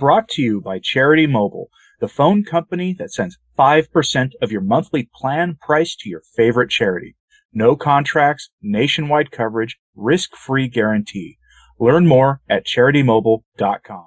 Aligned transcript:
brought 0.00 0.28
to 0.30 0.42
you 0.42 0.60
by 0.60 0.80
Charity 0.82 1.26
Mobile, 1.26 1.68
the 2.00 2.08
phone 2.08 2.42
company 2.42 2.96
that 2.98 3.12
sends 3.12 3.38
5% 3.58 4.30
of 4.40 4.50
your 4.50 4.62
monthly 4.62 5.08
plan 5.14 5.58
price 5.60 5.94
to 5.96 6.08
your 6.08 6.22
favorite 6.34 6.70
charity. 6.70 7.14
No 7.52 7.76
contracts, 7.76 8.50
nationwide 8.62 9.30
coverage, 9.30 9.76
risk 9.94 10.34
free 10.34 10.68
guarantee. 10.68 11.36
Learn 11.78 12.06
more 12.06 12.40
at 12.48 12.66
charitymobile.com. 12.66 14.06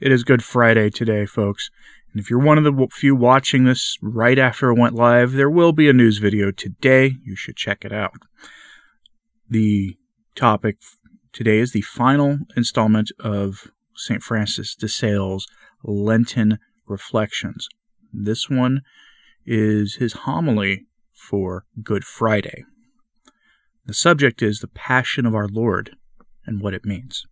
It 0.00 0.10
is 0.10 0.24
Good 0.24 0.42
Friday 0.42 0.90
today, 0.90 1.24
folks. 1.24 1.70
And 2.12 2.20
if 2.20 2.30
you're 2.30 2.40
one 2.40 2.58
of 2.58 2.64
the 2.64 2.88
few 2.90 3.14
watching 3.14 3.64
this 3.64 3.96
right 4.02 4.38
after 4.38 4.70
it 4.70 4.78
went 4.78 4.94
live, 4.94 5.32
there 5.32 5.50
will 5.50 5.72
be 5.72 5.88
a 5.88 5.92
news 5.92 6.18
video 6.18 6.50
today. 6.50 7.14
You 7.22 7.36
should 7.36 7.56
check 7.56 7.84
it 7.84 7.92
out. 7.92 8.22
The 9.48 9.96
topic 10.34 10.78
today 11.32 11.58
is 11.58 11.72
the 11.72 11.82
final 11.82 12.38
installment 12.56 13.12
of 13.20 13.70
St. 13.98 14.22
Francis 14.22 14.74
de 14.76 14.88
Sales' 14.88 15.46
Lenten 15.82 16.58
Reflections. 16.86 17.68
This 18.12 18.48
one 18.48 18.82
is 19.44 19.96
his 19.96 20.12
homily 20.12 20.86
for 21.12 21.64
Good 21.82 22.04
Friday. 22.04 22.64
The 23.86 23.94
subject 23.94 24.40
is 24.40 24.60
the 24.60 24.68
Passion 24.68 25.26
of 25.26 25.34
our 25.34 25.48
Lord 25.48 25.96
and 26.46 26.60
what 26.60 26.74
it 26.74 26.84
means. 26.84 27.26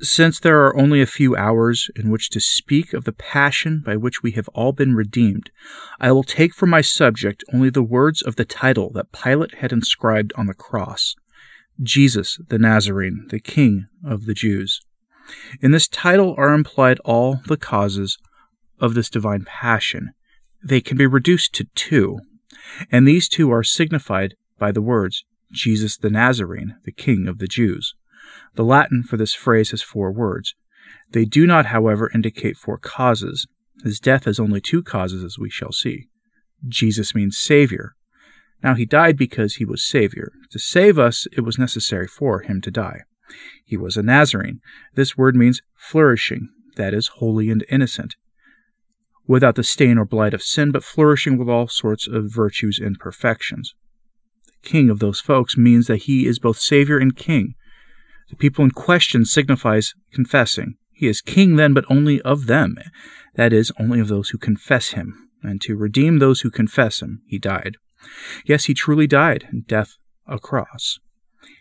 Since 0.00 0.40
there 0.40 0.62
are 0.66 0.76
only 0.76 1.00
a 1.00 1.06
few 1.06 1.36
hours 1.36 1.88
in 1.96 2.10
which 2.10 2.28
to 2.30 2.40
speak 2.40 2.92
of 2.92 3.04
the 3.04 3.12
passion 3.12 3.82
by 3.84 3.96
which 3.96 4.22
we 4.22 4.32
have 4.32 4.48
all 4.48 4.72
been 4.72 4.94
redeemed, 4.94 5.50
I 5.98 6.12
will 6.12 6.22
take 6.22 6.54
for 6.54 6.66
my 6.66 6.82
subject 6.82 7.44
only 7.54 7.70
the 7.70 7.82
words 7.82 8.20
of 8.20 8.36
the 8.36 8.44
title 8.44 8.90
that 8.92 9.12
Pilate 9.12 9.54
had 9.56 9.72
inscribed 9.72 10.34
on 10.36 10.46
the 10.46 10.54
cross 10.54 11.14
Jesus 11.82 12.38
the 12.48 12.58
Nazarene, 12.58 13.26
the 13.28 13.40
King 13.40 13.86
of 14.04 14.26
the 14.26 14.34
Jews. 14.34 14.80
In 15.60 15.72
this 15.72 15.88
title 15.88 16.34
are 16.38 16.54
implied 16.54 16.98
all 17.04 17.40
the 17.46 17.56
causes 17.56 18.18
of 18.80 18.94
this 18.94 19.10
divine 19.10 19.44
passion. 19.44 20.10
They 20.64 20.80
can 20.80 20.96
be 20.96 21.06
reduced 21.06 21.52
to 21.54 21.66
two, 21.74 22.20
and 22.90 23.06
these 23.06 23.28
two 23.28 23.50
are 23.50 23.62
signified 23.62 24.34
by 24.58 24.72
the 24.72 24.82
words 24.82 25.24
Jesus 25.52 25.96
the 25.96 26.10
Nazarene, 26.10 26.76
the 26.84 26.92
King 26.92 27.28
of 27.28 27.38
the 27.38 27.46
Jews. 27.46 27.94
The 28.54 28.64
Latin 28.64 29.02
for 29.02 29.16
this 29.16 29.34
phrase 29.34 29.70
has 29.70 29.82
four 29.82 30.12
words. 30.12 30.54
They 31.12 31.24
do 31.24 31.46
not, 31.46 31.66
however, 31.66 32.10
indicate 32.12 32.56
four 32.56 32.78
causes. 32.78 33.46
His 33.84 34.00
death 34.00 34.24
has 34.24 34.40
only 34.40 34.60
two 34.60 34.82
causes, 34.82 35.22
as 35.22 35.38
we 35.38 35.50
shall 35.50 35.72
see. 35.72 36.08
Jesus 36.66 37.14
means 37.14 37.38
Savior. 37.38 37.94
Now 38.62 38.74
he 38.74 38.84
died 38.84 39.16
because 39.16 39.54
he 39.54 39.64
was 39.64 39.86
Savior. 39.86 40.32
To 40.50 40.58
save 40.58 40.98
us, 40.98 41.26
it 41.32 41.42
was 41.42 41.58
necessary 41.58 42.06
for 42.06 42.40
him 42.40 42.60
to 42.62 42.70
die. 42.70 43.02
He 43.64 43.76
was 43.76 43.96
a 43.96 44.02
Nazarene. 44.02 44.60
This 44.94 45.16
word 45.16 45.36
means 45.36 45.60
flourishing, 45.74 46.48
that 46.76 46.94
is, 46.94 47.08
holy 47.18 47.50
and 47.50 47.64
innocent, 47.68 48.14
without 49.26 49.56
the 49.56 49.64
stain 49.64 49.98
or 49.98 50.04
blight 50.04 50.34
of 50.34 50.42
sin, 50.42 50.70
but 50.70 50.84
flourishing 50.84 51.36
with 51.36 51.48
all 51.48 51.68
sorts 51.68 52.06
of 52.06 52.32
virtues 52.32 52.78
and 52.78 52.98
perfections. 52.98 53.74
The 54.62 54.68
king 54.68 54.90
of 54.90 55.00
those 55.00 55.20
folks 55.20 55.56
means 55.56 55.86
that 55.86 56.04
he 56.04 56.26
is 56.26 56.38
both 56.38 56.58
Savior 56.58 56.98
and 56.98 57.16
King. 57.16 57.54
The 58.30 58.36
people 58.36 58.64
in 58.64 58.70
question 58.70 59.24
signifies 59.24 59.94
confessing. 60.12 60.76
He 60.92 61.06
is 61.06 61.20
king 61.20 61.56
then, 61.56 61.74
but 61.74 61.84
only 61.90 62.20
of 62.22 62.46
them, 62.46 62.76
that 63.34 63.52
is, 63.52 63.70
only 63.78 64.00
of 64.00 64.08
those 64.08 64.30
who 64.30 64.38
confess 64.38 64.90
him. 64.90 65.28
And 65.42 65.60
to 65.62 65.76
redeem 65.76 66.18
those 66.18 66.40
who 66.40 66.50
confess 66.50 67.02
him, 67.02 67.22
he 67.26 67.38
died. 67.38 67.76
Yes, 68.44 68.64
he 68.64 68.74
truly 68.74 69.06
died, 69.06 69.48
death 69.66 69.96
a 70.26 70.38
cross. 70.38 70.98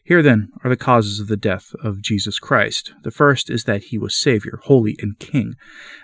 Here, 0.04 0.22
then, 0.22 0.50
are 0.64 0.70
the 0.70 0.78
causes 0.78 1.20
of 1.20 1.28
the 1.28 1.38
death 1.38 1.74
of 1.84 2.02
Jesus 2.02 2.40
Christ. 2.40 2.94
The 3.04 3.12
first 3.12 3.50
is 3.50 3.64
that 3.64 3.86
he 3.86 3.98
was 3.98 4.16
Savior, 4.16 4.60
holy, 4.64 4.96
and 5.00 5.18
King. 5.20 5.56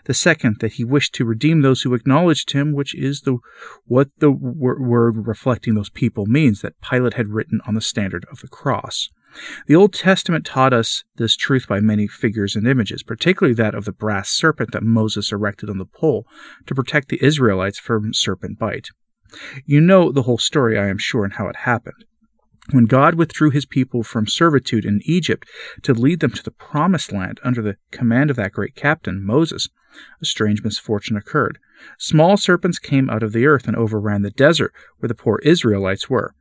The 0.05 0.13
second, 0.13 0.57
that 0.59 0.73
he 0.73 0.83
wished 0.83 1.13
to 1.15 1.25
redeem 1.25 1.61
those 1.61 1.81
who 1.81 1.93
acknowledged 1.93 2.51
him, 2.51 2.73
which 2.73 2.95
is 2.95 3.21
the 3.21 3.37
what 3.85 4.09
the 4.17 4.31
word 4.31 5.27
reflecting 5.27 5.75
those 5.75 5.89
people 5.89 6.25
means 6.25 6.61
that 6.61 6.81
Pilate 6.81 7.13
had 7.13 7.29
written 7.29 7.61
on 7.67 7.75
the 7.75 7.81
standard 7.81 8.25
of 8.31 8.39
the 8.39 8.47
cross. 8.47 9.09
The 9.67 9.75
Old 9.75 9.93
Testament 9.93 10.45
taught 10.45 10.73
us 10.73 11.03
this 11.15 11.35
truth 11.35 11.67
by 11.67 11.79
many 11.79 12.07
figures 12.07 12.55
and 12.55 12.67
images, 12.67 13.03
particularly 13.03 13.53
that 13.55 13.75
of 13.75 13.85
the 13.85 13.91
brass 13.91 14.29
serpent 14.29 14.71
that 14.71 14.83
Moses 14.83 15.31
erected 15.31 15.69
on 15.69 15.77
the 15.77 15.85
pole 15.85 16.25
to 16.65 16.75
protect 16.75 17.09
the 17.09 17.23
Israelites 17.23 17.79
from 17.79 18.13
serpent 18.13 18.59
bite. 18.59 18.89
You 19.65 19.81
know 19.81 20.11
the 20.11 20.23
whole 20.23 20.37
story, 20.37 20.77
I 20.77 20.87
am 20.87 20.97
sure, 20.97 21.23
and 21.23 21.33
how 21.33 21.47
it 21.47 21.57
happened. 21.57 22.05
When 22.71 22.85
God 22.85 23.15
withdrew 23.15 23.49
his 23.49 23.65
people 23.65 24.03
from 24.03 24.27
servitude 24.27 24.85
in 24.85 25.01
Egypt 25.03 25.47
to 25.83 25.93
lead 25.93 26.19
them 26.19 26.31
to 26.31 26.43
the 26.43 26.51
promised 26.51 27.11
land 27.11 27.39
under 27.43 27.61
the 27.61 27.77
command 27.91 28.29
of 28.29 28.37
that 28.37 28.51
great 28.51 28.75
captain, 28.75 29.23
Moses, 29.23 29.69
a 30.21 30.25
strange 30.25 30.63
misfortune 30.63 31.17
occurred. 31.17 31.59
Small 31.97 32.37
serpents 32.37 32.79
came 32.79 33.09
out 33.09 33.23
of 33.23 33.33
the 33.33 33.45
earth 33.45 33.67
and 33.67 33.75
overran 33.75 34.21
the 34.21 34.31
desert 34.31 34.73
where 34.99 35.07
the 35.07 35.15
poor 35.15 35.39
Israelites 35.43 36.09
were. 36.09 36.33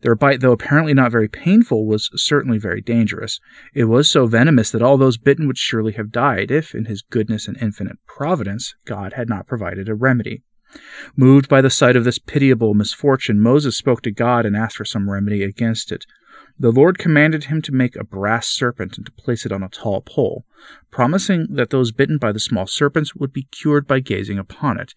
Their 0.00 0.14
bite, 0.14 0.40
though 0.40 0.52
apparently 0.52 0.94
not 0.94 1.12
very 1.12 1.28
painful, 1.28 1.86
was 1.86 2.10
certainly 2.14 2.58
very 2.58 2.80
dangerous. 2.80 3.38
It 3.74 3.84
was 3.84 4.10
so 4.10 4.26
venomous 4.26 4.70
that 4.70 4.82
all 4.82 4.96
those 4.96 5.18
bitten 5.18 5.46
would 5.46 5.58
surely 5.58 5.92
have 5.92 6.10
died 6.10 6.50
if, 6.50 6.74
in 6.74 6.86
his 6.86 7.02
goodness 7.02 7.46
and 7.46 7.58
infinite 7.60 7.98
providence, 8.06 8.74
God 8.86 9.12
had 9.12 9.28
not 9.28 9.46
provided 9.46 9.88
a 9.88 9.94
remedy. 9.94 10.42
Moved 11.16 11.48
by 11.48 11.60
the 11.60 11.70
sight 11.70 11.96
of 11.96 12.04
this 12.04 12.18
pitiable 12.18 12.74
misfortune, 12.74 13.40
Moses 13.40 13.76
spoke 13.76 14.02
to 14.02 14.10
God 14.10 14.44
and 14.44 14.56
asked 14.56 14.76
for 14.76 14.84
some 14.84 15.10
remedy 15.10 15.42
against 15.42 15.92
it. 15.92 16.06
The 16.58 16.70
Lord 16.70 16.98
commanded 16.98 17.44
him 17.44 17.60
to 17.62 17.72
make 17.72 17.96
a 17.96 18.04
brass 18.04 18.48
serpent 18.48 18.96
and 18.96 19.06
to 19.06 19.12
place 19.12 19.44
it 19.44 19.52
on 19.52 19.62
a 19.62 19.68
tall 19.68 20.00
pole, 20.00 20.44
promising 20.90 21.48
that 21.50 21.70
those 21.70 21.92
bitten 21.92 22.18
by 22.18 22.32
the 22.32 22.40
small 22.40 22.66
serpents 22.66 23.14
would 23.14 23.32
be 23.32 23.44
cured 23.44 23.86
by 23.86 24.00
gazing 24.00 24.38
upon 24.38 24.78
it. 24.80 24.94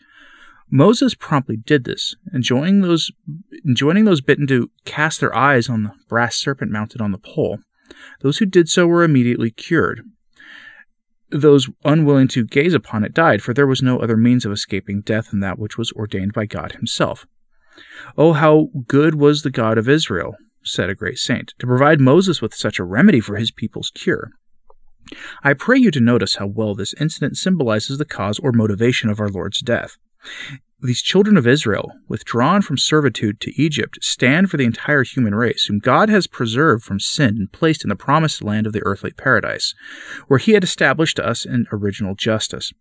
Moses 0.70 1.16
promptly 1.16 1.58
did 1.58 1.84
this, 1.84 2.16
enjoining 2.34 2.82
those, 2.82 3.12
enjoining 3.66 4.06
those 4.06 4.22
bitten 4.22 4.48
to 4.48 4.70
cast 4.86 5.20
their 5.20 5.36
eyes 5.36 5.68
on 5.68 5.84
the 5.84 5.92
brass 6.08 6.36
serpent 6.36 6.72
mounted 6.72 7.02
on 7.02 7.12
the 7.12 7.18
pole. 7.18 7.60
Those 8.22 8.38
who 8.38 8.46
did 8.46 8.70
so 8.70 8.86
were 8.86 9.04
immediately 9.04 9.52
cured 9.52 10.04
those 11.32 11.70
unwilling 11.84 12.28
to 12.30 12.46
gaze 12.46 12.74
upon 12.74 13.04
it 13.04 13.14
died, 13.14 13.42
for 13.42 13.54
there 13.54 13.68
was 13.68 13.82
no 13.82 14.00
other 14.00 14.18
means 14.18 14.46
of 14.46 14.52
escaping 14.52 15.02
death 15.02 15.32
than 15.32 15.40
that 15.42 15.60
which 15.60 15.78
was 15.78 15.92
ordained 15.94 16.34
by 16.34 16.46
God 16.46 16.74
Himself. 16.74 17.26
Oh, 18.18 18.34
how 18.34 18.70
good 18.88 19.16
was 19.16 19.42
the 19.42 19.52
God 19.52 19.78
of 19.78 19.88
Israel, 19.88 20.36
said 20.64 20.90
a 20.90 20.96
great 20.96 21.18
saint, 21.18 21.54
to 21.60 21.68
provide 21.68 22.02
Moses 22.02 22.42
with 22.42 22.54
such 22.54 22.80
a 22.80 22.84
remedy 22.84 23.20
for 23.20 23.38
his 23.38 23.52
people's 23.52 23.92
cure. 23.94 24.32
I 25.44 25.54
pray 25.54 25.78
you 25.78 25.92
to 25.92 26.00
notice 26.00 26.36
how 26.36 26.48
well 26.48 26.76
this 26.76 26.94
incident 27.00 27.38
symbolizes 27.38 27.98
the 27.98 28.06
cause 28.06 28.40
or 28.40 28.52
motivation 28.52 29.10
of 29.10 29.20
our 29.20 29.30
Lord's 29.30 29.62
death. 29.62 29.98
These 30.82 31.02
children 31.02 31.36
of 31.36 31.46
Israel, 31.46 31.92
withdrawn 32.08 32.62
from 32.62 32.78
servitude 32.78 33.42
to 33.42 33.62
Egypt, 33.62 34.00
stand 34.02 34.50
for 34.50 34.56
the 34.56 34.64
entire 34.64 35.04
human 35.04 35.36
race, 35.36 35.66
whom 35.66 35.80
God 35.80 36.08
has 36.08 36.26
preserved 36.26 36.86
from 36.86 37.02
sin 37.02 37.36
and 37.38 37.52
placed 37.52 37.84
in 37.84 37.90
the 37.90 37.98
promised 37.98 38.42
land 38.42 38.66
of 38.66 38.72
the 38.72 38.82
earthly 38.86 39.12
paradise, 39.12 39.76
where 40.28 40.40
He 40.40 40.54
had 40.54 40.64
established 40.64 41.20
us 41.20 41.44
in 41.44 41.68
original 41.74 42.16
justice. 42.16 42.72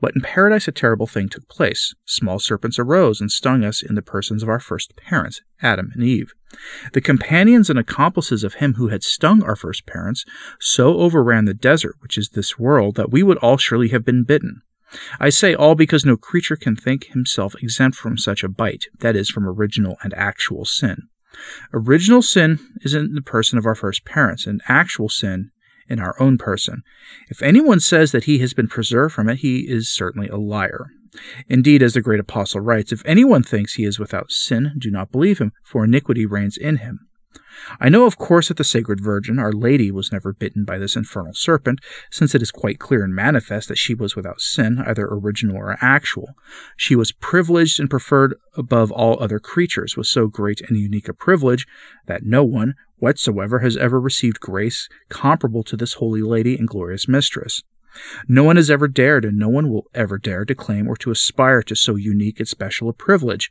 But 0.00 0.16
in 0.16 0.20
paradise, 0.20 0.66
a 0.66 0.72
terrible 0.72 1.06
thing 1.06 1.28
took 1.28 1.48
place. 1.48 1.94
Small 2.04 2.40
serpents 2.40 2.80
arose 2.80 3.20
and 3.20 3.30
stung 3.30 3.62
us 3.62 3.84
in 3.84 3.94
the 3.94 4.02
persons 4.02 4.42
of 4.42 4.48
our 4.48 4.60
first 4.60 4.96
parents, 4.96 5.40
Adam 5.62 5.92
and 5.94 6.02
Eve. 6.02 6.32
The 6.92 7.00
companions 7.00 7.70
and 7.70 7.78
accomplices 7.78 8.42
of 8.42 8.54
him 8.54 8.74
who 8.74 8.88
had 8.88 9.04
stung 9.04 9.44
our 9.44 9.56
first 9.56 9.86
parents 9.86 10.24
so 10.58 10.98
overran 10.98 11.44
the 11.44 11.54
desert, 11.54 11.94
which 12.00 12.18
is 12.18 12.30
this 12.30 12.58
world, 12.58 12.96
that 12.96 13.12
we 13.12 13.22
would 13.22 13.38
all 13.38 13.58
surely 13.58 13.90
have 13.90 14.04
been 14.04 14.24
bitten. 14.24 14.62
I 15.18 15.28
say 15.28 15.54
all 15.54 15.74
because 15.74 16.04
no 16.04 16.16
creature 16.16 16.56
can 16.56 16.76
think 16.76 17.06
himself 17.06 17.54
exempt 17.60 17.96
from 17.96 18.18
such 18.18 18.44
a 18.44 18.48
bite, 18.48 18.84
that 19.00 19.16
is, 19.16 19.30
from 19.30 19.46
original 19.46 19.96
and 20.02 20.14
actual 20.14 20.64
sin. 20.64 21.08
Original 21.72 22.22
sin 22.22 22.60
is 22.82 22.94
in 22.94 23.14
the 23.14 23.22
person 23.22 23.58
of 23.58 23.66
our 23.66 23.74
first 23.74 24.04
parents, 24.04 24.46
and 24.46 24.60
actual 24.68 25.08
sin 25.08 25.50
in 25.88 25.98
our 25.98 26.14
own 26.20 26.38
person. 26.38 26.82
If 27.28 27.42
anyone 27.42 27.80
says 27.80 28.12
that 28.12 28.24
he 28.24 28.38
has 28.38 28.54
been 28.54 28.68
preserved 28.68 29.14
from 29.14 29.28
it, 29.28 29.38
he 29.38 29.68
is 29.68 29.88
certainly 29.88 30.28
a 30.28 30.36
liar. 30.36 30.86
Indeed, 31.48 31.82
as 31.82 31.94
the 31.94 32.00
great 32.00 32.20
apostle 32.20 32.60
writes, 32.60 32.92
if 32.92 33.02
anyone 33.04 33.42
thinks 33.42 33.74
he 33.74 33.84
is 33.84 33.98
without 33.98 34.32
sin, 34.32 34.72
do 34.78 34.90
not 34.90 35.12
believe 35.12 35.38
him, 35.38 35.52
for 35.62 35.84
iniquity 35.84 36.26
reigns 36.26 36.56
in 36.56 36.78
him. 36.78 37.00
I 37.80 37.88
know, 37.88 38.06
of 38.06 38.18
course, 38.18 38.48
that 38.48 38.56
the 38.56 38.64
Sacred 38.64 39.00
Virgin, 39.00 39.38
Our 39.38 39.52
Lady, 39.52 39.90
was 39.90 40.12
never 40.12 40.32
bitten 40.32 40.64
by 40.64 40.78
this 40.78 40.96
infernal 40.96 41.34
serpent, 41.34 41.80
since 42.10 42.34
it 42.34 42.42
is 42.42 42.50
quite 42.50 42.78
clear 42.78 43.02
and 43.02 43.14
manifest 43.14 43.68
that 43.68 43.78
she 43.78 43.94
was 43.94 44.14
without 44.14 44.40
sin, 44.40 44.82
either 44.86 45.06
original 45.06 45.56
or 45.56 45.76
actual. 45.80 46.34
She 46.76 46.94
was 46.94 47.12
privileged 47.12 47.80
and 47.80 47.90
preferred 47.90 48.36
above 48.56 48.92
all 48.92 49.22
other 49.22 49.38
creatures, 49.38 49.96
with 49.96 50.06
so 50.06 50.26
great 50.26 50.60
and 50.60 50.78
unique 50.78 51.08
a 51.08 51.14
privilege 51.14 51.66
that 52.06 52.24
no 52.24 52.44
one 52.44 52.74
whatsoever 52.98 53.60
has 53.60 53.76
ever 53.76 54.00
received 54.00 54.40
grace 54.40 54.88
comparable 55.08 55.62
to 55.64 55.76
this 55.76 55.94
holy 55.94 56.22
lady 56.22 56.56
and 56.56 56.68
glorious 56.68 57.08
mistress. 57.08 57.62
No 58.26 58.44
one 58.44 58.56
has 58.56 58.70
ever 58.70 58.88
dared, 58.88 59.24
and 59.24 59.38
no 59.38 59.48
one 59.48 59.70
will 59.70 59.86
ever 59.94 60.18
dare 60.18 60.44
to 60.44 60.54
claim 60.54 60.88
or 60.88 60.96
to 60.96 61.10
aspire 61.10 61.62
to 61.62 61.76
so 61.76 61.96
unique 61.96 62.40
and 62.40 62.48
special 62.48 62.88
a 62.88 62.92
privilege. 62.92 63.50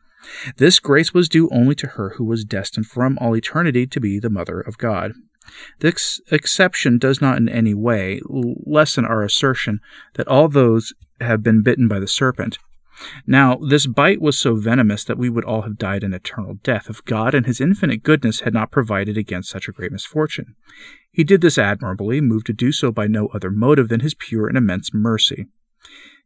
This 0.58 0.80
grace 0.80 1.14
was 1.14 1.30
due 1.30 1.50
only 1.52 1.76
to 1.76 1.88
her 1.88 2.12
who 2.12 2.24
was 2.24 2.46
destined 2.46 2.88
from 2.88 3.18
all 3.20 3.36
eternity 3.36 3.86
to 3.88 4.00
be 4.00 4.20
the 4.20 4.30
Mother 4.30 4.60
of 4.60 4.78
God. 4.78 5.14
This 5.80 6.22
exception 6.32 6.98
does 6.98 7.22
not 7.22 7.38
in 7.38 7.50
any 7.50 7.74
way 7.74 8.22
lessen 8.26 9.06
our 9.06 9.24
assertion 9.24 9.80
that 10.14 10.28
all 10.28 10.48
those 10.48 10.94
have 11.20 11.44
been 11.44 11.62
bitten 11.62 11.88
by 11.88 12.00
the 12.00 12.08
serpent. 12.08 12.58
Now, 13.26 13.56
this 13.56 13.88
bite 13.88 14.22
was 14.22 14.38
so 14.38 14.56
venomous 14.56 15.04
that 15.04 15.18
we 15.18 15.30
would 15.30 15.44
all 15.44 15.64
have 15.64 15.78
died 15.78 16.04
an 16.04 16.14
eternal 16.14 16.56
death 16.64 16.90
if 16.90 17.04
God 17.06 17.34
and 17.34 17.46
His 17.46 17.60
infinite 17.60 18.04
goodness 18.04 18.42
had 18.42 18.54
not 18.54 18.72
provided 18.72 19.18
against 19.18 19.50
such 19.50 19.68
a 19.68 19.72
great 19.72 19.92
misfortune. 19.92 20.56
He 21.12 21.24
did 21.24 21.42
this 21.42 21.58
admirably, 21.58 22.22
moved 22.22 22.46
to 22.48 22.54
do 22.54 22.72
so 22.72 22.92
by 22.92 23.08
no 23.08 23.28
other 23.28 23.50
motive 23.50 23.90
than 23.90 24.02
His 24.02 24.14
pure 24.14 24.48
and 24.48 24.58
immense 24.58 24.94
mercy. 24.94 25.48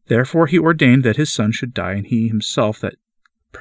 Therefore, 0.07 0.47
He 0.47 0.59
ordained 0.59 1.03
that 1.03 1.15
His 1.15 1.31
Son 1.31 1.51
should 1.51 1.73
die, 1.73 1.93
and 1.93 2.07
He 2.07 2.27
Himself 2.27 2.79
that 2.81 2.95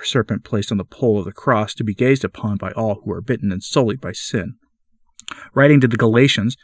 serpent 0.02 0.44
placed 0.44 0.70
on 0.70 0.78
the 0.78 0.84
pole 0.84 1.18
of 1.18 1.24
the 1.24 1.32
cross 1.32 1.74
to 1.74 1.84
be 1.84 1.94
gazed 1.94 2.24
upon 2.24 2.56
by 2.56 2.70
all 2.72 3.00
who 3.04 3.12
are 3.12 3.20
bitten 3.20 3.52
and 3.52 3.62
sullied 3.62 4.00
by 4.00 4.12
sin. 4.12 4.56
Writing 5.54 5.80
to 5.80 5.88
the 5.88 5.96
Galatians, 5.96 6.56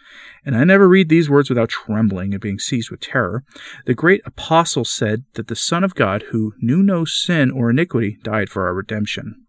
and 0.44 0.56
I 0.56 0.64
never 0.64 0.88
read 0.88 1.08
these 1.08 1.28
words 1.28 1.48
without 1.48 1.68
trembling 1.68 2.32
and 2.32 2.40
being 2.40 2.58
seized 2.58 2.90
with 2.90 3.00
terror, 3.00 3.42
the 3.86 3.94
great 3.94 4.20
apostle 4.24 4.84
said 4.84 5.24
that 5.34 5.48
the 5.48 5.56
Son 5.56 5.82
of 5.82 5.94
God, 5.94 6.26
who 6.30 6.52
knew 6.60 6.82
no 6.82 7.04
sin 7.04 7.50
or 7.50 7.70
iniquity, 7.70 8.18
died 8.22 8.48
for 8.48 8.66
our 8.66 8.74
redemption. 8.74 9.46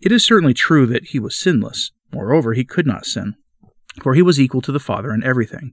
It 0.00 0.12
is 0.12 0.24
certainly 0.24 0.54
true 0.54 0.86
that 0.86 1.06
he 1.08 1.18
was 1.18 1.36
sinless. 1.36 1.90
Moreover, 2.12 2.54
he 2.54 2.64
could 2.64 2.86
not 2.86 3.04
sin, 3.04 3.34
for 4.02 4.14
he 4.14 4.22
was 4.22 4.40
equal 4.40 4.62
to 4.62 4.72
the 4.72 4.80
Father 4.80 5.12
in 5.12 5.22
everything. 5.22 5.72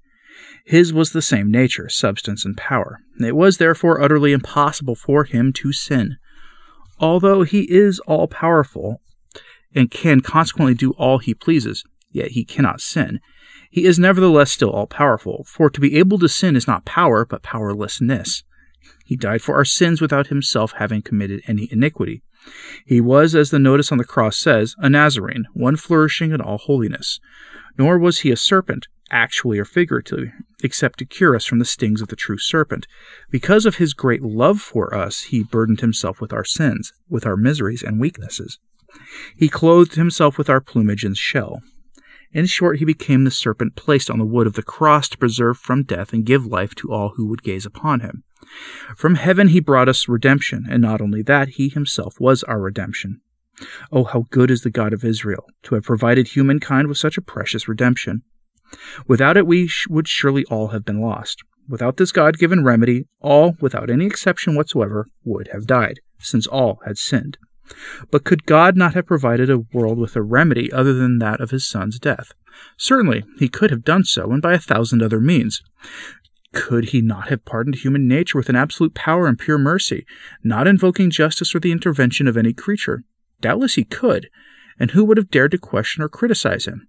His 0.65 0.91
was 0.91 1.11
the 1.11 1.21
same 1.21 1.49
nature, 1.49 1.87
substance, 1.87 2.43
and 2.43 2.57
power. 2.57 2.99
It 3.21 3.35
was 3.35 3.57
therefore 3.57 4.01
utterly 4.01 4.33
impossible 4.33 4.95
for 4.95 5.23
him 5.23 5.53
to 5.53 5.71
sin. 5.71 6.17
Although 6.99 7.43
he 7.43 7.61
is 7.71 7.99
all 8.01 8.27
powerful 8.27 9.01
and 9.73 9.91
can 9.91 10.21
consequently 10.21 10.73
do 10.73 10.91
all 10.91 11.19
he 11.19 11.33
pleases, 11.33 11.83
yet 12.11 12.31
he 12.31 12.45
cannot 12.45 12.81
sin. 12.81 13.19
He 13.69 13.85
is 13.85 13.99
nevertheless 13.99 14.51
still 14.51 14.69
all 14.69 14.87
powerful, 14.87 15.45
for 15.49 15.69
to 15.69 15.81
be 15.81 15.97
able 15.97 16.17
to 16.19 16.29
sin 16.29 16.55
is 16.55 16.67
not 16.67 16.85
power, 16.85 17.25
but 17.25 17.43
powerlessness. 17.43 18.43
He 19.05 19.15
died 19.17 19.41
for 19.41 19.55
our 19.55 19.65
sins 19.65 19.99
without 19.99 20.27
himself 20.27 20.73
having 20.77 21.01
committed 21.01 21.41
any 21.47 21.67
iniquity. 21.71 22.23
He 22.85 23.01
was, 23.01 23.35
as 23.35 23.49
the 23.49 23.59
notice 23.59 23.91
on 23.91 23.97
the 23.97 24.03
cross 24.03 24.37
says, 24.37 24.75
a 24.77 24.89
Nazarene, 24.89 25.45
one 25.53 25.75
flourishing 25.75 26.31
in 26.31 26.41
all 26.41 26.57
holiness. 26.57 27.19
Nor 27.77 27.99
was 27.99 28.19
he 28.19 28.31
a 28.31 28.37
serpent, 28.37 28.87
actually 29.11 29.59
or 29.59 29.65
figuratively, 29.65 30.31
except 30.63 30.99
to 30.99 31.05
cure 31.05 31.35
us 31.35 31.45
from 31.45 31.59
the 31.59 31.65
stings 31.65 32.01
of 32.01 32.07
the 32.07 32.15
true 32.15 32.37
serpent. 32.37 32.87
Because 33.29 33.65
of 33.65 33.75
his 33.75 33.93
great 33.93 34.21
love 34.21 34.59
for 34.59 34.93
us, 34.93 35.23
he 35.23 35.43
burdened 35.43 35.81
himself 35.81 36.19
with 36.19 36.33
our 36.33 36.45
sins, 36.45 36.91
with 37.09 37.25
our 37.25 37.37
miseries 37.37 37.83
and 37.83 37.99
weaknesses. 37.99 38.59
He 39.35 39.49
clothed 39.49 39.95
himself 39.95 40.37
with 40.37 40.49
our 40.49 40.61
plumage 40.61 41.03
and 41.03 41.17
shell. 41.17 41.61
In 42.31 42.45
short, 42.45 42.79
he 42.79 42.85
became 42.85 43.23
the 43.23 43.31
serpent 43.31 43.75
placed 43.75 44.09
on 44.09 44.19
the 44.19 44.25
wood 44.25 44.47
of 44.47 44.53
the 44.53 44.63
cross 44.63 45.07
to 45.09 45.17
preserve 45.17 45.57
from 45.57 45.83
death 45.83 46.11
and 46.11 46.25
give 46.25 46.45
life 46.45 46.75
to 46.75 46.91
all 46.91 47.13
who 47.15 47.27
would 47.27 47.43
gaze 47.43 47.65
upon 47.65 48.01
him. 48.01 48.23
From 48.95 49.15
heaven 49.15 49.49
he 49.49 49.59
brought 49.59 49.89
us 49.89 50.07
redemption, 50.07 50.65
and 50.69 50.81
not 50.81 51.01
only 51.01 51.21
that, 51.23 51.49
he 51.49 51.69
himself 51.69 52.19
was 52.19 52.43
our 52.43 52.59
redemption. 52.59 53.21
Oh, 53.91 54.03
how 54.03 54.25
good 54.31 54.51
is 54.51 54.61
the 54.61 54.69
God 54.69 54.91
of 54.91 55.05
Israel 55.05 55.45
to 55.63 55.75
have 55.75 55.85
provided 55.85 56.29
humankind 56.29 56.87
with 56.87 56.97
such 56.97 57.17
a 57.17 57.21
precious 57.21 57.67
redemption. 57.67 58.23
Without 59.07 59.37
it, 59.37 59.47
we 59.47 59.67
sh- 59.67 59.87
would 59.89 60.07
surely 60.07 60.45
all 60.45 60.69
have 60.69 60.85
been 60.85 61.01
lost. 61.01 61.43
Without 61.67 61.97
this 61.97 62.11
God 62.11 62.37
given 62.37 62.63
remedy, 62.63 63.07
all, 63.21 63.55
without 63.59 63.89
any 63.89 64.05
exception 64.05 64.55
whatsoever, 64.55 65.07
would 65.23 65.49
have 65.51 65.65
died, 65.65 65.99
since 66.19 66.45
all 66.45 66.79
had 66.85 66.97
sinned. 66.97 67.37
But 68.11 68.23
could 68.23 68.45
God 68.45 68.77
not 68.77 68.93
have 68.93 69.07
provided 69.07 69.49
a 69.49 69.65
world 69.73 69.97
with 69.97 70.15
a 70.15 70.21
remedy 70.21 70.71
other 70.71 70.93
than 70.93 71.17
that 71.19 71.41
of 71.41 71.49
his 71.49 71.65
Son's 71.67 71.97
death? 71.97 72.33
Certainly, 72.77 73.23
he 73.39 73.49
could 73.49 73.71
have 73.71 73.83
done 73.83 74.03
so, 74.03 74.31
and 74.31 74.41
by 74.41 74.53
a 74.53 74.59
thousand 74.59 75.01
other 75.01 75.19
means. 75.19 75.61
Could 76.53 76.89
he 76.89 77.01
not 77.01 77.29
have 77.29 77.43
pardoned 77.43 77.77
human 77.77 78.07
nature 78.07 78.37
with 78.37 78.47
an 78.49 78.55
absolute 78.55 78.93
power 78.93 79.27
and 79.27 79.37
pure 79.37 79.57
mercy, 79.57 80.05
not 80.43 80.67
invoking 80.67 81.09
justice 81.09 81.53
or 81.53 81.59
the 81.59 81.71
intervention 81.71 82.27
of 82.27 82.37
any 82.37 82.53
creature? 82.53 83.03
Doubtless 83.41 83.75
he 83.75 83.83
could, 83.83 84.29
and 84.79 84.91
who 84.91 85.03
would 85.03 85.17
have 85.17 85.31
dared 85.31 85.51
to 85.51 85.57
question 85.57 86.01
or 86.01 86.07
criticize 86.07 86.65
him? 86.65 86.87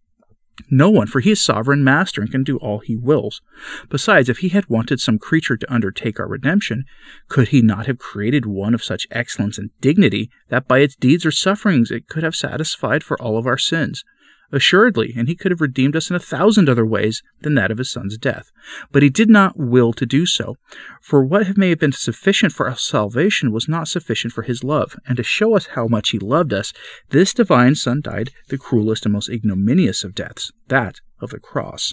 No 0.71 0.89
one, 0.89 1.07
for 1.07 1.21
he 1.21 1.33
is 1.33 1.41
sovereign 1.41 1.85
master 1.85 2.21
and 2.21 2.31
can 2.31 2.43
do 2.43 2.57
all 2.59 2.79
he 2.79 2.97
wills. 2.97 3.43
Besides, 3.91 4.29
if 4.29 4.39
he 4.39 4.49
had 4.49 4.69
wanted 4.69 5.01
some 5.01 5.19
creature 5.19 5.57
to 5.57 5.73
undertake 5.73 6.19
our 6.19 6.29
redemption, 6.29 6.85
could 7.29 7.49
he 7.49 7.61
not 7.61 7.87
have 7.87 7.99
created 7.99 8.47
one 8.47 8.75
of 8.75 8.83
such 8.83 9.07
excellence 9.11 9.59
and 9.59 9.71
dignity 9.81 10.31
that 10.49 10.67
by 10.67 10.79
its 10.79 10.97
deeds 10.97 11.27
or 11.27 11.31
sufferings 11.31 11.91
it 11.91 12.09
could 12.09 12.23
have 12.23 12.35
satisfied 12.35 13.05
for 13.05 13.21
all 13.21 13.37
of 13.37 13.47
our 13.47 13.59
sins? 13.59 14.03
Assuredly, 14.53 15.13
and 15.17 15.29
he 15.29 15.35
could 15.35 15.51
have 15.51 15.61
redeemed 15.61 15.97
us 15.97 16.09
in 16.09 16.17
a 16.17 16.21
thousand 16.21 16.69
other 16.69 16.87
ways 16.87 17.23
than 17.41 17.55
that 17.55 17.71
of 17.71 17.79
his 17.79 17.91
son's 17.91 18.17
death. 18.17 18.53
But 18.93 19.03
he 19.03 19.11
did 19.11 19.29
not 19.29 19.59
will 19.59 19.93
to 19.95 20.07
do 20.07 20.27
so, 20.27 20.57
for 21.03 21.25
what 21.25 21.57
may 21.57 21.71
have 21.71 21.81
been 21.81 21.93
sufficient 21.93 22.53
for 22.53 22.69
our 22.69 22.77
salvation 22.77 23.51
was 23.51 23.69
not 23.69 23.89
sufficient 23.89 24.33
for 24.33 24.43
his 24.43 24.63
love, 24.63 24.97
and 25.07 25.17
to 25.17 25.23
show 25.23 25.57
us 25.57 25.67
how 25.75 25.89
much 25.89 26.11
he 26.11 26.19
loved 26.19 26.53
us, 26.53 26.73
this 27.11 27.35
divine 27.35 27.75
Son 27.75 28.01
died 28.01 28.31
the 28.49 28.59
cruelest 28.59 29.05
and 29.05 29.13
most 29.13 29.29
ignominious 29.29 30.05
of 30.05 30.15
deaths, 30.15 30.53
that 30.69 31.01
of 31.21 31.31
the 31.31 31.41
cross. 31.41 31.93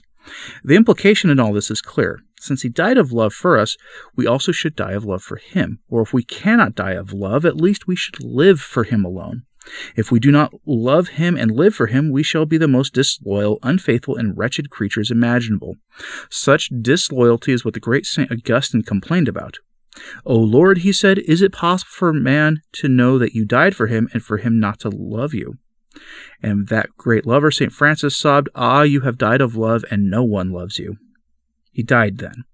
The 0.64 0.76
implication 0.76 1.30
in 1.30 1.40
all 1.40 1.54
this 1.54 1.72
is 1.72 1.82
clear. 1.82 2.22
Since 2.40 2.62
he 2.62 2.70
died 2.70 2.98
of 2.98 3.12
love 3.12 3.34
for 3.34 3.58
us, 3.58 3.78
we 4.16 4.28
also 4.28 4.52
should 4.52 4.76
die 4.76 4.94
of 4.94 5.06
love 5.06 5.24
for 5.24 5.38
him. 5.38 5.80
Or 5.90 6.02
if 6.02 6.14
we 6.14 6.24
cannot 6.24 6.76
die 6.76 6.92
of 6.92 7.14
love, 7.14 7.46
at 7.46 7.58
least 7.58 7.88
we 7.88 7.96
should 7.96 8.24
live 8.24 8.60
for 8.60 8.84
him 8.84 9.06
alone. 9.06 9.44
If 9.96 10.12
we 10.12 10.20
do 10.20 10.32
not 10.32 10.54
love 10.66 11.10
him 11.10 11.38
and 11.38 11.52
live 11.52 11.76
for 11.76 11.88
him, 11.88 12.10
we 12.10 12.24
shall 12.24 12.46
be 12.46 12.58
the 12.58 12.68
most 12.68 12.94
disloyal, 12.94 13.60
unfaithful, 13.64 14.18
and 14.18 14.38
wretched 14.38 14.70
creatures 14.70 15.12
imaginable. 15.12 15.76
Such 16.30 16.70
disloyalty 16.82 17.54
is 17.54 17.64
what 17.64 17.74
the 17.74 17.80
great 17.80 18.06
St. 18.06 18.32
Augustine 18.32 18.84
complained 18.84 19.28
about. 19.28 19.60
O 20.26 20.36
Lord, 20.38 20.80
he 20.80 20.92
said, 20.92 21.20
is 21.20 21.42
it 21.42 21.54
possible 21.54 21.92
for 21.92 22.14
man 22.14 22.62
to 22.74 22.88
know 22.88 23.18
that 23.20 23.34
you 23.34 23.46
died 23.46 23.76
for 23.76 23.88
him 23.88 24.10
and 24.12 24.24
for 24.24 24.38
him 24.38 24.60
not 24.60 24.80
to 24.82 24.90
love 24.90 25.34
you? 25.34 25.58
And 26.42 26.68
that 26.68 26.90
great 26.98 27.26
lover, 27.26 27.52
St. 27.52 27.72
Francis, 27.72 28.18
sobbed, 28.18 28.50
Ah, 28.56 28.82
you 28.82 29.02
have 29.02 29.18
died 29.18 29.42
of 29.42 29.56
love, 29.56 29.86
and 29.92 30.10
no 30.10 30.24
one 30.24 30.52
loves 30.52 30.80
you. 30.80 30.98
He 31.72 31.84
died 31.84 32.18
then. 32.18 32.46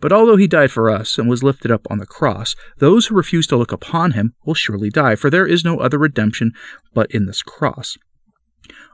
But 0.00 0.12
although 0.12 0.36
he 0.36 0.46
died 0.46 0.70
for 0.70 0.90
us 0.90 1.18
and 1.18 1.28
was 1.28 1.42
lifted 1.42 1.70
up 1.70 1.86
on 1.90 1.98
the 1.98 2.06
cross, 2.06 2.54
those 2.78 3.06
who 3.06 3.14
refuse 3.14 3.46
to 3.48 3.56
look 3.56 3.72
upon 3.72 4.12
him 4.12 4.34
will 4.44 4.54
surely 4.54 4.90
die, 4.90 5.16
for 5.16 5.30
there 5.30 5.46
is 5.46 5.64
no 5.64 5.78
other 5.78 5.98
redemption 5.98 6.52
but 6.94 7.10
in 7.10 7.26
this 7.26 7.42
cross. 7.42 7.96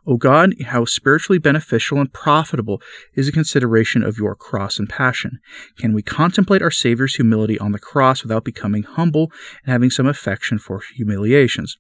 O 0.07 0.17
God, 0.17 0.55
how 0.69 0.87
spiritually 0.87 1.39
beneficial 1.39 2.01
and 2.01 2.11
profitable 2.11 2.81
is 3.15 3.27
the 3.27 3.33
consideration 3.33 4.03
of 4.03 4.17
your 4.17 4.35
cross 4.35 4.79
and 4.79 4.89
passion. 4.89 5.39
Can 5.77 5.93
we 5.93 6.03
contemplate 6.03 6.63
our 6.63 6.71
Saviour's 6.71 7.17
humility 7.17 7.59
on 7.59 7.73
the 7.73 7.79
cross 7.79 8.23
without 8.23 8.45
becoming 8.45 8.85
humble 8.85 9.31
and 9.63 9.73
having 9.73 9.91
some 9.91 10.07
affection 10.07 10.59
for 10.59 10.81
humiliations? 10.95 11.77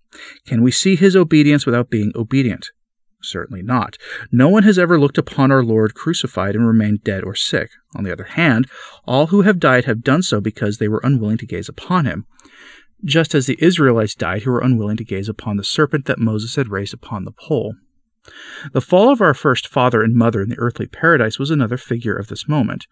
Can 0.46 0.62
we 0.62 0.70
see 0.70 0.94
his 0.94 1.16
obedience 1.16 1.64
without 1.64 1.88
being 1.88 2.12
obedient? 2.14 2.70
Certainly 3.22 3.62
not. 3.62 3.98
No 4.30 4.48
one 4.48 4.62
has 4.62 4.78
ever 4.78 4.98
looked 4.98 5.18
upon 5.18 5.50
our 5.50 5.64
Lord 5.64 5.94
crucified 5.94 6.54
and 6.54 6.66
remained 6.66 7.02
dead 7.02 7.24
or 7.24 7.34
sick. 7.34 7.70
On 7.96 8.04
the 8.04 8.12
other 8.12 8.24
hand, 8.24 8.68
all 9.06 9.26
who 9.26 9.42
have 9.42 9.58
died 9.58 9.86
have 9.86 10.04
done 10.04 10.22
so 10.22 10.40
because 10.40 10.78
they 10.78 10.88
were 10.88 11.00
unwilling 11.02 11.38
to 11.38 11.46
gaze 11.46 11.68
upon 11.68 12.06
him, 12.06 12.26
just 13.04 13.34
as 13.34 13.46
the 13.46 13.58
Israelites 13.60 14.14
died 14.14 14.42
who 14.42 14.52
were 14.52 14.60
unwilling 14.60 14.96
to 14.98 15.04
gaze 15.04 15.28
upon 15.28 15.56
the 15.56 15.64
serpent 15.64 16.06
that 16.06 16.18
Moses 16.18 16.54
had 16.56 16.68
raised 16.68 16.94
upon 16.94 17.24
the 17.24 17.32
pole. 17.32 17.74
The 18.72 18.80
fall 18.82 19.10
of 19.10 19.20
our 19.20 19.34
first 19.34 19.68
father 19.68 20.02
and 20.02 20.14
mother 20.14 20.42
in 20.42 20.50
the 20.50 20.58
earthly 20.58 20.86
paradise 20.86 21.38
was 21.38 21.50
another 21.50 21.78
figure 21.78 22.14
of 22.14 22.28
this 22.28 22.46
moment. 22.46 22.86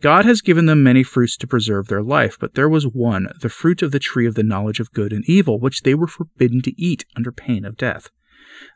God 0.00 0.24
has 0.24 0.40
given 0.40 0.66
them 0.66 0.82
many 0.82 1.02
fruits 1.02 1.36
to 1.38 1.46
preserve 1.46 1.88
their 1.88 2.02
life, 2.02 2.36
but 2.38 2.54
there 2.54 2.68
was 2.68 2.86
one, 2.86 3.28
the 3.40 3.48
fruit 3.48 3.82
of 3.82 3.90
the 3.90 3.98
tree 3.98 4.26
of 4.26 4.36
the 4.36 4.44
knowledge 4.44 4.78
of 4.78 4.92
good 4.92 5.12
and 5.12 5.24
evil, 5.28 5.58
which 5.58 5.82
they 5.82 5.94
were 5.94 6.06
forbidden 6.06 6.62
to 6.62 6.80
eat 6.80 7.04
under 7.16 7.32
pain 7.32 7.64
of 7.64 7.76
death. 7.76 8.10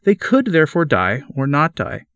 They 0.04 0.14
could 0.14 0.46
therefore 0.46 0.84
die 0.84 1.22
or 1.34 1.46
not 1.46 1.74
die. 1.74 2.06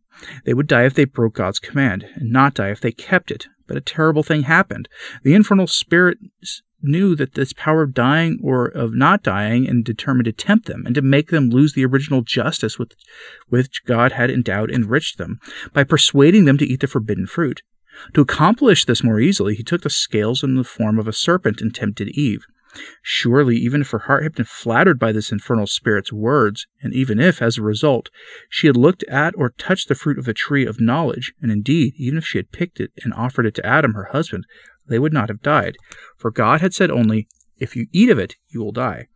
They 0.44 0.54
would 0.54 0.66
die 0.66 0.84
if 0.84 0.94
they 0.94 1.04
broke 1.04 1.34
God's 1.34 1.58
command, 1.58 2.06
and 2.14 2.30
not 2.30 2.54
die 2.54 2.70
if 2.70 2.80
they 2.80 2.92
kept 2.92 3.30
it. 3.30 3.46
But 3.66 3.76
a 3.76 3.80
terrible 3.80 4.22
thing 4.22 4.42
happened. 4.42 4.88
The 5.22 5.34
infernal 5.34 5.66
spirits 5.66 6.62
knew 6.82 7.16
that 7.16 7.34
this 7.34 7.52
power 7.54 7.82
of 7.82 7.94
dying 7.94 8.38
or 8.42 8.66
of 8.66 8.94
not 8.94 9.22
dying 9.22 9.66
and 9.66 9.84
determined 9.84 10.26
to 10.26 10.32
tempt 10.32 10.66
them 10.66 10.84
and 10.84 10.94
to 10.94 11.02
make 11.02 11.30
them 11.30 11.48
lose 11.48 11.72
the 11.72 11.84
original 11.84 12.22
justice 12.22 12.78
with 12.78 12.92
which 13.48 13.84
God 13.86 14.12
had 14.12 14.30
endowed 14.30 14.70
and 14.70 14.84
enriched 14.84 15.18
them 15.18 15.40
by 15.72 15.84
persuading 15.84 16.44
them 16.44 16.58
to 16.58 16.66
eat 16.66 16.80
the 16.80 16.86
forbidden 16.86 17.26
fruit. 17.26 17.62
To 18.14 18.20
accomplish 18.20 18.84
this 18.84 19.04
more 19.04 19.20
easily, 19.20 19.54
he 19.54 19.62
took 19.62 19.82
the 19.82 19.90
scales 19.90 20.42
in 20.42 20.56
the 20.56 20.64
form 20.64 20.98
of 20.98 21.08
a 21.08 21.12
serpent 21.12 21.60
and 21.60 21.74
tempted 21.74 22.08
Eve. 22.08 22.44
Surely, 23.02 23.56
even 23.56 23.80
if 23.80 23.90
her 23.90 24.00
heart 24.00 24.22
had 24.22 24.34
been 24.34 24.44
flattered 24.44 24.98
by 24.98 25.12
this 25.12 25.30
infernal 25.30 25.66
spirit's 25.66 26.12
words, 26.12 26.66
and 26.82 26.92
even 26.92 27.20
if, 27.20 27.40
as 27.40 27.58
a 27.58 27.62
result, 27.62 28.10
she 28.48 28.66
had 28.66 28.76
looked 28.76 29.04
at 29.04 29.34
or 29.36 29.50
touched 29.50 29.88
the 29.88 29.94
fruit 29.94 30.18
of 30.18 30.24
the 30.24 30.34
tree 30.34 30.66
of 30.66 30.80
knowledge, 30.80 31.32
and 31.40 31.52
indeed, 31.52 31.94
even 31.96 32.18
if 32.18 32.26
she 32.26 32.38
had 32.38 32.52
picked 32.52 32.80
it 32.80 32.92
and 33.02 33.14
offered 33.14 33.46
it 33.46 33.54
to 33.54 33.66
Adam, 33.66 33.94
her 33.94 34.08
husband, 34.12 34.44
they 34.88 34.98
would 34.98 35.12
not 35.12 35.28
have 35.28 35.42
died, 35.42 35.76
for 36.16 36.30
God 36.30 36.60
had 36.60 36.74
said 36.74 36.90
only, 36.90 37.28
If 37.58 37.76
you 37.76 37.86
eat 37.92 38.10
of 38.10 38.18
it, 38.18 38.36
you 38.48 38.60
will 38.60 38.72
die. 38.72 39.08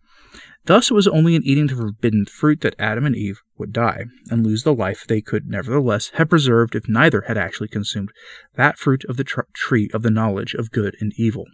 Thus, 0.65 0.91
it 0.91 0.95
was 0.95 1.09
only 1.09 1.35
in 1.35 1.43
eating 1.45 1.67
the 1.67 1.77
forbidden 1.77 2.27
fruit 2.27 2.61
that 2.61 2.75
Adam 2.79 3.07
and 3.07 3.17
Eve 3.17 3.41
would 3.57 3.73
die, 3.73 4.05
and 4.31 4.45
lose 4.45 4.65
the 4.65 4.75
life 4.75 5.05
they 5.07 5.23
could 5.23 5.47
nevertheless 5.47 6.11
have 6.15 6.29
preserved 6.29 6.75
if 6.75 6.88
neither 6.88 7.23
had 7.23 7.38
actually 7.38 7.69
consumed 7.69 8.12
that 8.55 8.79
fruit 8.79 9.05
of 9.07 9.17
the 9.17 9.25
tr- 9.25 9.41
tree 9.55 9.88
of 9.95 10.03
the 10.03 10.11
knowledge 10.11 10.55
of 10.55 10.71
good 10.71 10.95
and 11.00 11.12
evil. 11.17 11.47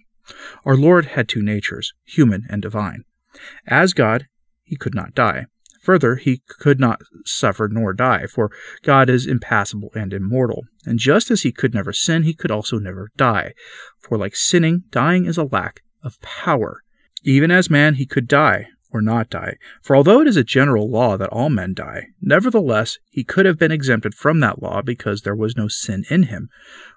Our 0.65 0.77
Lord 0.77 1.07
had 1.07 1.29
two 1.29 1.43
natures, 1.43 1.93
human 2.05 2.47
and 2.49 2.63
divine. 2.63 3.05
As 3.67 3.93
God, 3.93 4.27
he 4.63 4.77
could 4.77 4.95
not 4.95 5.15
die. 5.15 5.47
Further, 5.83 6.17
he 6.17 6.41
could 6.49 6.81
not 6.81 7.03
suffer 7.27 7.69
nor 7.71 7.93
die, 7.93 8.27
for 8.27 8.51
God 8.83 9.11
is 9.11 9.27
impassible 9.27 9.91
and 9.95 10.15
immortal. 10.15 10.63
And 10.87 10.99
just 10.99 11.31
as 11.31 11.43
he 11.43 11.53
could 11.53 11.75
never 11.75 11.93
sin, 11.93 12.23
he 12.23 12.33
could 12.33 12.51
also 12.51 12.79
never 12.79 13.11
die. 13.19 13.53
For 14.01 14.17
like 14.17 14.35
sinning, 14.35 14.85
dying 14.91 15.27
is 15.27 15.37
a 15.37 15.45
lack 15.45 15.83
of 16.03 16.19
power. 16.23 16.83
Even 17.23 17.51
as 17.51 17.69
man, 17.69 17.95
he 17.95 18.07
could 18.07 18.27
die, 18.27 18.69
or 18.95 19.03
not 19.03 19.29
die. 19.29 19.57
For 19.83 19.95
although 19.95 20.23
it 20.23 20.29
is 20.29 20.39
a 20.39 20.45
general 20.45 20.91
law 20.91 21.19
that 21.19 21.29
all 21.29 21.51
men 21.51 21.75
die, 21.75 22.07
nevertheless 22.19 22.99
he 23.11 23.25
could 23.25 23.45
have 23.45 23.59
been 23.59 23.73
exempted 23.73 24.15
from 24.15 24.41
that 24.41 24.63
law 24.63 24.81
because 24.81 25.21
there 25.21 25.35
was 25.35 25.57
no 25.57 25.69
sin 25.69 26.05
in 26.09 26.25
him. 26.25 26.49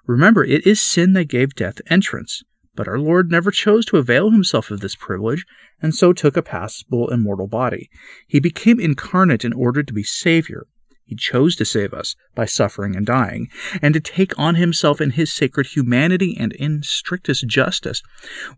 Remember, 0.06 0.44
it 0.44 0.66
is 0.66 0.80
sin 0.80 1.12
that 1.12 1.24
gave 1.24 1.54
death 1.54 1.82
entrance. 1.90 2.42
But 2.78 2.86
our 2.86 3.00
Lord 3.00 3.28
never 3.28 3.50
chose 3.50 3.84
to 3.86 3.96
avail 3.96 4.30
himself 4.30 4.70
of 4.70 4.78
this 4.78 4.94
privilege, 4.94 5.44
and 5.82 5.92
so 5.92 6.12
took 6.12 6.36
a 6.36 6.42
passible 6.42 7.10
and 7.10 7.20
mortal 7.20 7.48
body. 7.48 7.90
He 8.28 8.38
became 8.38 8.78
incarnate 8.78 9.44
in 9.44 9.52
order 9.52 9.82
to 9.82 9.92
be 9.92 10.04
Savior, 10.04 10.68
he 11.08 11.16
chose 11.16 11.56
to 11.56 11.64
save 11.64 11.94
us 11.94 12.14
by 12.34 12.44
suffering 12.44 12.94
and 12.94 13.06
dying, 13.06 13.48
and 13.80 13.94
to 13.94 14.00
take 14.00 14.38
on 14.38 14.56
himself 14.56 15.00
in 15.00 15.12
his 15.12 15.32
sacred 15.32 15.68
humanity 15.68 16.36
and 16.38 16.52
in 16.52 16.82
strictest 16.82 17.46
justice 17.46 18.02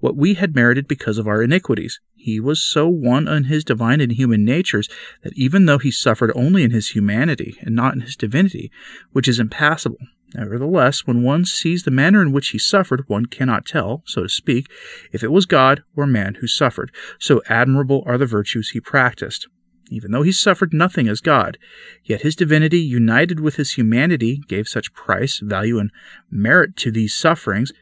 what 0.01 0.17
we 0.17 0.35
had 0.35 0.57
merited 0.57 0.89
because 0.89 1.17
of 1.17 1.29
our 1.29 1.45
iniquities. 1.45 2.01
He 2.17 2.41
was 2.41 2.61
so 2.61 2.89
one 2.89 3.29
in 3.29 3.45
his 3.45 3.63
divine 3.63 4.01
and 4.01 4.11
human 4.11 4.45
natures 4.45 4.89
that 5.23 5.33
even 5.37 5.67
though 5.67 5.79
he 5.79 5.93
suffered 5.93 6.33
only 6.35 6.65
in 6.65 6.73
his 6.73 6.89
humanity 6.89 7.57
and 7.61 7.77
not 7.77 7.95
in 7.95 8.01
his 8.01 8.17
divinity, 8.17 8.73
which 9.13 9.29
is 9.29 9.39
impassible, 9.39 9.99
Nevertheless, 10.35 11.07
when 11.07 11.23
one 11.23 11.45
sees 11.45 11.83
the 11.83 11.91
manner 11.91 12.23
in 12.23 12.33
which 12.33 12.49
he 12.49 12.59
suffered, 12.59 13.09
one 13.09 13.27
cannot 13.27 13.67
tell, 13.67 14.03
so 14.07 14.23
to 14.23 14.29
speak, 14.29 14.71
if 15.13 15.25
it 15.25 15.33
was 15.33 15.47
God 15.47 15.83
or 15.97 16.07
man 16.07 16.37
who 16.37 16.47
suffered. 16.47 16.93
So 17.19 17.43
admirable 17.49 18.05
are 18.07 18.19
the 18.19 18.27
virtues 18.27 18.71
he 18.71 18.81
practiced. 18.81 19.49
Even 19.91 20.13
though 20.13 20.23
he 20.23 20.31
suffered 20.31 20.73
nothing 20.73 21.09
as 21.09 21.21
God, 21.21 21.59
yet 22.05 22.23
his 22.23 22.37
divinity, 22.37 22.79
united 22.79 23.41
with 23.41 23.57
his 23.57 23.73
humanity, 23.73 24.41
gave 24.47 24.69
such 24.69 24.95
price, 24.95 25.41
value, 25.41 25.81
and 25.81 25.91
merit 26.31 26.77
to 26.77 26.93
these 26.93 27.13
sufferings 27.13 27.73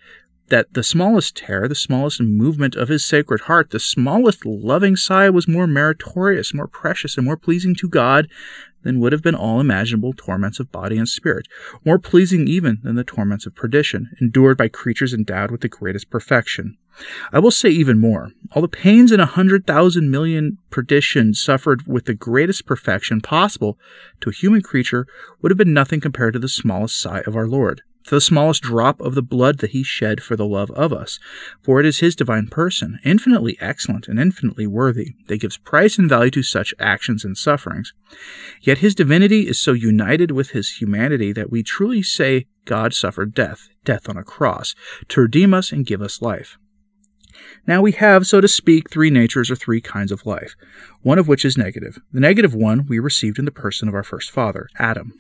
that 0.49 0.75
the 0.75 0.83
smallest 0.83 1.37
tear, 1.37 1.69
the 1.69 1.75
smallest 1.75 2.21
movement 2.21 2.75
of 2.75 2.89
his 2.89 3.05
sacred 3.05 3.43
heart, 3.43 3.71
the 3.71 3.81
smallest 3.81 4.45
loving 4.45 4.97
sigh 4.97 5.31
was 5.31 5.49
more 5.49 5.67
meritorious, 5.67 6.55
more 6.55 6.67
precious, 6.67 7.17
and 7.17 7.27
more 7.27 7.37
pleasing 7.37 7.75
to 7.77 7.89
God 7.89 8.29
than 8.83 9.01
would 9.01 9.13
have 9.13 9.23
been 9.23 9.35
all 9.35 9.61
imaginable 9.61 10.13
torments 10.13 10.61
of 10.61 10.73
body 10.73 10.97
and 10.97 11.09
spirit, 11.09 11.47
more 11.85 11.99
pleasing 11.99 12.47
even 12.47 12.79
than 12.83 12.95
the 12.95 13.05
torments 13.05 13.45
of 13.45 13.55
perdition, 13.55 14.11
endured 14.21 14.57
by 14.57 14.69
creatures 14.69 15.13
endowed 15.13 15.51
with 15.51 15.61
the 15.61 15.69
greatest 15.69 16.11
perfection. 16.11 16.77
I 17.33 17.39
will 17.39 17.51
say 17.51 17.69
even 17.69 17.99
more. 17.99 18.33
All 18.53 18.63
the 18.63 18.69
pains 18.69 19.13
in 19.13 19.21
a 19.21 19.27
hundred 19.27 19.67
thousand 19.67 20.11
million 20.11 20.59
perditions 20.71 21.41
suffered 21.41 21.87
with 21.87 22.07
the 22.07 22.15
greatest 22.15 22.67
perfection 22.67 23.21
possible 23.21 23.79
to 24.21 24.31
a 24.31 24.33
human 24.33 24.63
creature 24.63 25.07
would 25.41 25.51
have 25.51 25.59
been 25.59 25.75
nothing 25.75 26.01
compared 26.01 26.33
to 26.33 26.39
the 26.39 26.49
smallest 26.49 27.01
sigh 27.01 27.23
of 27.27 27.37
our 27.37 27.47
Lord, 27.47 27.83
the 28.11 28.21
smallest 28.21 28.63
drop 28.63 29.01
of 29.01 29.15
the 29.15 29.23
blood 29.23 29.59
that 29.59 29.71
he 29.71 29.83
shed 29.83 30.23
for 30.23 30.37
the 30.37 30.47
love 30.47 30.71
of 30.73 30.93
us. 30.93 31.19
For 31.63 31.81
it 31.81 31.87
is 31.87 32.01
his 32.01 32.17
divine 32.17 32.49
person, 32.49 32.99
infinitely 33.05 33.57
excellent 33.61 34.09
and 34.09 34.19
infinitely 34.19 34.67
worthy, 34.67 35.15
that 35.27 35.41
gives 35.41 35.59
price 35.59 35.99
and 35.99 36.09
value 36.09 36.31
to 36.33 36.43
such 36.43 36.75
actions 36.79 37.25
and 37.25 37.37
sufferings. 37.37 37.93
Yet 38.61 38.79
his 38.79 38.95
divinity 38.95 39.49
is 39.49 39.61
so 39.61 39.73
united 39.73 40.31
with 40.31 40.51
his 40.51 40.77
humanity 40.77 41.33
that 41.33 41.51
we 41.51 41.63
truly 41.63 42.03
say 42.03 42.47
God 42.65 42.95
suffered 42.95 43.35
death, 43.35 43.69
death 43.85 44.09
on 44.09 44.17
a 44.17 44.25
cross, 44.25 44.75
to 45.09 45.23
redeem 45.23 45.55
us 45.55 45.73
and 45.73 45.87
give 45.87 46.03
us 46.03 46.23
life. 46.23 46.59
Now 47.67 47.83
we 47.83 47.93
have, 47.93 48.27
so 48.27 48.41
to 48.41 48.49
speak, 48.49 48.91
three 48.91 49.11
natures 49.11 49.51
or 49.51 49.57
three 49.57 49.81
kinds 49.81 50.11
of 50.11 50.27
life, 50.27 50.55
one 51.03 51.19
of 51.19 51.29
which 51.29 51.45
is 51.45 51.59
negative. 51.59 51.99
The 52.13 52.21
negative 52.21 52.55
one 52.55 52.87
we 52.87 52.99
received 52.99 53.39
in 53.39 53.45
the 53.45 53.51
person 53.51 53.89
of 53.89 53.95
our 53.95 54.03
first 54.03 54.31
father, 54.31 54.69
Adam. 54.79 55.13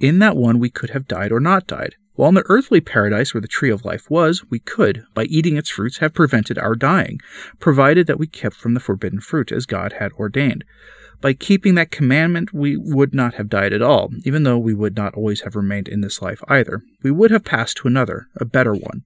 In 0.00 0.18
that 0.18 0.36
one 0.36 0.58
we 0.58 0.70
could 0.70 0.90
have 0.90 1.06
died 1.06 1.32
or 1.32 1.40
not 1.40 1.66
died. 1.66 1.94
While 2.14 2.28
in 2.28 2.34
the 2.34 2.44
earthly 2.46 2.80
paradise 2.80 3.32
where 3.32 3.40
the 3.40 3.48
tree 3.48 3.70
of 3.70 3.84
life 3.84 4.10
was, 4.10 4.44
we 4.50 4.58
could, 4.58 5.04
by 5.14 5.24
eating 5.24 5.56
its 5.56 5.70
fruits, 5.70 5.98
have 5.98 6.12
prevented 6.12 6.58
our 6.58 6.74
dying, 6.74 7.20
provided 7.58 8.06
that 8.06 8.18
we 8.18 8.26
kept 8.26 8.56
from 8.56 8.74
the 8.74 8.80
forbidden 8.80 9.20
fruit 9.20 9.50
as 9.50 9.64
God 9.64 9.94
had 9.94 10.12
ordained. 10.12 10.64
By 11.22 11.32
keeping 11.32 11.74
that 11.76 11.90
commandment, 11.90 12.52
we 12.52 12.76
would 12.76 13.14
not 13.14 13.34
have 13.34 13.48
died 13.48 13.72
at 13.72 13.80
all, 13.80 14.10
even 14.24 14.42
though 14.42 14.58
we 14.58 14.74
would 14.74 14.96
not 14.96 15.14
always 15.14 15.42
have 15.42 15.56
remained 15.56 15.88
in 15.88 16.00
this 16.00 16.20
life 16.20 16.42
either. 16.48 16.82
We 17.02 17.10
would 17.12 17.30
have 17.30 17.44
passed 17.44 17.78
to 17.78 17.88
another, 17.88 18.26
a 18.36 18.44
better 18.44 18.74
one. 18.74 19.04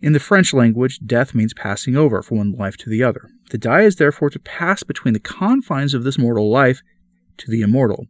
In 0.00 0.14
the 0.14 0.20
French 0.20 0.54
language, 0.54 1.00
death 1.04 1.34
means 1.34 1.52
passing 1.52 1.96
over 1.96 2.22
from 2.22 2.38
one 2.38 2.52
life 2.52 2.76
to 2.78 2.88
the 2.88 3.02
other. 3.02 3.28
To 3.50 3.58
die 3.58 3.82
is 3.82 3.96
therefore 3.96 4.30
to 4.30 4.38
pass 4.38 4.82
between 4.82 5.12
the 5.12 5.20
confines 5.20 5.92
of 5.92 6.04
this 6.04 6.16
mortal 6.16 6.48
life 6.48 6.80
to 7.38 7.50
the 7.50 7.60
immortal. 7.60 8.06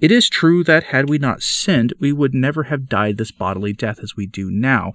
It 0.00 0.10
is 0.10 0.28
true 0.28 0.62
that 0.64 0.84
had 0.84 1.08
we 1.08 1.18
not 1.18 1.42
sinned, 1.42 1.94
we 1.98 2.12
would 2.12 2.34
never 2.34 2.64
have 2.64 2.88
died 2.88 3.16
this 3.16 3.30
bodily 3.30 3.72
death 3.72 3.98
as 4.02 4.16
we 4.16 4.26
do 4.26 4.50
now, 4.50 4.92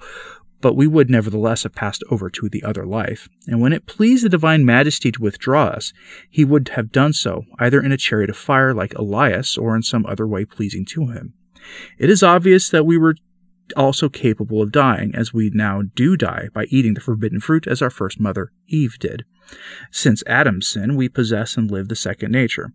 but 0.61 0.75
we 0.75 0.85
would 0.85 1.09
nevertheless 1.09 1.63
have 1.63 1.73
passed 1.73 2.03
over 2.11 2.29
to 2.29 2.47
the 2.47 2.63
other 2.63 2.85
life. 2.85 3.27
And 3.47 3.59
when 3.59 3.73
it 3.73 3.87
pleased 3.87 4.23
the 4.23 4.29
divine 4.29 4.63
majesty 4.63 5.11
to 5.11 5.21
withdraw 5.21 5.65
us, 5.65 5.91
he 6.29 6.45
would 6.45 6.69
have 6.69 6.91
done 6.91 7.13
so, 7.13 7.45
either 7.59 7.81
in 7.81 7.91
a 7.91 7.97
chariot 7.97 8.29
of 8.29 8.37
fire 8.37 8.73
like 8.73 8.93
Elias, 8.93 9.57
or 9.57 9.75
in 9.75 9.81
some 9.81 10.05
other 10.05 10.27
way 10.27 10.45
pleasing 10.45 10.85
to 10.85 11.07
him. 11.07 11.33
It 11.97 12.09
is 12.09 12.23
obvious 12.23 12.69
that 12.69 12.85
we 12.85 12.97
were 12.97 13.15
also 13.75 14.09
capable 14.09 14.61
of 14.61 14.71
dying, 14.71 15.13
as 15.15 15.33
we 15.33 15.49
now 15.53 15.81
do 15.95 16.17
die 16.17 16.49
by 16.53 16.65
eating 16.65 16.93
the 16.93 17.01
forbidden 17.01 17.39
fruit, 17.39 17.67
as 17.67 17.81
our 17.81 17.89
first 17.89 18.19
mother, 18.19 18.51
Eve, 18.67 18.97
did. 18.99 19.23
Since 19.91 20.23
Adam's 20.27 20.67
sin, 20.67 20.95
we 20.95 21.09
possess 21.09 21.57
and 21.57 21.69
live 21.69 21.89
the 21.89 21.95
second 21.95 22.31
nature. 22.31 22.73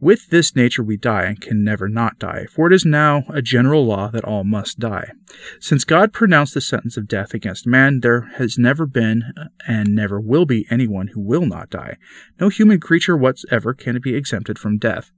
With 0.00 0.28
this 0.28 0.54
nature 0.54 0.82
we 0.82 0.96
die 0.96 1.24
and 1.24 1.40
can 1.40 1.64
never 1.64 1.88
not 1.88 2.18
die, 2.18 2.46
for 2.50 2.66
it 2.66 2.72
is 2.72 2.84
now 2.84 3.24
a 3.28 3.40
general 3.40 3.86
law 3.86 4.08
that 4.08 4.24
all 4.24 4.44
must 4.44 4.78
die. 4.78 5.12
Since 5.60 5.84
God 5.84 6.12
pronounced 6.12 6.54
the 6.54 6.60
sentence 6.60 6.96
of 6.96 7.08
death 7.08 7.34
against 7.34 7.66
man, 7.66 8.00
there 8.00 8.32
has 8.36 8.58
never 8.58 8.86
been 8.86 9.32
and 9.66 9.94
never 9.94 10.20
will 10.20 10.44
be 10.44 10.66
anyone 10.70 11.08
who 11.08 11.20
will 11.20 11.46
not 11.46 11.70
die. 11.70 11.96
No 12.40 12.48
human 12.48 12.80
creature 12.80 13.16
whatsoever 13.16 13.72
can 13.72 13.98
be 14.00 14.14
exempted 14.14 14.58
from 14.58 14.78
death. 14.78 15.10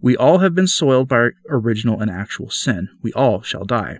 We 0.00 0.16
all 0.16 0.38
have 0.38 0.54
been 0.54 0.66
soiled 0.66 1.08
by 1.08 1.30
original 1.48 2.00
and 2.00 2.10
actual 2.10 2.50
sin. 2.50 2.88
We 3.02 3.12
all 3.12 3.42
shall 3.42 3.64
die. 3.64 3.98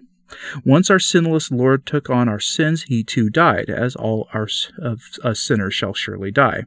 Once 0.64 0.90
our 0.90 0.98
sinless 0.98 1.50
Lord 1.50 1.86
took 1.86 2.10
on 2.10 2.28
our 2.28 2.40
sins, 2.40 2.84
he 2.84 3.02
too 3.02 3.30
died, 3.30 3.70
as 3.70 3.96
all 3.96 4.28
our 4.32 4.48
of 4.78 5.02
us 5.22 5.40
sinners 5.40 5.74
shall 5.74 5.94
surely 5.94 6.30
die. 6.30 6.64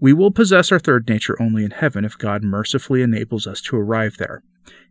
We 0.00 0.12
will 0.12 0.30
possess 0.30 0.70
our 0.70 0.78
third 0.78 1.08
nature 1.08 1.40
only 1.40 1.64
in 1.64 1.72
heaven 1.72 2.04
if 2.04 2.16
God 2.16 2.44
mercifully 2.44 3.02
enables 3.02 3.46
us 3.46 3.60
to 3.62 3.76
arrive 3.76 4.16
there. 4.18 4.42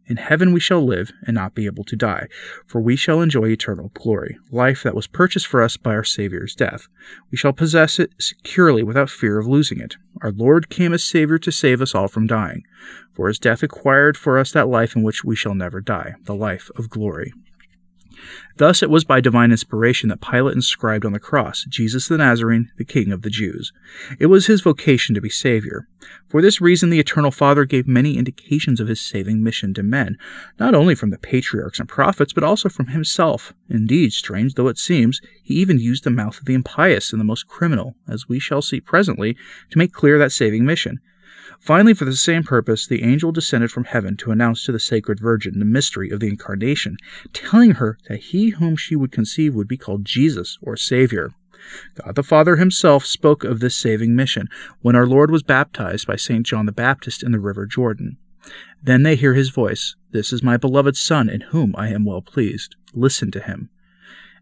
In 0.10 0.18
heaven 0.18 0.54
we 0.54 0.62
shall 0.62 0.86
live 0.86 1.12
and 1.26 1.36
not 1.36 1.54
be 1.54 1.66
able 1.66 1.84
to 1.84 1.96
die, 1.98 2.28
for 2.66 2.80
we 2.80 2.96
shall 2.96 3.22
enjoy 3.22 3.50
eternal 3.50 3.92
glory, 3.94 4.38
life 4.52 4.82
that 4.84 4.96
was 4.96 5.06
purchased 5.06 5.48
for 5.48 5.62
us 5.62 5.76
by 5.76 5.92
our 5.92 6.04
Saviour's 6.04 6.56
death. 6.56 6.88
We 7.30 7.38
shall 7.38 7.52
possess 7.52 8.00
it 8.00 8.14
securely 8.18 8.84
without 8.84 9.10
fear 9.10 9.38
of 9.38 9.48
losing 9.48 9.82
it. 9.82 9.98
Our 10.22 10.32
Lord 10.32 10.70
came 10.70 10.94
as 10.94 11.04
Savior 11.04 11.38
to 11.40 11.52
save 11.52 11.82
us 11.82 11.94
all 11.94 12.08
from 12.08 12.26
dying, 12.26 12.64
for 13.14 13.28
his 13.28 13.38
death 13.38 13.64
acquired 13.64 14.18
for 14.18 14.38
us 14.38 14.54
that 14.54 14.70
life 14.70 14.96
in 14.96 15.04
which 15.04 15.26
we 15.26 15.36
shall 15.36 15.56
never 15.56 15.82
die, 15.82 16.16
the 16.24 16.36
life 16.36 16.72
of 16.78 16.90
glory. 16.90 17.34
Thus 18.58 18.82
it 18.82 18.90
was 18.90 19.04
by 19.04 19.22
divine 19.22 19.52
inspiration 19.52 20.10
that 20.10 20.22
Pilate 20.22 20.56
inscribed 20.56 21.06
on 21.06 21.14
the 21.14 21.20
cross, 21.20 21.66
Jesus 21.70 22.08
the 22.08 22.18
Nazarene, 22.18 22.72
the 22.78 22.86
King 22.86 23.12
of 23.12 23.22
the 23.22 23.30
Jews. 23.30 23.72
It 24.20 24.28
was 24.28 24.48
his 24.48 24.62
vocation 24.62 25.14
to 25.16 25.22
be 25.22 25.30
Savior. 25.30 25.88
For 26.28 26.42
this 26.42 26.60
reason, 26.60 26.90
the 26.90 27.00
Eternal 27.00 27.32
Father 27.32 27.66
gave 27.66 27.88
many 27.88 28.18
indications 28.18 28.80
of 28.80 28.88
his 28.88 29.00
saving 29.02 29.44
mission 29.44 29.74
to 29.76 29.84
men, 29.84 30.18
not 30.60 30.74
only 30.74 30.96
from 30.96 31.10
the 31.12 31.18
patriarchs 31.18 31.80
and 31.80 31.88
prophets, 31.88 32.34
but 32.34 32.44
also 32.44 32.70
from 32.70 32.88
himself. 32.88 33.54
Indeed, 33.70 34.14
strange 34.14 34.56
though 34.56 34.68
it 34.68 34.78
seems, 34.78 35.22
he 35.44 35.56
even 35.56 35.80
used 35.80 36.04
the 36.04 36.10
mouth 36.10 36.40
of 36.40 36.46
the 36.46 36.54
impious 36.54 37.12
and 37.12 37.20
the 37.20 37.26
most 37.26 37.48
criminal, 37.48 37.96
as 38.08 38.28
we 38.28 38.40
shall 38.40 38.62
see 38.62 38.80
presently, 38.80 39.38
to 39.70 39.78
make 39.78 39.94
clear 39.94 40.18
that 40.18 40.32
saving 40.32 40.66
mission. 40.66 41.00
Finally, 41.60 41.94
for 41.94 42.06
the 42.06 42.16
same 42.16 42.44
purpose, 42.44 42.88
the 42.88 43.04
angel 43.04 43.32
descended 43.32 43.72
from 43.72 43.86
heaven 43.86 44.16
to 44.16 44.32
announce 44.32 44.64
to 44.64 44.72
the 44.72 44.80
Sacred 44.80 45.20
Virgin 45.20 45.60
the 45.60 45.66
mystery 45.66 46.10
of 46.10 46.20
the 46.20 46.28
Incarnation, 46.28 46.98
telling 47.34 47.72
her 47.72 47.98
that 48.08 48.20
he 48.20 48.50
whom 48.50 48.76
she 48.76 48.96
would 48.96 49.12
conceive 49.12 49.54
would 49.54 49.68
be 49.68 49.78
called 49.78 50.06
Jesus 50.06 50.58
or 50.62 50.78
Savior. 50.78 51.32
God 51.96 52.16
the 52.16 52.24
Father 52.24 52.56
himself 52.56 53.06
spoke 53.06 53.44
of 53.44 53.60
this 53.60 53.76
saving 53.76 54.16
mission 54.16 54.48
when 54.82 54.96
our 54.96 55.08
Lord 55.08 55.32
was 55.32 55.44
baptized 55.44 56.08
by 56.08 56.16
St. 56.16 56.46
John 56.46 56.66
the 56.66 56.72
Baptist 56.72 57.24
in 57.24 57.32
the 57.32 57.40
river 57.40 57.66
Jordan. 57.66 58.18
Then 58.82 59.04
they 59.04 59.16
hear 59.16 59.34
his 59.34 59.50
voice 59.50 59.96
This 60.12 60.32
is 60.32 60.44
my 60.44 60.56
beloved 60.58 60.96
Son, 60.96 61.30
in 61.30 61.42
whom 61.42 61.74
I 61.78 61.90
am 61.90 62.06
well 62.06 62.22
pleased. 62.22 62.76
Listen 62.94 63.32
to 63.32 63.42
him. 63.42 63.70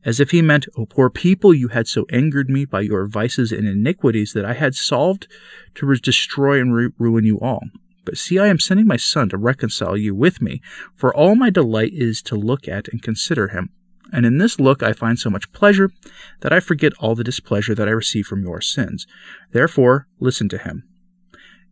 As 0.06 0.20
if 0.20 0.30
he 0.30 0.42
meant, 0.42 0.68
O 0.78 0.86
poor 0.86 1.10
people, 1.10 1.54
you 1.54 1.70
had 1.70 1.88
so 1.88 2.06
angered 2.12 2.48
me 2.48 2.64
by 2.64 2.82
your 2.82 3.08
vices 3.08 3.52
and 3.52 3.68
iniquities 3.68 4.34
that 4.34 4.46
I 4.46 4.54
had 4.54 4.76
solved 4.76 5.28
to 5.74 5.96
destroy 5.96 6.62
and 6.62 6.94
ruin 7.00 7.26
you 7.26 7.40
all. 7.40 7.64
But 8.06 8.20
see, 8.20 8.38
I 8.38 8.46
am 8.48 8.60
sending 8.60 8.86
my 8.86 8.98
son 8.98 9.30
to 9.30 9.38
reconcile 9.38 9.98
you 9.98 10.14
with 10.14 10.44
me, 10.44 10.62
for 10.96 11.14
all 11.14 11.34
my 11.34 11.50
delight 11.50 11.92
is 11.94 12.22
to 12.24 12.36
look 12.36 12.68
at 12.68 12.88
and 12.90 13.02
consider 13.02 13.48
him. 13.48 13.72
And 14.14 14.28
in 14.28 14.38
this 14.38 14.60
look 14.60 14.84
I 14.84 14.94
find 14.94 15.18
so 15.18 15.32
much 15.32 15.52
pleasure 15.52 15.90
that 16.42 16.54
I 16.54 16.60
forget 16.60 16.94
all 17.00 17.16
the 17.16 17.24
displeasure 17.24 17.74
that 17.74 17.88
I 17.88 17.92
receive 17.92 18.28
from 18.28 18.44
your 18.44 18.62
sins. 18.62 19.08
Therefore, 19.52 20.08
listen 20.20 20.48
to 20.50 20.60
him. 20.60 20.84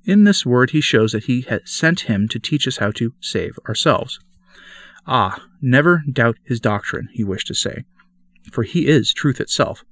In 0.05 0.23
this 0.23 0.43
word 0.43 0.71
he 0.71 0.81
shows 0.81 1.11
that 1.11 1.25
he 1.25 1.41
had 1.41 1.67
sent 1.67 2.01
him 2.01 2.27
to 2.29 2.39
teach 2.39 2.67
us 2.67 2.77
how 2.77 2.89
to 2.93 3.13
save 3.21 3.59
ourselves. 3.69 4.19
Ah, 5.05 5.45
never 5.61 6.03
doubt 6.11 6.37
his 6.43 6.59
doctrine, 6.59 7.09
he 7.13 7.23
wished 7.23 7.47
to 7.47 7.53
say 7.53 7.85
for 8.51 8.63
he 8.63 8.87
is 8.87 9.13
truth 9.13 9.39
itself. 9.39 9.83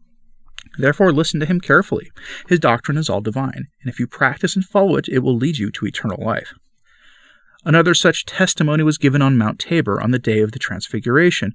Therefore, 0.78 1.12
listen 1.12 1.40
to 1.40 1.46
him 1.46 1.60
carefully. 1.60 2.12
His 2.48 2.60
doctrine 2.60 2.98
is 2.98 3.10
all 3.10 3.22
divine, 3.22 3.68
and 3.82 3.90
if 3.90 4.00
you 4.00 4.08
practice 4.08 4.56
and 4.56 4.64
follow 4.64 4.96
it, 4.96 5.10
it 5.10 5.20
will 5.20 5.36
lead 5.36 5.58
you 5.58 5.72
to 5.72 5.86
eternal 5.86 6.24
life. 6.24 6.54
Another 7.66 7.94
such 7.94 8.26
testimony 8.26 8.84
was 8.84 8.98
given 8.98 9.22
on 9.22 9.38
Mount 9.38 9.60
Tabor 9.60 10.02
on 10.02 10.12
the 10.12 10.20
day 10.20 10.40
of 10.40 10.52
the 10.52 10.60
Transfiguration, 10.60 11.54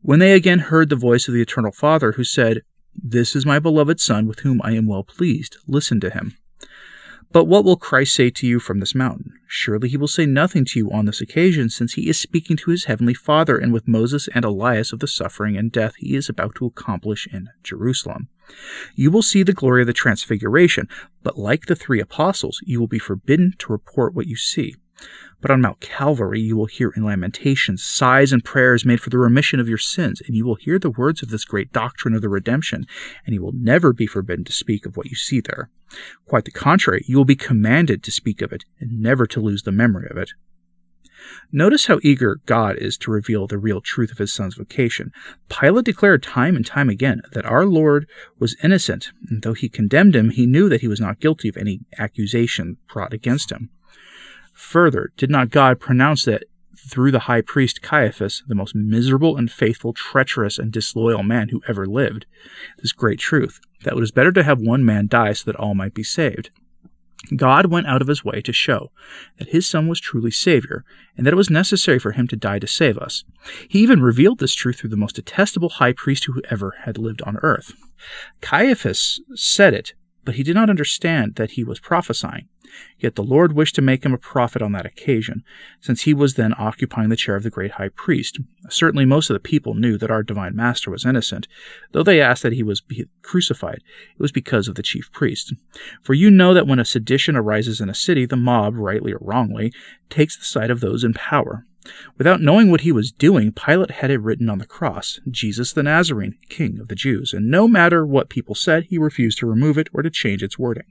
when 0.00 0.18
they 0.18 0.32
again 0.32 0.60
heard 0.60 0.88
the 0.88 0.96
voice 0.96 1.26
of 1.26 1.34
the 1.34 1.42
Eternal 1.42 1.72
Father, 1.72 2.12
who 2.12 2.24
said, 2.24 2.62
This 2.94 3.34
is 3.34 3.44
my 3.44 3.58
beloved 3.58 4.00
Son, 4.00 4.26
with 4.26 4.40
whom 4.40 4.60
I 4.62 4.72
am 4.72 4.86
well 4.86 5.02
pleased. 5.02 5.56
Listen 5.66 6.00
to 6.00 6.10
him. 6.10 6.36
But 7.32 7.44
what 7.44 7.64
will 7.64 7.76
Christ 7.76 8.14
say 8.14 8.30
to 8.30 8.46
you 8.46 8.60
from 8.60 8.80
this 8.80 8.94
mountain? 8.94 9.32
Surely 9.46 9.88
he 9.88 9.96
will 9.96 10.08
say 10.08 10.26
nothing 10.26 10.64
to 10.66 10.78
you 10.78 10.90
on 10.90 11.04
this 11.04 11.20
occasion, 11.20 11.68
since 11.68 11.94
he 11.94 12.08
is 12.08 12.18
speaking 12.18 12.56
to 12.58 12.70
his 12.70 12.84
heavenly 12.84 13.14
Father, 13.14 13.58
and 13.58 13.72
with 13.72 13.88
Moses 13.88 14.28
and 14.34 14.44
Elias 14.44 14.92
of 14.92 15.00
the 15.00 15.06
suffering 15.06 15.56
and 15.56 15.70
death 15.70 15.94
he 15.98 16.14
is 16.14 16.28
about 16.28 16.54
to 16.56 16.66
accomplish 16.66 17.26
in 17.30 17.48
Jerusalem. 17.62 18.28
You 18.94 19.10
will 19.10 19.22
see 19.22 19.42
the 19.42 19.52
glory 19.52 19.82
of 19.82 19.86
the 19.86 19.92
Transfiguration, 19.92 20.88
but 21.22 21.38
like 21.38 21.66
the 21.66 21.76
three 21.76 22.00
apostles, 22.00 22.60
you 22.64 22.80
will 22.80 22.86
be 22.86 22.98
forbidden 22.98 23.54
to 23.58 23.72
report 23.72 24.14
what 24.14 24.26
you 24.26 24.36
see. 24.36 24.74
But 25.40 25.50
on 25.50 25.60
Mount 25.60 25.80
Calvary 25.80 26.40
you 26.40 26.56
will 26.56 26.66
hear 26.66 26.90
in 26.96 27.04
lamentations, 27.04 27.84
sighs, 27.84 28.32
and 28.32 28.42
prayers 28.42 28.84
made 28.84 29.00
for 29.00 29.10
the 29.10 29.18
remission 29.18 29.60
of 29.60 29.68
your 29.68 29.78
sins, 29.78 30.22
and 30.26 30.34
you 30.34 30.46
will 30.46 30.54
hear 30.54 30.78
the 30.78 30.90
words 30.90 31.22
of 31.22 31.28
this 31.28 31.44
great 31.44 31.72
doctrine 31.72 32.14
of 32.14 32.22
the 32.22 32.28
redemption, 32.28 32.86
and 33.26 33.34
you 33.34 33.42
will 33.42 33.52
never 33.52 33.92
be 33.92 34.06
forbidden 34.06 34.44
to 34.46 34.52
speak 34.52 34.86
of 34.86 34.96
what 34.96 35.06
you 35.06 35.16
see 35.16 35.40
there. 35.40 35.70
Quite 36.26 36.44
the 36.44 36.50
contrary, 36.50 37.04
you 37.06 37.16
will 37.16 37.24
be 37.24 37.36
commanded 37.36 38.02
to 38.02 38.10
speak 38.10 38.42
of 38.42 38.52
it, 38.52 38.64
and 38.80 39.00
never 39.00 39.26
to 39.26 39.40
lose 39.40 39.62
the 39.62 39.72
memory 39.72 40.08
of 40.10 40.16
it. 40.16 40.32
Notice 41.50 41.86
how 41.86 41.98
eager 42.02 42.40
God 42.46 42.76
is 42.76 42.96
to 42.98 43.10
reveal 43.10 43.46
the 43.46 43.58
real 43.58 43.80
truth 43.80 44.12
of 44.12 44.18
his 44.18 44.32
son's 44.32 44.54
vocation. 44.54 45.12
Pilate 45.48 45.84
declared 45.84 46.22
time 46.22 46.56
and 46.56 46.66
time 46.66 46.88
again 46.88 47.22
that 47.32 47.46
our 47.46 47.64
Lord 47.64 48.08
was 48.38 48.56
innocent, 48.62 49.10
and 49.28 49.42
though 49.42 49.54
he 49.54 49.68
condemned 49.68 50.14
him, 50.14 50.30
he 50.30 50.46
knew 50.46 50.68
that 50.68 50.82
he 50.82 50.88
was 50.88 51.00
not 51.00 51.20
guilty 51.20 51.48
of 51.48 51.56
any 51.56 51.80
accusation 51.98 52.76
brought 52.92 53.12
against 53.12 53.50
him. 53.50 53.70
Further, 54.52 55.12
did 55.16 55.30
not 55.30 55.50
God 55.50 55.80
pronounce 55.80 56.24
that 56.24 56.44
through 56.88 57.10
the 57.10 57.20
high 57.20 57.40
priest 57.40 57.82
Caiaphas, 57.82 58.42
the 58.46 58.54
most 58.54 58.74
miserable 58.74 59.36
and 59.36 59.50
faithful, 59.50 59.92
treacherous, 59.92 60.58
and 60.58 60.72
disloyal 60.72 61.22
man 61.22 61.48
who 61.48 61.62
ever 61.66 61.86
lived, 61.86 62.26
this 62.78 62.92
great 62.92 63.18
truth, 63.18 63.60
that 63.84 63.92
it 63.92 64.00
was 64.00 64.10
better 64.10 64.32
to 64.32 64.42
have 64.42 64.60
one 64.60 64.84
man 64.84 65.06
die 65.06 65.32
so 65.32 65.50
that 65.50 65.58
all 65.58 65.74
might 65.74 65.94
be 65.94 66.02
saved? 66.02 66.50
God 67.34 67.66
went 67.66 67.86
out 67.86 68.02
of 68.02 68.08
his 68.08 68.24
way 68.24 68.40
to 68.42 68.52
show 68.52 68.92
that 69.38 69.48
his 69.48 69.68
Son 69.68 69.88
was 69.88 70.00
truly 70.00 70.30
Savior, 70.30 70.84
and 71.16 71.26
that 71.26 71.32
it 71.32 71.36
was 71.36 71.50
necessary 71.50 71.98
for 71.98 72.12
him 72.12 72.28
to 72.28 72.36
die 72.36 72.58
to 72.58 72.66
save 72.66 72.98
us. 72.98 73.24
He 73.68 73.80
even 73.80 74.02
revealed 74.02 74.38
this 74.38 74.54
truth 74.54 74.78
through 74.78 74.90
the 74.90 74.96
most 74.96 75.16
detestable 75.16 75.70
high 75.70 75.92
priest 75.92 76.24
who 76.24 76.42
ever 76.50 76.76
had 76.82 76.98
lived 76.98 77.22
on 77.22 77.38
earth. 77.38 77.72
Caiaphas 78.40 79.20
said 79.34 79.74
it, 79.74 79.94
but 80.26 80.34
he 80.34 80.42
did 80.42 80.54
not 80.54 80.68
understand 80.68 81.36
that 81.36 81.52
he 81.52 81.64
was 81.64 81.80
prophesying. 81.80 82.48
Yet 82.98 83.14
the 83.14 83.22
Lord 83.22 83.52
wished 83.52 83.74
to 83.76 83.82
make 83.82 84.04
him 84.04 84.12
a 84.12 84.18
prophet 84.18 84.60
on 84.60 84.72
that 84.72 84.84
occasion, 84.84 85.44
since 85.80 86.02
he 86.02 86.12
was 86.12 86.34
then 86.34 86.52
occupying 86.58 87.08
the 87.08 87.16
chair 87.16 87.36
of 87.36 87.44
the 87.44 87.48
great 87.50 87.72
high 87.72 87.88
priest. 87.88 88.38
Certainly 88.68 89.06
most 89.06 89.30
of 89.30 89.34
the 89.34 89.40
people 89.40 89.74
knew 89.74 89.96
that 89.96 90.10
our 90.10 90.22
divine 90.22 90.54
master 90.54 90.90
was 90.90 91.06
innocent, 91.06 91.46
though 91.92 92.02
they 92.02 92.20
asked 92.20 92.42
that 92.42 92.52
he 92.52 92.62
was 92.62 92.82
crucified. 93.22 93.82
It 94.14 94.20
was 94.20 94.32
because 94.32 94.68
of 94.68 94.74
the 94.74 94.82
chief 94.82 95.10
priest. 95.12 95.54
For 96.02 96.12
you 96.12 96.30
know 96.30 96.52
that 96.52 96.66
when 96.66 96.80
a 96.80 96.84
sedition 96.84 97.36
arises 97.36 97.80
in 97.80 97.88
a 97.88 97.94
city, 97.94 98.26
the 98.26 98.36
mob, 98.36 98.74
rightly 98.76 99.12
or 99.12 99.20
wrongly, 99.22 99.72
takes 100.10 100.36
the 100.36 100.44
side 100.44 100.70
of 100.70 100.80
those 100.80 101.04
in 101.04 101.14
power. 101.14 101.64
Without 102.18 102.40
knowing 102.40 102.70
what 102.70 102.82
he 102.82 102.92
was 102.92 103.12
doing, 103.12 103.52
Pilate 103.52 103.92
had 103.92 104.10
it 104.10 104.20
written 104.20 104.48
on 104.48 104.58
the 104.58 104.66
cross, 104.66 105.20
Jesus 105.30 105.72
the 105.72 105.82
Nazarene, 105.82 106.36
King 106.48 106.78
of 106.80 106.88
the 106.88 106.94
Jews, 106.94 107.32
and 107.32 107.50
no 107.50 107.68
matter 107.68 108.06
what 108.06 108.28
people 108.30 108.54
said, 108.54 108.84
he 108.84 108.98
refused 108.98 109.38
to 109.38 109.46
remove 109.46 109.78
it 109.78 109.88
or 109.92 110.02
to 110.02 110.10
change 110.10 110.42
its 110.42 110.58
wording 110.58 110.86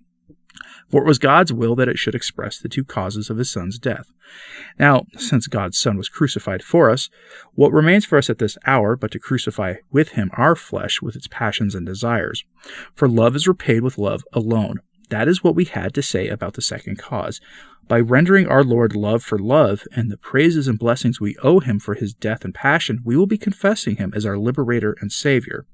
for 0.89 1.01
it 1.01 1.07
was 1.07 1.19
God's 1.19 1.51
will 1.51 1.75
that 1.75 1.87
it 1.89 1.97
should 1.97 2.15
express 2.15 2.57
the 2.57 2.69
two 2.69 2.83
causes 2.83 3.29
of 3.29 3.37
his 3.37 3.51
son's 3.51 3.79
death. 3.79 4.11
Now, 4.79 5.05
since 5.17 5.47
God's 5.47 5.77
son 5.77 5.97
was 5.97 6.09
crucified 6.09 6.63
for 6.63 6.89
us, 6.89 7.09
what 7.53 7.71
remains 7.71 8.05
for 8.05 8.17
us 8.17 8.29
at 8.29 8.39
this 8.39 8.57
hour 8.65 8.95
but 8.95 9.11
to 9.11 9.19
crucify 9.19 9.75
with 9.91 10.09
him 10.09 10.31
our 10.33 10.55
flesh 10.55 11.01
with 11.01 11.15
its 11.15 11.27
passions 11.27 11.75
and 11.75 11.85
desires? 11.85 12.43
For 12.93 13.07
love 13.07 13.35
is 13.35 13.47
repaid 13.47 13.83
with 13.83 13.97
love 13.97 14.23
alone. 14.33 14.79
That 15.09 15.27
is 15.27 15.43
what 15.43 15.55
we 15.55 15.65
had 15.65 15.93
to 15.93 16.01
say 16.01 16.27
about 16.27 16.53
the 16.53 16.61
second 16.61 16.97
cause. 16.97 17.39
By 17.87 17.99
rendering 17.99 18.47
our 18.47 18.63
Lord 18.63 18.95
love 18.95 19.23
for 19.23 19.37
love 19.37 19.83
and 19.95 20.11
the 20.11 20.17
praises 20.17 20.67
and 20.67 20.79
blessings 20.79 21.21
we 21.21 21.37
owe 21.43 21.59
him 21.59 21.79
for 21.79 21.93
his 21.93 22.13
death 22.13 22.43
and 22.43 22.53
passion, 22.53 23.01
we 23.03 23.15
will 23.15 23.27
be 23.27 23.37
confessing 23.37 23.97
him 23.97 24.11
as 24.15 24.25
our 24.25 24.37
liberator 24.37 24.95
and 25.01 25.11
savior. 25.11 25.67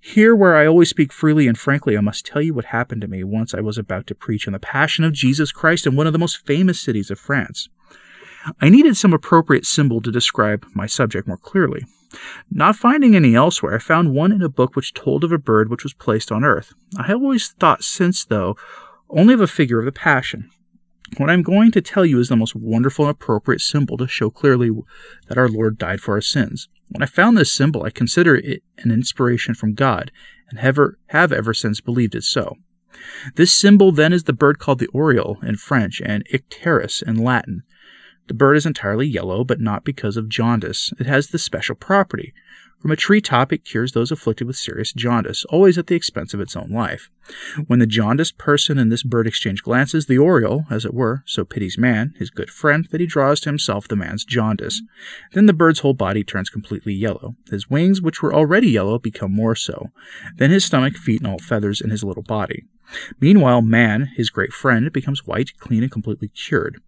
Here, 0.00 0.34
where 0.34 0.56
I 0.56 0.66
always 0.66 0.90
speak 0.90 1.12
freely 1.12 1.46
and 1.46 1.58
frankly, 1.58 1.96
I 1.96 2.00
must 2.00 2.26
tell 2.26 2.42
you 2.42 2.54
what 2.54 2.66
happened 2.66 3.02
to 3.02 3.08
me 3.08 3.22
once 3.22 3.54
I 3.54 3.60
was 3.60 3.78
about 3.78 4.06
to 4.08 4.14
preach 4.14 4.46
on 4.46 4.52
the 4.52 4.58
Passion 4.58 5.04
of 5.04 5.12
Jesus 5.12 5.52
Christ 5.52 5.86
in 5.86 5.94
one 5.94 6.06
of 6.06 6.12
the 6.12 6.18
most 6.18 6.44
famous 6.44 6.80
cities 6.80 7.10
of 7.10 7.20
France. 7.20 7.68
I 8.60 8.68
needed 8.68 8.96
some 8.96 9.12
appropriate 9.12 9.64
symbol 9.64 10.00
to 10.02 10.10
describe 10.10 10.66
my 10.74 10.86
subject 10.86 11.28
more 11.28 11.36
clearly. 11.36 11.86
Not 12.50 12.76
finding 12.76 13.16
any 13.16 13.34
elsewhere, 13.34 13.76
I 13.76 13.78
found 13.78 14.14
one 14.14 14.32
in 14.32 14.42
a 14.42 14.48
book 14.48 14.76
which 14.76 14.94
told 14.94 15.24
of 15.24 15.32
a 15.32 15.38
bird 15.38 15.70
which 15.70 15.82
was 15.82 15.94
placed 15.94 16.30
on 16.30 16.44
earth. 16.44 16.72
I 16.98 17.04
have 17.04 17.22
always 17.22 17.48
thought 17.48 17.82
since, 17.82 18.24
though, 18.24 18.56
only 19.08 19.34
of 19.34 19.40
a 19.40 19.46
figure 19.46 19.78
of 19.78 19.84
the 19.84 19.92
Passion. 19.92 20.50
What 21.18 21.28
I'm 21.28 21.42
going 21.42 21.70
to 21.72 21.82
tell 21.82 22.06
you 22.06 22.18
is 22.20 22.28
the 22.28 22.36
most 22.36 22.56
wonderful 22.56 23.04
and 23.04 23.12
appropriate 23.12 23.60
symbol 23.60 23.98
to 23.98 24.08
show 24.08 24.30
clearly 24.30 24.70
that 25.28 25.36
our 25.36 25.48
Lord 25.48 25.76
died 25.76 26.00
for 26.00 26.14
our 26.14 26.22
sins. 26.22 26.68
When 26.88 27.02
I 27.02 27.06
found 27.06 27.36
this 27.36 27.52
symbol, 27.52 27.84
I 27.84 27.90
considered 27.90 28.44
it 28.44 28.62
an 28.78 28.90
inspiration 28.90 29.54
from 29.54 29.74
God, 29.74 30.10
and 30.48 30.58
have 30.60 30.68
ever, 30.78 30.98
have 31.08 31.32
ever 31.32 31.52
since 31.52 31.80
believed 31.80 32.14
it 32.14 32.24
so. 32.24 32.56
This 33.34 33.52
symbol 33.52 33.92
then 33.92 34.12
is 34.12 34.24
the 34.24 34.32
bird 34.32 34.58
called 34.58 34.78
the 34.78 34.88
oriole 34.88 35.38
in 35.42 35.56
French 35.56 36.00
and 36.04 36.26
icterus 36.32 37.02
in 37.02 37.16
Latin. 37.16 37.62
The 38.32 38.36
bird 38.36 38.56
is 38.56 38.64
entirely 38.64 39.06
yellow, 39.06 39.44
but 39.44 39.60
not 39.60 39.84
because 39.84 40.16
of 40.16 40.30
jaundice. 40.30 40.90
It 40.98 41.04
has 41.04 41.26
this 41.26 41.44
special 41.44 41.74
property. 41.74 42.32
From 42.80 42.90
a 42.90 42.96
tree 42.96 43.20
top, 43.20 43.52
it 43.52 43.66
cures 43.66 43.92
those 43.92 44.10
afflicted 44.10 44.46
with 44.46 44.56
serious 44.56 44.94
jaundice, 44.94 45.44
always 45.50 45.76
at 45.76 45.86
the 45.86 45.96
expense 45.96 46.32
of 46.32 46.40
its 46.40 46.56
own 46.56 46.70
life. 46.70 47.10
When 47.66 47.78
the 47.78 47.86
jaundiced 47.86 48.38
person 48.38 48.78
and 48.78 48.90
this 48.90 49.02
bird 49.02 49.26
exchange 49.26 49.62
glances, 49.62 50.06
the 50.06 50.16
oriole, 50.16 50.64
as 50.70 50.86
it 50.86 50.94
were, 50.94 51.22
so 51.26 51.44
pities 51.44 51.76
man, 51.76 52.14
his 52.16 52.30
good 52.30 52.48
friend, 52.48 52.88
that 52.90 53.02
he 53.02 53.06
draws 53.06 53.38
to 53.40 53.50
himself 53.50 53.86
the 53.86 53.96
man's 53.96 54.24
jaundice. 54.24 54.80
Then 55.34 55.44
the 55.44 55.52
bird's 55.52 55.80
whole 55.80 55.92
body 55.92 56.24
turns 56.24 56.48
completely 56.48 56.94
yellow. 56.94 57.36
His 57.50 57.68
wings, 57.68 58.00
which 58.00 58.22
were 58.22 58.32
already 58.32 58.70
yellow, 58.70 58.98
become 58.98 59.34
more 59.34 59.54
so. 59.54 59.90
Then 60.38 60.50
his 60.50 60.64
stomach, 60.64 60.96
feet, 60.96 61.20
and 61.20 61.30
all 61.30 61.38
feathers 61.38 61.82
in 61.82 61.90
his 61.90 62.02
little 62.02 62.22
body. 62.22 62.64
Meanwhile, 63.20 63.62
man, 63.62 64.10
his 64.16 64.30
great 64.30 64.52
friend, 64.52 64.92
becomes 64.92 65.26
white, 65.26 65.56
clean, 65.58 65.82
and 65.82 65.92
completely 65.92 66.28
cured. 66.28 66.80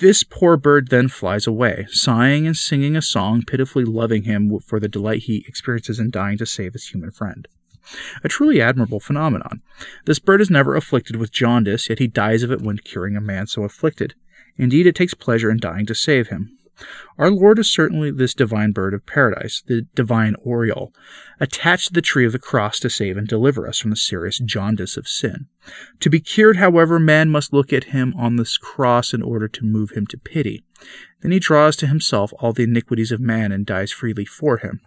This 0.00 0.22
poor 0.22 0.56
bird 0.56 0.88
then 0.88 1.08
flies 1.08 1.46
away, 1.46 1.86
sighing 1.90 2.46
and 2.46 2.56
singing 2.56 2.96
a 2.96 3.02
song, 3.02 3.42
pitifully 3.46 3.84
loving 3.84 4.22
him 4.22 4.58
for 4.60 4.80
the 4.80 4.88
delight 4.88 5.22
he 5.22 5.44
experiences 5.46 5.98
in 5.98 6.10
dying 6.10 6.38
to 6.38 6.46
save 6.46 6.72
his 6.72 6.88
human 6.88 7.10
friend. 7.10 7.46
A 8.22 8.28
truly 8.28 8.60
admirable 8.60 9.00
phenomenon. 9.00 9.62
This 10.04 10.18
bird 10.18 10.40
is 10.40 10.50
never 10.50 10.76
afflicted 10.76 11.16
with 11.16 11.32
jaundice, 11.32 11.88
yet 11.88 11.98
he 11.98 12.06
dies 12.06 12.42
of 12.42 12.52
it 12.52 12.60
when 12.60 12.78
curing 12.78 13.16
a 13.16 13.20
man 13.20 13.46
so 13.46 13.64
afflicted. 13.64 14.14
Indeed, 14.56 14.86
it 14.86 14.94
takes 14.94 15.14
pleasure 15.14 15.50
in 15.50 15.58
dying 15.58 15.86
to 15.86 15.94
save 15.94 16.28
him. 16.28 16.56
Our 17.18 17.30
Lord 17.30 17.58
is 17.58 17.70
certainly 17.70 18.10
this 18.10 18.34
divine 18.34 18.72
bird 18.72 18.94
of 18.94 19.04
paradise, 19.04 19.62
the 19.66 19.82
divine 19.94 20.34
oriole, 20.42 20.94
attached 21.38 21.88
to 21.88 21.92
the 21.92 22.02
tree 22.02 22.24
of 22.24 22.32
the 22.32 22.38
cross 22.38 22.80
to 22.80 22.90
save 22.90 23.16
and 23.16 23.28
deliver 23.28 23.68
us 23.68 23.78
from 23.78 23.90
the 23.90 23.96
serious 23.96 24.38
jaundice 24.38 24.96
of 24.96 25.06
sin. 25.06 25.46
To 26.00 26.08
be 26.08 26.20
cured, 26.20 26.56
however, 26.56 26.98
man 26.98 27.28
must 27.28 27.52
look 27.52 27.72
at 27.72 27.84
him 27.84 28.14
on 28.16 28.36
this 28.36 28.56
cross 28.56 29.12
in 29.12 29.22
order 29.22 29.48
to 29.48 29.64
move 29.64 29.90
him 29.90 30.06
to 30.06 30.18
pity. 30.18 30.64
Then 31.20 31.32
he 31.32 31.38
draws 31.38 31.76
to 31.76 31.86
himself 31.86 32.32
all 32.38 32.52
the 32.52 32.62
iniquities 32.62 33.12
of 33.12 33.20
man 33.20 33.52
and 33.52 33.66
dies 33.66 33.92
freely 33.92 34.24
for 34.24 34.58
him. 34.58 34.80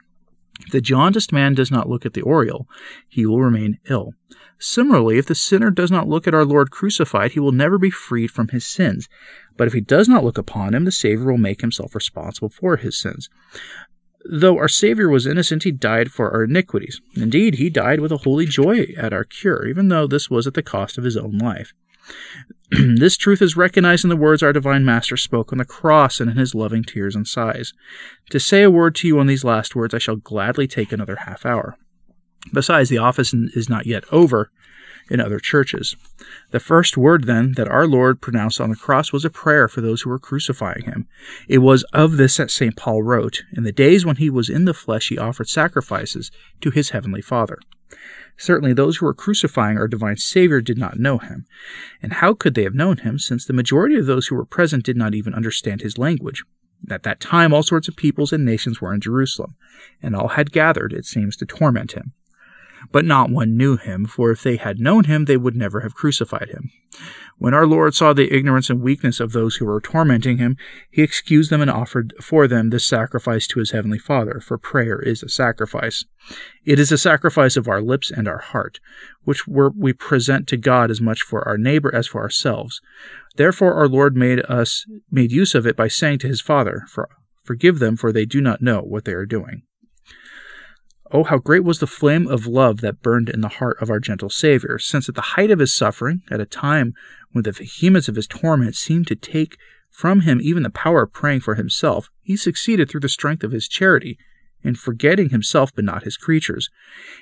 If 0.65 0.71
the 0.71 0.82
jaundiced 0.82 1.32
man 1.32 1.54
does 1.54 1.71
not 1.71 1.89
look 1.89 2.06
at 2.06 2.13
the 2.13 2.21
oriole, 2.21 2.67
he 3.08 3.26
will 3.26 3.41
remain 3.41 3.80
ill. 3.89 4.13
Similarly, 4.60 5.17
if 5.17 5.26
the 5.26 5.36
sinner 5.36 5.71
does 5.71 5.91
not 5.91 6.08
look 6.08 6.28
at 6.28 6.34
our 6.34 6.45
Lord 6.45 6.71
crucified, 6.71 7.32
he 7.32 7.39
will 7.39 7.52
never 7.52 7.78
be 7.78 7.89
freed 7.89 8.32
from 8.32 8.47
his 8.49 8.65
sins. 8.65 9.10
But 9.58 9.67
if 9.67 9.73
he 9.73 9.82
does 9.82 10.08
not 10.08 10.23
look 10.23 10.38
upon 10.38 10.73
him, 10.73 10.86
the 10.86 10.91
Savior 10.91 11.32
will 11.32 11.38
make 11.38 11.62
himself 11.62 11.93
responsible 11.93 12.49
for 12.49 12.78
his 12.78 12.97
sins. 12.97 13.30
Though 14.26 14.58
our 14.58 14.69
Savior 14.69 15.10
was 15.10 15.28
innocent, 15.28 15.63
he 15.63 15.71
died 15.71 16.12
for 16.12 16.32
our 16.32 16.45
iniquities. 16.45 17.02
Indeed, 17.15 17.56
he 17.56 17.69
died 17.69 17.99
with 17.99 18.12
a 18.13 18.17
holy 18.17 18.45
joy 18.45 18.88
at 18.97 19.12
our 19.12 19.26
cure, 19.26 19.67
even 19.67 19.89
though 19.89 20.08
this 20.08 20.30
was 20.30 20.47
at 20.47 20.54
the 20.54 20.63
cost 20.63 20.97
of 20.97 21.04
his 21.04 21.17
own 21.17 21.38
life. 21.38 21.73
this 22.72 23.18
truth 23.18 23.42
is 23.42 23.58
recognized 23.58 24.04
in 24.04 24.10
the 24.10 24.16
words 24.16 24.42
our 24.42 24.54
divine 24.54 24.86
Master 24.86 25.18
spoke 25.18 25.52
on 25.52 25.60
the 25.60 25.66
cross 25.66 26.20
and 26.20 26.30
in 26.30 26.38
his 26.38 26.56
loving 26.56 26.84
tears 26.84 27.16
and 27.16 27.28
sighs. 27.28 27.74
To 28.32 28.39
say 28.39 28.63
a 28.63 28.72
word 28.72 28.96
to 28.96 29.08
you 29.08 29.20
on 29.20 29.28
these 29.28 29.44
last 29.44 29.76
words, 29.76 29.94
I 29.94 30.00
shall 30.00 30.16
gladly 30.16 30.68
take 30.68 30.92
another 30.92 31.18
half 31.28 31.46
hour. 31.46 31.78
Besides, 32.52 32.89
the 32.89 32.98
office 32.98 33.34
is 33.34 33.70
not 33.70 33.86
yet 33.86 34.04
over 34.12 34.50
in 35.10 35.20
other 35.20 35.39
churches. 35.39 35.96
The 36.52 36.60
first 36.60 36.98
word, 36.98 37.26
then, 37.26 37.54
that 37.54 37.68
our 37.68 37.88
Lord 37.88 38.22
pronounced 38.22 38.60
on 38.60 38.70
the 38.70 38.76
cross 38.76 39.12
was 39.12 39.26
a 39.26 39.30
prayer 39.30 39.68
for 39.68 39.82
those 39.82 40.02
who 40.02 40.10
were 40.10 40.20
crucifying 40.20 40.86
him. 40.86 41.08
It 41.48 41.60
was 41.60 41.84
of 41.94 42.18
this 42.18 42.38
that 42.38 42.52
St. 42.52 42.76
Paul 42.76 43.04
wrote 43.04 43.44
In 43.56 43.63
the 43.63 43.72
days 43.72 44.06
when 44.06 44.18
he 44.18 44.30
was 44.30 44.50
in 44.50 44.66
the 44.66 44.74
flesh, 44.74 45.10
he 45.10 45.18
offered 45.18 45.50
sacrifices 45.50 46.32
to 46.62 46.72
his 46.72 46.92
heavenly 46.92 47.22
Father. 47.22 47.60
Certainly, 48.38 48.74
those 48.74 48.98
who 48.98 49.06
were 49.06 49.13
crucifying 49.13 49.78
our 49.78 49.88
divine 49.88 50.17
Savior 50.17 50.60
did 50.60 50.78
not 50.78 51.00
know 51.00 51.17
him. 51.17 51.46
And 52.02 52.13
how 52.13 52.34
could 52.34 52.56
they 52.56 52.63
have 52.63 52.74
known 52.74 52.98
him, 52.98 53.19
since 53.19 53.46
the 53.46 53.54
majority 53.54 53.96
of 53.96 54.06
those 54.06 54.28
who 54.28 54.36
were 54.36 54.46
present 54.46 54.84
did 54.84 54.98
not 54.98 55.13
even 55.13 55.34
understand 55.34 55.82
his 55.82 55.98
language? 55.98 56.43
At 56.89 57.04
that 57.04 57.19
time, 57.19 57.54
all 57.54 57.63
sorts 57.63 57.88
of 57.88 57.96
peoples 57.96 58.34
and 58.34 58.43
nations 58.43 58.82
were 58.82 58.93
in 58.93 59.00
Jerusalem, 59.00 59.56
and 60.02 60.15
all 60.15 60.30
had 60.30 60.52
gathered, 60.52 60.91
it 60.91 61.06
seems, 61.06 61.38
to 61.38 61.46
torment 61.46 61.93
him. 61.93 62.13
But 62.91 63.06
not 63.06 63.30
one 63.30 63.56
knew 63.56 63.78
him, 63.78 64.06
for 64.06 64.32
if 64.32 64.43
they 64.43 64.58
had 64.58 64.80
known 64.80 65.06
him, 65.06 65.26
they 65.26 65.38
would 65.38 65.56
never 65.56 65.80
have 65.82 65.96
crucified 65.96 66.50
him. 66.50 66.72
When 67.38 67.54
our 67.54 67.65
Lord 67.67 67.93
saw 67.93 68.13
the 68.13 68.34
ignorance 68.34 68.69
and 68.69 68.82
weakness 68.82 69.19
of 69.19 69.32
those 69.32 69.56
who 69.56 69.65
were 69.65 69.82
tormenting 69.82 70.38
him, 70.38 70.56
he 70.89 71.02
excused 71.02 71.50
them 71.50 71.62
and 71.62 71.69
offered 71.69 72.13
for 72.22 72.48
them 72.48 72.69
this 72.69 72.86
sacrifice 72.86 73.48
to 73.48 73.60
his 73.60 73.72
heavenly 73.72 74.00
Father, 74.00 74.39
for 74.39 74.58
prayer 74.58 75.00
is 75.00 75.24
a 75.24 75.30
sacrifice. 75.30 76.06
It 76.63 76.80
is 76.80 76.91
a 76.91 76.98
sacrifice 76.98 77.58
of 77.58 77.67
our 77.67 77.82
lips 77.82 78.12
and 78.12 78.28
our 78.28 78.38
heart, 78.38 78.80
which 79.24 79.48
we 79.48 79.93
present 79.93 80.48
to 80.48 80.58
God 80.58 80.91
as 80.91 81.02
much 81.02 81.22
for 81.22 81.48
our 81.48 81.58
neighbor 81.58 81.93
as 81.93 82.08
for 82.08 82.22
ourselves. 82.22 82.82
Therefore 83.36 83.74
our 83.74 83.88
Lord 83.88 84.15
made 84.15 84.39
us 84.46 84.86
made 85.12 85.32
use 85.32 85.56
of 85.56 85.65
it 85.65 85.76
by 85.76 85.88
saying 85.88 86.19
to 86.19 86.28
his 86.28 86.41
Father, 86.41 86.84
for, 86.88 87.10
Forgive 87.43 87.80
them, 87.80 87.98
for 87.98 88.12
they 88.12 88.26
do 88.26 88.39
not 88.39 88.62
know 88.62 88.82
what 88.82 89.06
they 89.06 89.13
are 89.13 89.26
doing. 89.26 89.63
Oh, 91.15 91.23
how 91.23 91.38
great 91.38 91.63
was 91.63 91.78
the 91.78 91.86
flame 91.86 92.26
of 92.28 92.47
love 92.47 92.82
that 92.82 93.04
burned 93.04 93.30
in 93.30 93.41
the 93.41 93.47
heart 93.47 93.80
of 93.80 93.91
our 93.91 93.99
gentle 93.99 94.32
Savior, 94.32 94.80
since 94.80 95.08
at 95.08 95.13
the 95.13 95.21
height 95.21 95.52
of 95.52 95.60
his 95.60 95.71
suffering, 95.71 96.23
at 96.32 96.41
a 96.41 96.45
time 96.45 96.95
when 97.32 97.43
the 97.43 97.52
vehemence 97.52 98.08
of 98.08 98.15
his 98.15 98.26
torment 98.26 98.76
seemed 98.76 99.06
to 99.08 99.15
take 99.15 99.56
from 99.91 100.21
him 100.21 100.39
even 100.41 100.63
the 100.63 100.71
power 100.71 101.04
of 101.04 101.13
praying 101.13 101.41
for 101.41 101.54
himself, 101.54 102.10
he 102.23 102.36
succeeded 102.36 102.89
through 102.89 103.02
the 103.02 103.10
strength 103.10 103.43
of 103.43 103.52
his 103.52 103.67
charity 103.67 104.17
in 104.63 104.73
forgetting 104.73 105.30
himself 105.30 105.71
but 105.76 105.86
not 105.86 106.04
his 106.04 106.17
creatures, 106.17 106.71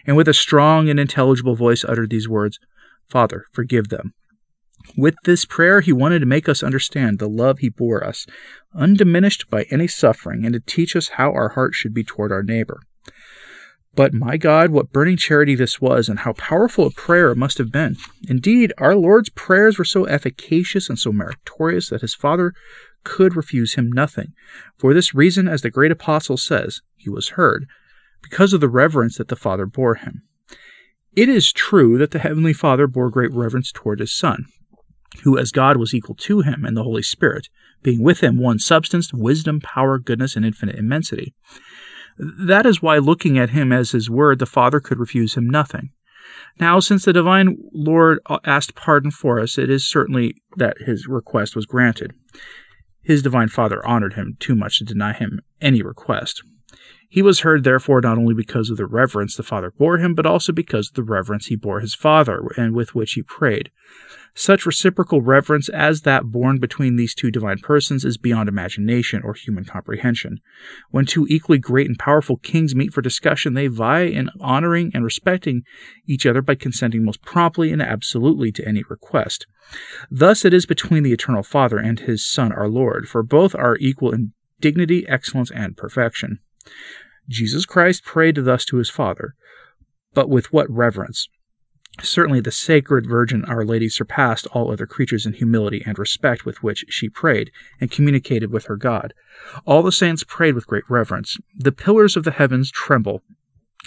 and 0.08 0.16
with 0.16 0.30
a 0.30 0.34
strong 0.34 0.88
and 0.88 0.98
intelligible 0.98 1.56
voice 1.56 1.84
uttered 1.84 2.12
these 2.12 2.30
words 2.30 2.60
Father, 3.10 3.44
forgive 3.52 3.90
them. 3.90 4.14
With 4.96 5.16
this 5.26 5.44
prayer, 5.44 5.82
he 5.82 5.92
wanted 5.92 6.20
to 6.20 6.26
make 6.26 6.48
us 6.48 6.64
understand 6.64 7.20
the 7.20 7.28
love 7.28 7.60
he 7.60 7.68
bore 7.68 8.06
us, 8.06 8.26
undiminished 8.74 9.50
by 9.50 9.64
any 9.64 9.88
suffering, 9.88 10.46
and 10.46 10.54
to 10.54 10.62
teach 10.62 10.96
us 10.96 11.10
how 11.10 11.34
our 11.34 11.50
heart 11.50 11.74
should 11.76 11.94
be 11.94 12.06
toward 12.06 12.32
our 12.32 12.42
neighbor. 12.42 12.80
But 13.94 14.14
my 14.14 14.38
God, 14.38 14.72
what 14.72 14.94
burning 14.94 15.18
charity 15.18 15.54
this 15.54 15.82
was, 15.82 16.08
and 16.08 16.20
how 16.20 16.34
powerful 16.34 16.88
a 16.88 16.92
prayer 16.92 17.32
it 17.32 17.38
must 17.38 17.58
have 17.58 17.72
been. 17.72 17.98
Indeed, 18.28 18.74
our 18.78 18.96
Lord's 18.96 19.30
prayers 19.30 19.78
were 19.78 19.86
so 19.86 20.06
efficacious 20.06 20.90
and 20.90 20.98
so 20.98 21.12
meritorious 21.12 21.90
that 21.90 22.02
his 22.02 22.16
Father 22.16 22.54
could 23.04 23.36
refuse 23.36 23.74
him 23.74 23.92
nothing. 23.92 24.34
For 24.78 24.94
this 24.94 25.14
reason, 25.14 25.48
as 25.48 25.62
the 25.62 25.70
great 25.70 25.92
apostle 25.92 26.38
says, 26.38 26.82
he 26.96 27.10
was 27.10 27.30
heard, 27.30 27.66
because 28.22 28.54
of 28.54 28.62
the 28.62 28.70
reverence 28.70 29.18
that 29.18 29.28
the 29.28 29.36
Father 29.36 29.66
bore 29.66 29.96
him. 29.96 30.24
It 31.14 31.28
is 31.28 31.52
true 31.52 31.98
that 31.98 32.12
the 32.12 32.20
Heavenly 32.20 32.54
Father 32.54 32.88
bore 32.88 33.10
great 33.10 33.34
reverence 33.34 33.72
toward 33.74 34.00
his 34.00 34.14
Son, 34.14 34.46
who 35.24 35.38
as 35.38 35.52
God 35.52 35.76
was 35.76 35.94
equal 35.94 36.16
to 36.16 36.42
him 36.42 36.64
and 36.64 36.78
the 36.78 36.84
Holy 36.84 37.04
Spirit, 37.04 37.50
being 37.84 38.02
with 38.02 38.22
him 38.22 38.38
one 38.38 38.60
substance, 38.60 39.14
wisdom, 39.14 39.60
power, 39.60 40.00
goodness, 40.00 40.38
and 40.38 40.46
infinite 40.46 40.78
immensity. 40.78 41.34
That 42.18 42.66
is 42.66 42.82
why, 42.82 42.98
looking 42.98 43.38
at 43.38 43.52
him 43.52 43.72
as 43.72 43.92
his 43.92 44.10
word, 44.10 44.40
the 44.40 44.46
Father 44.46 44.80
could 44.80 45.00
refuse 45.00 45.36
him 45.36 45.50
nothing. 45.50 45.92
Now, 46.60 46.80
since 46.80 47.06
the 47.06 47.14
divine 47.14 47.58
Lord 47.74 48.20
uh, 48.26 48.40
asked 48.46 48.76
pardon 48.76 49.12
for 49.12 49.40
us, 49.40 49.58
it 49.58 49.70
is 49.70 49.86
certainly 49.86 50.36
that 50.58 50.82
his 50.82 51.08
request 51.08 51.56
was 51.56 51.66
granted. 51.66 52.14
His 53.02 53.22
divine 53.22 53.48
Father 53.48 53.86
honored 53.86 54.14
him 54.14 54.38
too 54.40 54.56
much 54.56 54.78
to 54.80 54.86
deny 54.86 55.14
him 55.14 55.42
any 55.60 55.82
request. 55.82 56.44
He 57.14 57.22
was 57.22 57.42
heard, 57.42 57.66
therefore, 57.66 58.00
not 58.00 58.18
only 58.18 58.34
because 58.34 58.70
of 58.70 58.78
the 58.78 58.86
reverence 58.86 59.36
the 59.36 59.44
Father 59.44 59.70
bore 59.70 59.98
him, 59.98 60.16
but 60.16 60.26
also 60.26 60.54
because 60.54 60.88
of 60.88 60.94
the 60.94 61.04
reverence 61.04 61.48
he 61.48 61.58
bore 61.58 61.82
his 61.82 61.94
Father, 61.94 62.42
and 62.56 62.74
with 62.74 62.96
which 62.96 63.14
he 63.14 63.22
prayed. 63.22 63.70
Such 64.34 64.66
reciprocal 64.66 65.22
reverence 65.22 65.68
as 65.68 66.04
that 66.04 66.32
borne 66.32 66.60
between 66.60 66.96
these 66.96 67.14
two 67.14 67.30
divine 67.30 67.58
persons 67.58 68.06
is 68.06 68.18
beyond 68.18 68.48
imagination 68.48 69.24
or 69.26 69.34
human 69.34 69.66
comprehension. 69.66 70.40
When 70.92 71.06
two 71.06 71.28
equally 71.30 71.58
great 71.58 71.88
and 71.88 72.00
powerful 72.00 72.38
kings 72.38 72.74
meet 72.74 72.94
for 72.94 73.02
discussion, 73.02 73.56
they 73.56 73.68
vie 73.68 74.04
in 74.04 74.30
honoring 74.40 74.92
and 74.94 75.04
respecting 75.04 75.64
each 76.08 76.26
other 76.26 76.42
by 76.42 76.56
consenting 76.56 77.04
most 77.04 77.22
promptly 77.24 77.74
and 77.74 77.82
absolutely 77.82 78.54
to 78.54 78.66
any 78.66 78.84
request. 78.90 79.48
Thus 80.10 80.46
it 80.46 80.54
is 80.54 80.66
between 80.66 81.04
the 81.04 81.12
Eternal 81.12 81.44
Father 81.44 81.78
and 81.78 82.00
his 82.00 82.26
Son, 82.26 82.54
our 82.54 82.70
Lord, 82.70 83.10
for 83.10 83.22
both 83.22 83.54
are 83.54 83.76
equal 83.82 84.14
in 84.14 84.32
dignity, 84.62 85.06
excellence, 85.10 85.52
and 85.52 85.76
perfection. 85.76 86.40
Jesus 87.30 87.66
Christ 87.66 88.04
prayed 88.04 88.36
thus 88.36 88.66
to 88.66 88.78
his 88.78 88.90
Father, 88.90 89.36
but 90.14 90.30
with 90.30 90.52
what 90.52 90.70
reverence! 90.70 91.28
Certainly, 92.02 92.40
the 92.42 92.52
Sacred 92.52 93.06
Virgin 93.06 93.44
Our 93.46 93.66
Lady 93.66 93.90
surpassed 93.90 94.48
all 94.48 94.72
other 94.72 94.88
creatures 94.88 95.26
in 95.26 95.34
humility 95.34 95.84
and 95.86 96.00
respect 96.00 96.46
with 96.46 96.64
which 96.64 96.86
she 96.90 97.10
prayed 97.10 97.52
and 97.80 97.92
communicated 97.92 98.50
with 98.50 98.66
her 98.66 98.78
God. 98.78 99.14
All 99.66 99.84
the 99.84 99.92
saints 99.92 100.24
prayed 100.24 100.56
with 100.56 100.68
great 100.68 100.86
reverence. 100.90 101.38
The 101.54 101.74
pillars 101.74 102.16
of 102.16 102.24
the 102.24 102.32
heavens 102.32 102.72
tremble. 102.72 103.24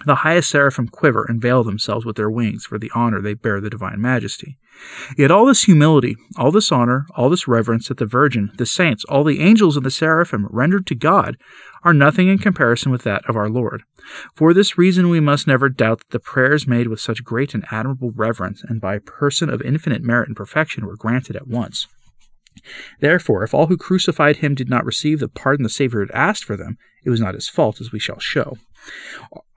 The 0.06 0.16
highest 0.16 0.50
seraphim 0.50 0.88
quiver 0.88 1.24
and 1.28 1.40
veil 1.40 1.62
themselves 1.62 2.04
with 2.04 2.16
their 2.16 2.30
wings 2.30 2.66
for 2.66 2.78
the 2.78 2.90
honor 2.96 3.20
they 3.20 3.34
bear 3.34 3.60
the 3.60 3.70
divine 3.70 4.00
majesty. 4.00 4.58
Yet 5.16 5.30
all 5.30 5.46
this 5.46 5.64
humility, 5.64 6.16
all 6.36 6.50
this 6.50 6.72
honor, 6.72 7.06
all 7.14 7.30
this 7.30 7.46
reverence 7.46 7.86
that 7.86 7.98
the 7.98 8.06
Virgin, 8.06 8.50
the 8.56 8.66
saints, 8.66 9.04
all 9.04 9.22
the 9.22 9.40
angels 9.40 9.76
and 9.76 9.86
the 9.86 9.92
seraphim 9.92 10.48
rendered 10.50 10.84
to 10.88 10.96
God 10.96 11.36
are 11.84 11.94
nothing 11.94 12.26
in 12.26 12.38
comparison 12.38 12.90
with 12.90 13.02
that 13.04 13.24
of 13.28 13.36
our 13.36 13.48
Lord. 13.48 13.84
For 14.34 14.52
this 14.52 14.76
reason, 14.76 15.08
we 15.08 15.20
must 15.20 15.46
never 15.46 15.68
doubt 15.68 16.00
that 16.00 16.10
the 16.10 16.18
prayers 16.18 16.66
made 16.66 16.88
with 16.88 17.00
such 17.00 17.22
great 17.22 17.54
and 17.54 17.64
admirable 17.70 18.10
reverence 18.10 18.64
and 18.64 18.80
by 18.80 18.96
a 18.96 19.00
person 19.00 19.48
of 19.48 19.62
infinite 19.62 20.02
merit 20.02 20.26
and 20.26 20.36
perfection 20.36 20.86
were 20.86 20.96
granted 20.96 21.36
at 21.36 21.46
once. 21.46 21.86
Therefore, 23.00 23.44
if 23.44 23.54
all 23.54 23.66
who 23.66 23.76
crucified 23.76 24.36
him 24.36 24.56
did 24.56 24.68
not 24.68 24.84
receive 24.84 25.20
the 25.20 25.28
pardon 25.28 25.62
the 25.62 25.68
Savior 25.68 26.00
had 26.00 26.10
asked 26.10 26.44
for 26.44 26.56
them, 26.56 26.78
it 27.04 27.10
was 27.10 27.20
not 27.20 27.34
his 27.34 27.48
fault, 27.48 27.80
as 27.80 27.92
we 27.92 27.98
shall 27.98 28.18
show. 28.18 28.56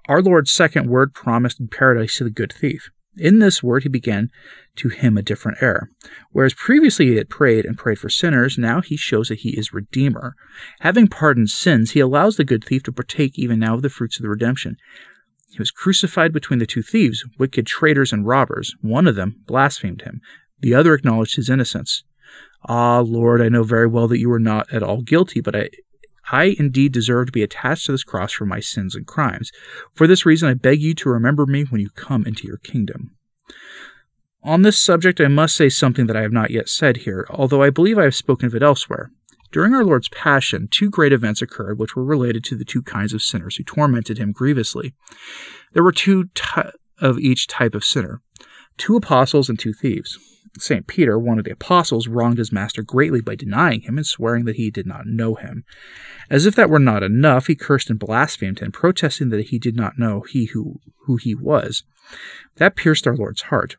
Our 0.07 0.21
Lord's 0.21 0.51
second 0.51 0.89
word 0.89 1.13
promised 1.13 1.59
paradise 1.69 2.17
to 2.17 2.23
the 2.23 2.29
good 2.29 2.53
thief. 2.53 2.89
In 3.17 3.39
this 3.39 3.63
word, 3.63 3.83
he 3.83 3.89
began 3.89 4.29
to 4.75 4.89
him 4.89 5.17
a 5.17 5.23
different 5.23 5.57
error. 5.61 5.89
Whereas 6.31 6.53
previously 6.53 7.07
he 7.07 7.15
had 7.15 7.29
prayed 7.29 7.65
and 7.65 7.77
prayed 7.77 7.99
for 7.99 8.09
sinners, 8.09 8.57
now 8.57 8.81
he 8.81 8.95
shows 8.95 9.29
that 9.29 9.39
he 9.39 9.57
is 9.57 9.73
Redeemer. 9.73 10.35
Having 10.81 11.07
pardoned 11.07 11.49
sins, 11.49 11.91
he 11.91 11.99
allows 11.99 12.37
the 12.37 12.43
good 12.43 12.63
thief 12.63 12.83
to 12.83 12.91
partake 12.91 13.37
even 13.37 13.59
now 13.59 13.73
of 13.73 13.81
the 13.81 13.89
fruits 13.89 14.17
of 14.17 14.23
the 14.23 14.29
redemption. 14.29 14.77
He 15.49 15.57
was 15.57 15.71
crucified 15.71 16.31
between 16.31 16.59
the 16.59 16.67
two 16.67 16.83
thieves, 16.83 17.25
wicked 17.39 17.65
traitors 17.65 18.13
and 18.13 18.27
robbers. 18.27 18.75
One 18.81 19.07
of 19.07 19.15
them 19.15 19.41
blasphemed 19.47 20.03
him, 20.03 20.21
the 20.59 20.75
other 20.75 20.93
acknowledged 20.93 21.37
his 21.37 21.49
innocence. 21.49 22.03
Ah, 22.65 22.99
Lord, 22.99 23.41
I 23.41 23.49
know 23.49 23.63
very 23.63 23.87
well 23.87 24.07
that 24.07 24.19
you 24.19 24.31
are 24.31 24.39
not 24.39 24.71
at 24.71 24.83
all 24.83 25.01
guilty, 25.01 25.41
but 25.41 25.55
I, 25.55 25.69
I 26.31 26.55
indeed 26.57 26.91
deserve 26.91 27.27
to 27.27 27.31
be 27.31 27.43
attached 27.43 27.85
to 27.85 27.93
this 27.93 28.03
cross 28.03 28.33
for 28.33 28.45
my 28.45 28.59
sins 28.59 28.95
and 28.95 29.05
crimes. 29.05 29.51
For 29.93 30.07
this 30.07 30.25
reason, 30.25 30.49
I 30.49 30.53
beg 30.53 30.81
you 30.81 30.93
to 30.95 31.09
remember 31.09 31.45
me 31.45 31.63
when 31.63 31.81
you 31.81 31.89
come 31.89 32.25
into 32.25 32.47
your 32.47 32.57
kingdom. 32.57 33.11
On 34.43 34.61
this 34.61 34.77
subject, 34.77 35.19
I 35.19 35.27
must 35.27 35.55
say 35.55 35.69
something 35.69 36.07
that 36.07 36.15
I 36.15 36.21
have 36.21 36.31
not 36.31 36.51
yet 36.51 36.69
said 36.69 36.97
here, 36.97 37.27
although 37.29 37.63
I 37.63 37.69
believe 37.69 37.97
I 37.97 38.03
have 38.03 38.15
spoken 38.15 38.47
of 38.47 38.55
it 38.55 38.63
elsewhere. 38.63 39.11
During 39.51 39.73
our 39.73 39.83
Lord's 39.83 40.09
Passion, 40.09 40.67
two 40.69 40.89
great 40.89 41.13
events 41.13 41.41
occurred 41.41 41.79
which 41.79 41.95
were 41.95 42.03
related 42.03 42.43
to 42.45 42.55
the 42.55 42.65
two 42.65 42.81
kinds 42.81 43.13
of 43.13 43.21
sinners 43.21 43.55
who 43.55 43.63
tormented 43.63 44.17
him 44.17 44.31
grievously. 44.31 44.93
There 45.73 45.83
were 45.83 45.91
two 45.91 46.25
ty- 46.35 46.71
of 46.99 47.19
each 47.19 47.47
type 47.47 47.75
of 47.75 47.85
sinner 47.85 48.21
two 48.77 48.95
apostles 48.95 49.49
and 49.49 49.57
two 49.57 49.73
thieves. 49.73 50.19
St. 50.59 50.87
Peter, 50.87 51.17
one 51.17 51.39
of 51.39 51.45
the 51.45 51.51
apostles, 51.51 52.07
wronged 52.07 52.37
his 52.37 52.51
master 52.51 52.81
greatly 52.81 53.21
by 53.21 53.35
denying 53.35 53.81
him 53.81 53.97
and 53.97 54.05
swearing 54.05 54.45
that 54.45 54.55
he 54.55 54.69
did 54.71 54.85
not 54.85 55.05
know 55.05 55.35
him. 55.35 55.63
As 56.29 56.45
if 56.45 56.55
that 56.55 56.69
were 56.69 56.79
not 56.79 57.03
enough, 57.03 57.47
he 57.47 57.55
cursed 57.55 57.89
and 57.89 57.99
blasphemed 57.99 58.59
him, 58.59 58.71
protesting 58.71 59.29
that 59.29 59.47
he 59.47 59.59
did 59.59 59.75
not 59.75 59.97
know 59.97 60.21
he 60.21 60.45
who, 60.45 60.79
who 61.05 61.17
he 61.17 61.35
was. 61.35 61.83
That 62.55 62.75
pierced 62.75 63.07
our 63.07 63.15
Lord's 63.15 63.43
heart. 63.43 63.77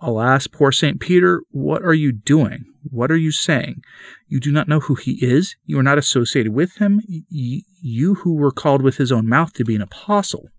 Alas, 0.00 0.46
poor 0.46 0.72
St. 0.72 1.00
Peter, 1.00 1.42
what 1.50 1.82
are 1.82 1.94
you 1.94 2.12
doing? 2.12 2.66
What 2.90 3.10
are 3.10 3.16
you 3.16 3.32
saying? 3.32 3.82
You 4.28 4.40
do 4.40 4.52
not 4.52 4.68
know 4.68 4.80
who 4.80 4.94
he 4.94 5.12
is. 5.24 5.56
You 5.64 5.78
are 5.78 5.82
not 5.82 5.98
associated 5.98 6.52
with 6.52 6.76
him. 6.76 7.00
You 7.06 8.14
who 8.16 8.34
were 8.34 8.50
called 8.50 8.82
with 8.82 8.98
his 8.98 9.10
own 9.10 9.26
mouth 9.26 9.54
to 9.54 9.64
be 9.64 9.74
an 9.74 9.82
apostle. 9.82 10.50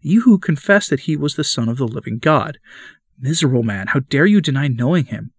You 0.00 0.22
who 0.22 0.38
confess 0.38 0.88
that 0.88 1.00
he 1.00 1.16
was 1.16 1.34
the 1.34 1.44
Son 1.44 1.68
of 1.68 1.78
the 1.78 1.86
living 1.86 2.18
God. 2.18 2.58
Miserable 3.20 3.62
man, 3.62 3.88
how 3.88 4.00
dare 4.00 4.26
you 4.26 4.40
deny 4.40 4.68
knowing 4.68 5.06
him? 5.06 5.32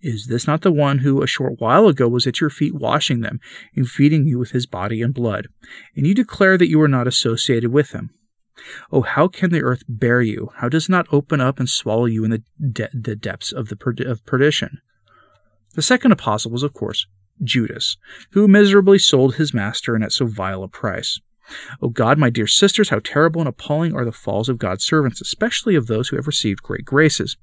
Is 0.00 0.26
this 0.26 0.46
not 0.46 0.60
the 0.60 0.72
one 0.72 0.98
who 0.98 1.22
a 1.22 1.26
short 1.26 1.58
while 1.58 1.88
ago 1.88 2.06
was 2.06 2.26
at 2.26 2.40
your 2.40 2.50
feet 2.50 2.74
washing 2.74 3.20
them 3.20 3.40
and 3.74 3.88
feeding 3.88 4.26
you 4.26 4.38
with 4.38 4.50
his 4.50 4.66
body 4.66 5.00
and 5.00 5.14
blood? 5.14 5.48
And 5.96 6.06
you 6.06 6.14
declare 6.14 6.58
that 6.58 6.68
you 6.68 6.80
are 6.82 6.88
not 6.88 7.06
associated 7.06 7.72
with 7.72 7.92
him. 7.92 8.10
Oh, 8.92 9.00
how 9.00 9.28
can 9.28 9.50
the 9.50 9.62
earth 9.62 9.82
bear 9.88 10.20
you? 10.20 10.50
How 10.56 10.68
does 10.68 10.88
it 10.88 10.92
not 10.92 11.06
open 11.10 11.40
up 11.40 11.58
and 11.58 11.68
swallow 11.68 12.04
you 12.04 12.24
in 12.24 12.30
the, 12.30 12.42
de- 12.70 12.90
the 12.92 13.16
depths 13.16 13.50
of 13.50 13.68
the 13.68 13.76
per- 13.76 13.94
of 14.04 14.24
perdition? 14.26 14.80
The 15.74 15.82
second 15.82 16.12
apostle 16.12 16.50
was, 16.50 16.62
of 16.62 16.74
course, 16.74 17.06
Judas, 17.42 17.96
who 18.32 18.46
miserably 18.46 18.98
sold 18.98 19.36
his 19.36 19.54
master 19.54 19.94
and 19.94 20.04
at 20.04 20.12
so 20.12 20.26
vile 20.26 20.62
a 20.62 20.68
price. 20.68 21.20
O 21.82 21.88
God, 21.88 22.18
my 22.18 22.30
dear 22.30 22.46
sisters, 22.46 22.88
how 22.88 23.00
terrible 23.00 23.40
and 23.40 23.48
appalling 23.48 23.94
are 23.94 24.04
the 24.04 24.12
falls 24.12 24.48
of 24.48 24.58
God's 24.58 24.84
servants, 24.84 25.20
especially 25.20 25.74
of 25.74 25.86
those 25.86 26.08
who 26.08 26.16
have 26.16 26.26
received 26.26 26.62
great 26.62 26.84
graces. 26.84 27.36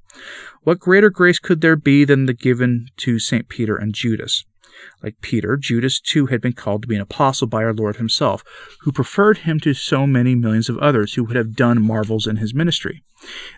What 0.64 0.80
greater 0.80 1.10
grace 1.10 1.40
could 1.40 1.62
there 1.62 1.76
be 1.76 2.04
than 2.06 2.26
the 2.26 2.34
given 2.34 2.88
to 2.98 3.20
St. 3.20 3.48
Peter 3.48 3.76
and 3.76 3.94
Judas? 3.94 4.46
Like 5.04 5.22
Peter, 5.22 5.58
Judas 5.58 6.00
too 6.00 6.28
had 6.28 6.42
been 6.42 6.54
called 6.54 6.82
to 6.84 6.88
be 6.88 6.96
an 6.96 7.02
apostle 7.02 7.48
by 7.48 7.64
our 7.64 7.74
Lord 7.74 7.98
himself, 7.98 8.44
who 8.82 8.92
preferred 8.92 9.40
him 9.40 9.60
to 9.62 9.74
so 9.74 10.08
many 10.08 10.36
millions 10.36 10.70
of 10.70 10.78
others 10.78 11.14
who 11.14 11.24
would 11.24 11.36
have 11.36 11.56
done 11.56 11.82
marvels 11.82 12.28
in 12.28 12.38
his 12.38 12.54
ministry. 12.54 13.04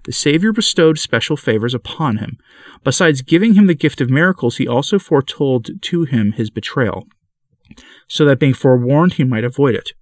The 0.03 0.11
Savior 0.11 0.51
bestowed 0.51 0.99
special 0.99 1.37
favors 1.37 1.73
upon 1.73 2.17
him. 2.17 2.37
Besides 2.83 3.21
giving 3.21 3.53
him 3.53 3.67
the 3.67 3.75
gift 3.75 4.01
of 4.01 4.09
miracles, 4.09 4.57
he 4.57 4.67
also 4.67 4.99
foretold 4.99 5.81
to 5.81 6.03
him 6.03 6.33
his 6.33 6.49
betrayal, 6.49 7.07
so 8.07 8.25
that 8.25 8.39
being 8.39 8.53
forewarned 8.53 9.13
he 9.13 9.23
might 9.23 9.45
avoid 9.45 9.75
it. 9.75 9.93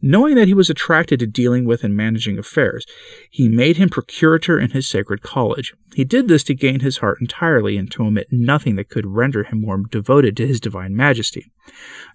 Knowing 0.00 0.36
that 0.36 0.46
he 0.46 0.54
was 0.54 0.70
attracted 0.70 1.18
to 1.18 1.26
dealing 1.26 1.64
with 1.64 1.82
and 1.82 1.96
managing 1.96 2.38
affairs, 2.38 2.86
he 3.30 3.48
made 3.48 3.76
him 3.76 3.88
procurator 3.88 4.58
in 4.58 4.70
his 4.70 4.88
sacred 4.88 5.22
college. 5.22 5.74
He 5.94 6.04
did 6.04 6.28
this 6.28 6.44
to 6.44 6.54
gain 6.54 6.80
his 6.80 6.98
heart 6.98 7.18
entirely 7.20 7.76
and 7.76 7.90
to 7.90 8.04
omit 8.04 8.28
nothing 8.30 8.76
that 8.76 8.88
could 8.88 9.06
render 9.06 9.42
him 9.42 9.62
more 9.62 9.82
devoted 9.90 10.36
to 10.36 10.46
his 10.46 10.60
divine 10.60 10.94
majesty. 10.94 11.50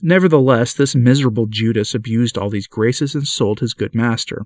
Nevertheless, 0.01 0.73
this 0.73 0.95
miserable 0.95 1.45
Judas 1.47 1.93
abused 1.93 2.37
all 2.37 2.49
these 2.49 2.67
graces 2.67 3.15
and 3.15 3.27
sold 3.27 3.59
his 3.59 3.73
good 3.73 3.93
master. 3.93 4.45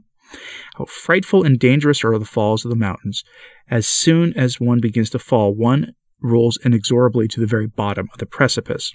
How 0.75 0.85
frightful 0.85 1.43
and 1.43 1.59
dangerous 1.59 2.03
are 2.03 2.17
the 2.17 2.25
falls 2.25 2.65
of 2.65 2.69
the 2.69 2.75
mountains. 2.75 3.23
As 3.69 3.87
soon 3.87 4.33
as 4.33 4.59
one 4.59 4.79
begins 4.79 5.11
to 5.11 5.19
fall, 5.19 5.53
one 5.53 5.93
rolls 6.21 6.57
inexorably 6.65 7.27
to 7.27 7.39
the 7.39 7.45
very 7.45 7.67
bottom 7.67 8.09
of 8.11 8.17
the 8.17 8.25
precipice. 8.25 8.93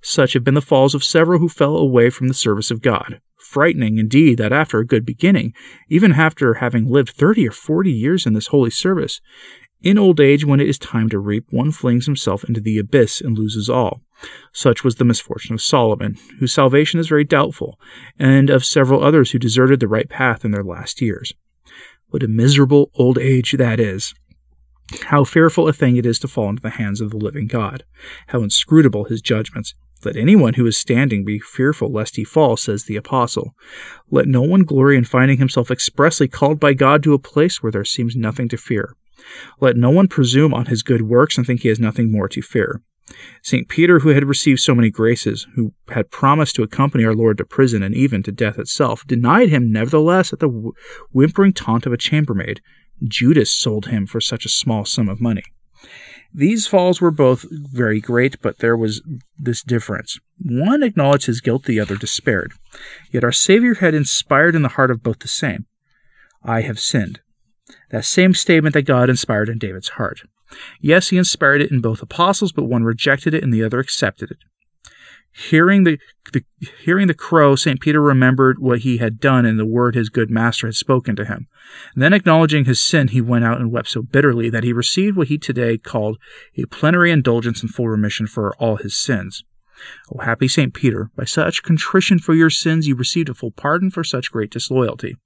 Such 0.00 0.34
have 0.34 0.44
been 0.44 0.54
the 0.54 0.62
falls 0.62 0.94
of 0.94 1.04
several 1.04 1.40
who 1.40 1.48
fell 1.48 1.76
away 1.76 2.10
from 2.10 2.28
the 2.28 2.34
service 2.34 2.70
of 2.70 2.82
God 2.82 3.20
frightening 3.50 3.98
indeed 3.98 4.38
that 4.38 4.52
after 4.52 4.78
a 4.78 4.86
good 4.86 5.04
beginning, 5.04 5.52
even 5.88 6.12
after 6.12 6.54
having 6.54 6.86
lived 6.86 7.10
thirty 7.10 7.48
or 7.48 7.52
forty 7.52 7.90
years 7.90 8.24
in 8.24 8.32
this 8.32 8.46
holy 8.46 8.70
service, 8.70 9.20
in 9.82 9.98
old 9.98 10.20
age, 10.20 10.44
when 10.44 10.60
it 10.60 10.68
is 10.68 10.78
time 10.78 11.08
to 11.08 11.18
reap, 11.18 11.46
one 11.50 11.72
flings 11.72 12.06
himself 12.06 12.44
into 12.44 12.60
the 12.60 12.78
abyss 12.78 13.20
and 13.20 13.36
loses 13.36 13.68
all. 13.68 14.02
Such 14.52 14.84
was 14.84 14.96
the 14.96 15.04
misfortune 15.04 15.54
of 15.54 15.62
Solomon, 15.62 16.16
whose 16.38 16.52
salvation 16.52 17.00
is 17.00 17.08
very 17.08 17.24
doubtful, 17.24 17.80
and 18.18 18.50
of 18.50 18.64
several 18.64 19.02
others 19.02 19.30
who 19.30 19.38
deserted 19.38 19.80
the 19.80 19.88
right 19.88 20.08
path 20.08 20.44
in 20.44 20.50
their 20.50 20.62
last 20.62 21.00
years. 21.00 21.32
What 22.08 22.22
a 22.22 22.28
miserable 22.28 22.90
old 22.94 23.18
age 23.18 23.52
that 23.52 23.80
is! 23.80 24.14
How 25.04 25.24
fearful 25.24 25.66
a 25.66 25.72
thing 25.72 25.96
it 25.96 26.06
is 26.06 26.18
to 26.20 26.28
fall 26.28 26.50
into 26.50 26.62
the 26.62 26.70
hands 26.70 27.00
of 27.00 27.10
the 27.10 27.16
living 27.16 27.46
God! 27.46 27.84
How 28.28 28.42
inscrutable 28.42 29.04
his 29.04 29.22
judgments! 29.22 29.74
Let 30.04 30.16
anyone 30.16 30.54
who 30.54 30.66
is 30.66 30.78
standing 30.78 31.24
be 31.24 31.38
fearful 31.38 31.92
lest 31.92 32.16
he 32.16 32.24
fall, 32.24 32.56
says 32.56 32.84
the 32.84 32.96
apostle. 32.96 33.54
Let 34.10 34.26
no 34.26 34.42
one 34.42 34.64
glory 34.64 34.96
in 34.96 35.04
finding 35.04 35.38
himself 35.38 35.70
expressly 35.70 36.26
called 36.26 36.58
by 36.58 36.72
God 36.72 37.02
to 37.02 37.14
a 37.14 37.18
place 37.18 37.62
where 37.62 37.72
there 37.72 37.84
seems 37.84 38.16
nothing 38.16 38.48
to 38.48 38.56
fear. 38.56 38.96
Let 39.60 39.76
no 39.76 39.90
one 39.90 40.08
presume 40.08 40.54
on 40.54 40.66
his 40.66 40.82
good 40.82 41.02
works 41.02 41.36
and 41.36 41.46
think 41.46 41.60
he 41.60 41.68
has 41.68 41.78
nothing 41.78 42.10
more 42.10 42.28
to 42.28 42.40
fear. 42.40 42.82
St. 43.42 43.68
Peter, 43.68 44.00
who 44.00 44.10
had 44.10 44.24
received 44.24 44.60
so 44.60 44.74
many 44.74 44.90
graces, 44.90 45.46
who 45.54 45.74
had 45.88 46.10
promised 46.10 46.54
to 46.56 46.62
accompany 46.62 47.04
our 47.04 47.14
Lord 47.14 47.38
to 47.38 47.44
prison 47.44 47.82
and 47.82 47.94
even 47.94 48.22
to 48.22 48.32
death 48.32 48.58
itself, 48.58 49.06
denied 49.06 49.48
him 49.48 49.72
nevertheless 49.72 50.32
at 50.32 50.38
the 50.38 50.72
whimpering 51.12 51.52
taunt 51.52 51.86
of 51.86 51.92
a 51.92 51.98
chambermaid. 51.98 52.60
Judas 53.06 53.50
sold 53.50 53.86
him 53.86 54.06
for 54.06 54.20
such 54.20 54.44
a 54.44 54.50
small 54.50 54.84
sum 54.84 55.08
of 55.08 55.20
money. 55.20 55.42
These 56.32 56.66
falls 56.66 57.00
were 57.00 57.10
both 57.10 57.44
very 57.50 58.00
great, 58.00 58.40
but 58.40 58.58
there 58.58 58.76
was 58.76 59.02
this 59.38 59.62
difference. 59.62 60.18
One 60.38 60.82
acknowledged 60.82 61.26
his 61.26 61.40
guilt, 61.40 61.64
the 61.64 61.80
other 61.80 61.96
despaired. 61.96 62.52
Yet 63.10 63.24
our 63.24 63.32
Savior 63.32 63.74
had 63.74 63.94
inspired 63.94 64.54
in 64.54 64.62
the 64.62 64.68
heart 64.68 64.90
of 64.90 65.02
both 65.02 65.20
the 65.20 65.28
same 65.28 65.66
I 66.44 66.62
have 66.62 66.78
sinned. 66.78 67.20
That 67.90 68.04
same 68.04 68.34
statement 68.34 68.74
that 68.74 68.82
God 68.82 69.10
inspired 69.10 69.48
in 69.48 69.58
David's 69.58 69.90
heart. 69.90 70.22
Yes, 70.80 71.08
he 71.08 71.18
inspired 71.18 71.62
it 71.62 71.70
in 71.70 71.80
both 71.80 72.02
apostles, 72.02 72.52
but 72.52 72.64
one 72.64 72.84
rejected 72.84 73.34
it 73.34 73.42
and 73.42 73.52
the 73.52 73.62
other 73.62 73.78
accepted 73.78 74.30
it. 74.30 74.38
Hearing 75.32 75.84
the, 75.84 75.98
the, 76.32 76.44
hearing 76.82 77.06
the 77.06 77.14
crow, 77.14 77.54
St. 77.54 77.80
Peter 77.80 78.00
remembered 78.00 78.58
what 78.58 78.80
he 78.80 78.98
had 78.98 79.20
done 79.20 79.46
and 79.46 79.58
the 79.58 79.66
word 79.66 79.94
his 79.94 80.08
good 80.08 80.30
master 80.30 80.66
had 80.66 80.74
spoken 80.74 81.14
to 81.16 81.24
him. 81.24 81.46
then, 81.94 82.12
acknowledging 82.12 82.64
his 82.64 82.82
sin, 82.82 83.08
he 83.08 83.20
went 83.20 83.44
out 83.44 83.60
and 83.60 83.70
wept 83.70 83.88
so 83.88 84.02
bitterly 84.02 84.50
that 84.50 84.64
he 84.64 84.72
received 84.72 85.16
what 85.16 85.28
he 85.28 85.38
today 85.38 85.78
called 85.78 86.18
a 86.56 86.64
plenary 86.66 87.10
indulgence 87.10 87.62
and 87.62 87.70
full 87.70 87.88
remission 87.88 88.26
for 88.26 88.54
all 88.56 88.76
his 88.76 88.96
sins. 88.96 89.44
O 90.12 90.20
happy 90.20 90.48
St. 90.48 90.74
Peter, 90.74 91.10
by 91.16 91.24
such 91.24 91.62
contrition 91.62 92.18
for 92.18 92.34
your 92.34 92.50
sins 92.50 92.86
you 92.86 92.94
received 92.94 93.28
a 93.28 93.34
full 93.34 93.50
pardon 93.50 93.90
for 93.90 94.04
such 94.04 94.32
great 94.32 94.50
disloyalty. 94.50 95.16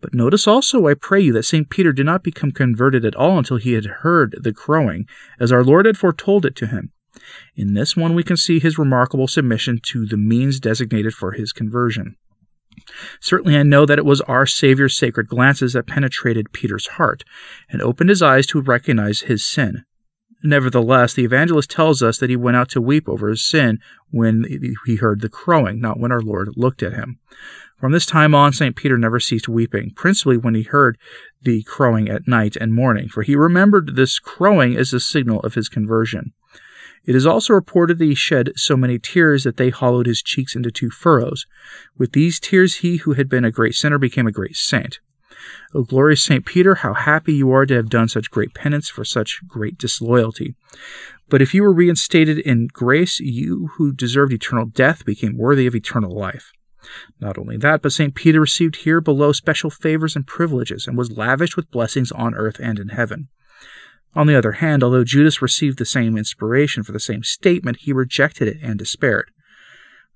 But 0.00 0.14
notice 0.14 0.46
also, 0.46 0.86
I 0.86 0.94
pray 0.94 1.20
you, 1.20 1.32
that 1.32 1.44
St. 1.44 1.68
Peter 1.70 1.92
did 1.92 2.06
not 2.06 2.22
become 2.22 2.52
converted 2.52 3.04
at 3.04 3.16
all 3.16 3.38
until 3.38 3.56
he 3.56 3.72
had 3.72 3.86
heard 3.86 4.36
the 4.40 4.52
crowing, 4.52 5.06
as 5.40 5.50
our 5.50 5.64
Lord 5.64 5.86
had 5.86 5.98
foretold 5.98 6.46
it 6.46 6.54
to 6.56 6.66
him. 6.66 6.92
In 7.56 7.74
this 7.74 7.96
one, 7.96 8.14
we 8.14 8.22
can 8.22 8.36
see 8.36 8.58
his 8.58 8.78
remarkable 8.78 9.28
submission 9.28 9.80
to 9.84 10.06
the 10.06 10.16
means 10.16 10.60
designated 10.60 11.14
for 11.14 11.32
his 11.32 11.52
conversion. 11.52 12.16
Certainly, 13.20 13.56
I 13.56 13.62
know 13.62 13.84
that 13.86 13.98
it 13.98 14.04
was 14.04 14.20
our 14.22 14.46
Savior's 14.46 14.96
sacred 14.96 15.28
glances 15.28 15.74
that 15.74 15.86
penetrated 15.86 16.52
Peter's 16.52 16.86
heart 16.86 17.24
and 17.68 17.82
opened 17.82 18.10
his 18.10 18.22
eyes 18.22 18.46
to 18.48 18.60
recognize 18.60 19.22
his 19.22 19.44
sin. 19.44 19.84
Nevertheless, 20.42 21.12
the 21.12 21.24
evangelist 21.24 21.70
tells 21.70 22.02
us 22.02 22.18
that 22.18 22.30
he 22.30 22.36
went 22.36 22.56
out 22.56 22.70
to 22.70 22.80
weep 22.80 23.08
over 23.08 23.28
his 23.28 23.46
sin 23.46 23.78
when 24.10 24.46
he 24.86 24.96
heard 24.96 25.20
the 25.20 25.28
crowing, 25.28 25.80
not 25.80 26.00
when 26.00 26.12
our 26.12 26.22
Lord 26.22 26.50
looked 26.56 26.82
at 26.82 26.94
him. 26.94 27.18
From 27.78 27.92
this 27.92 28.06
time 28.06 28.34
on, 28.34 28.52
St. 28.52 28.76
Peter 28.76 28.96
never 28.96 29.20
ceased 29.20 29.48
weeping, 29.48 29.92
principally 29.94 30.36
when 30.36 30.54
he 30.54 30.62
heard 30.62 30.98
the 31.42 31.62
crowing 31.64 32.08
at 32.08 32.28
night 32.28 32.56
and 32.56 32.72
morning, 32.72 33.08
for 33.08 33.22
he 33.22 33.36
remembered 33.36 33.96
this 33.96 34.18
crowing 34.18 34.76
as 34.76 34.92
a 34.92 35.00
signal 35.00 35.40
of 35.40 35.54
his 35.54 35.68
conversion. 35.68 36.32
It 37.10 37.16
is 37.16 37.26
also 37.26 37.54
reported 37.54 37.98
that 37.98 38.04
he 38.04 38.14
shed 38.14 38.52
so 38.54 38.76
many 38.76 38.96
tears 38.96 39.42
that 39.42 39.56
they 39.56 39.70
hollowed 39.70 40.06
his 40.06 40.22
cheeks 40.22 40.54
into 40.54 40.70
two 40.70 40.90
furrows. 40.90 41.44
With 41.98 42.12
these 42.12 42.38
tears, 42.38 42.76
he 42.76 42.98
who 42.98 43.14
had 43.14 43.28
been 43.28 43.44
a 43.44 43.50
great 43.50 43.74
sinner 43.74 43.98
became 43.98 44.28
a 44.28 44.30
great 44.30 44.54
saint. 44.54 45.00
O 45.74 45.82
glorious 45.82 46.22
Saint 46.22 46.46
Peter, 46.46 46.76
how 46.76 46.94
happy 46.94 47.32
you 47.32 47.50
are 47.50 47.66
to 47.66 47.74
have 47.74 47.88
done 47.88 48.06
such 48.06 48.30
great 48.30 48.54
penance 48.54 48.88
for 48.88 49.04
such 49.04 49.40
great 49.48 49.76
disloyalty. 49.76 50.54
But 51.28 51.42
if 51.42 51.52
you 51.52 51.64
were 51.64 51.72
reinstated 51.72 52.38
in 52.38 52.68
grace, 52.72 53.18
you 53.18 53.70
who 53.74 53.92
deserved 53.92 54.32
eternal 54.32 54.66
death 54.66 55.04
became 55.04 55.36
worthy 55.36 55.66
of 55.66 55.74
eternal 55.74 56.16
life. 56.16 56.52
Not 57.18 57.36
only 57.36 57.56
that, 57.56 57.82
but 57.82 57.90
St. 57.90 58.14
Peter 58.14 58.40
received 58.40 58.76
here 58.76 59.00
below 59.00 59.32
special 59.32 59.68
favors 59.68 60.14
and 60.14 60.28
privileges, 60.28 60.86
and 60.86 60.96
was 60.96 61.10
lavished 61.10 61.56
with 61.56 61.72
blessings 61.72 62.12
on 62.12 62.36
earth 62.36 62.60
and 62.60 62.78
in 62.78 62.90
heaven. 62.90 63.30
On 64.14 64.26
the 64.26 64.36
other 64.36 64.52
hand, 64.52 64.82
although 64.82 65.04
Judas 65.04 65.40
received 65.40 65.78
the 65.78 65.84
same 65.84 66.18
inspiration 66.18 66.82
for 66.82 66.92
the 66.92 67.00
same 67.00 67.22
statement, 67.22 67.78
he 67.80 67.92
rejected 67.92 68.48
it 68.48 68.58
and 68.62 68.78
despaired. 68.78 69.30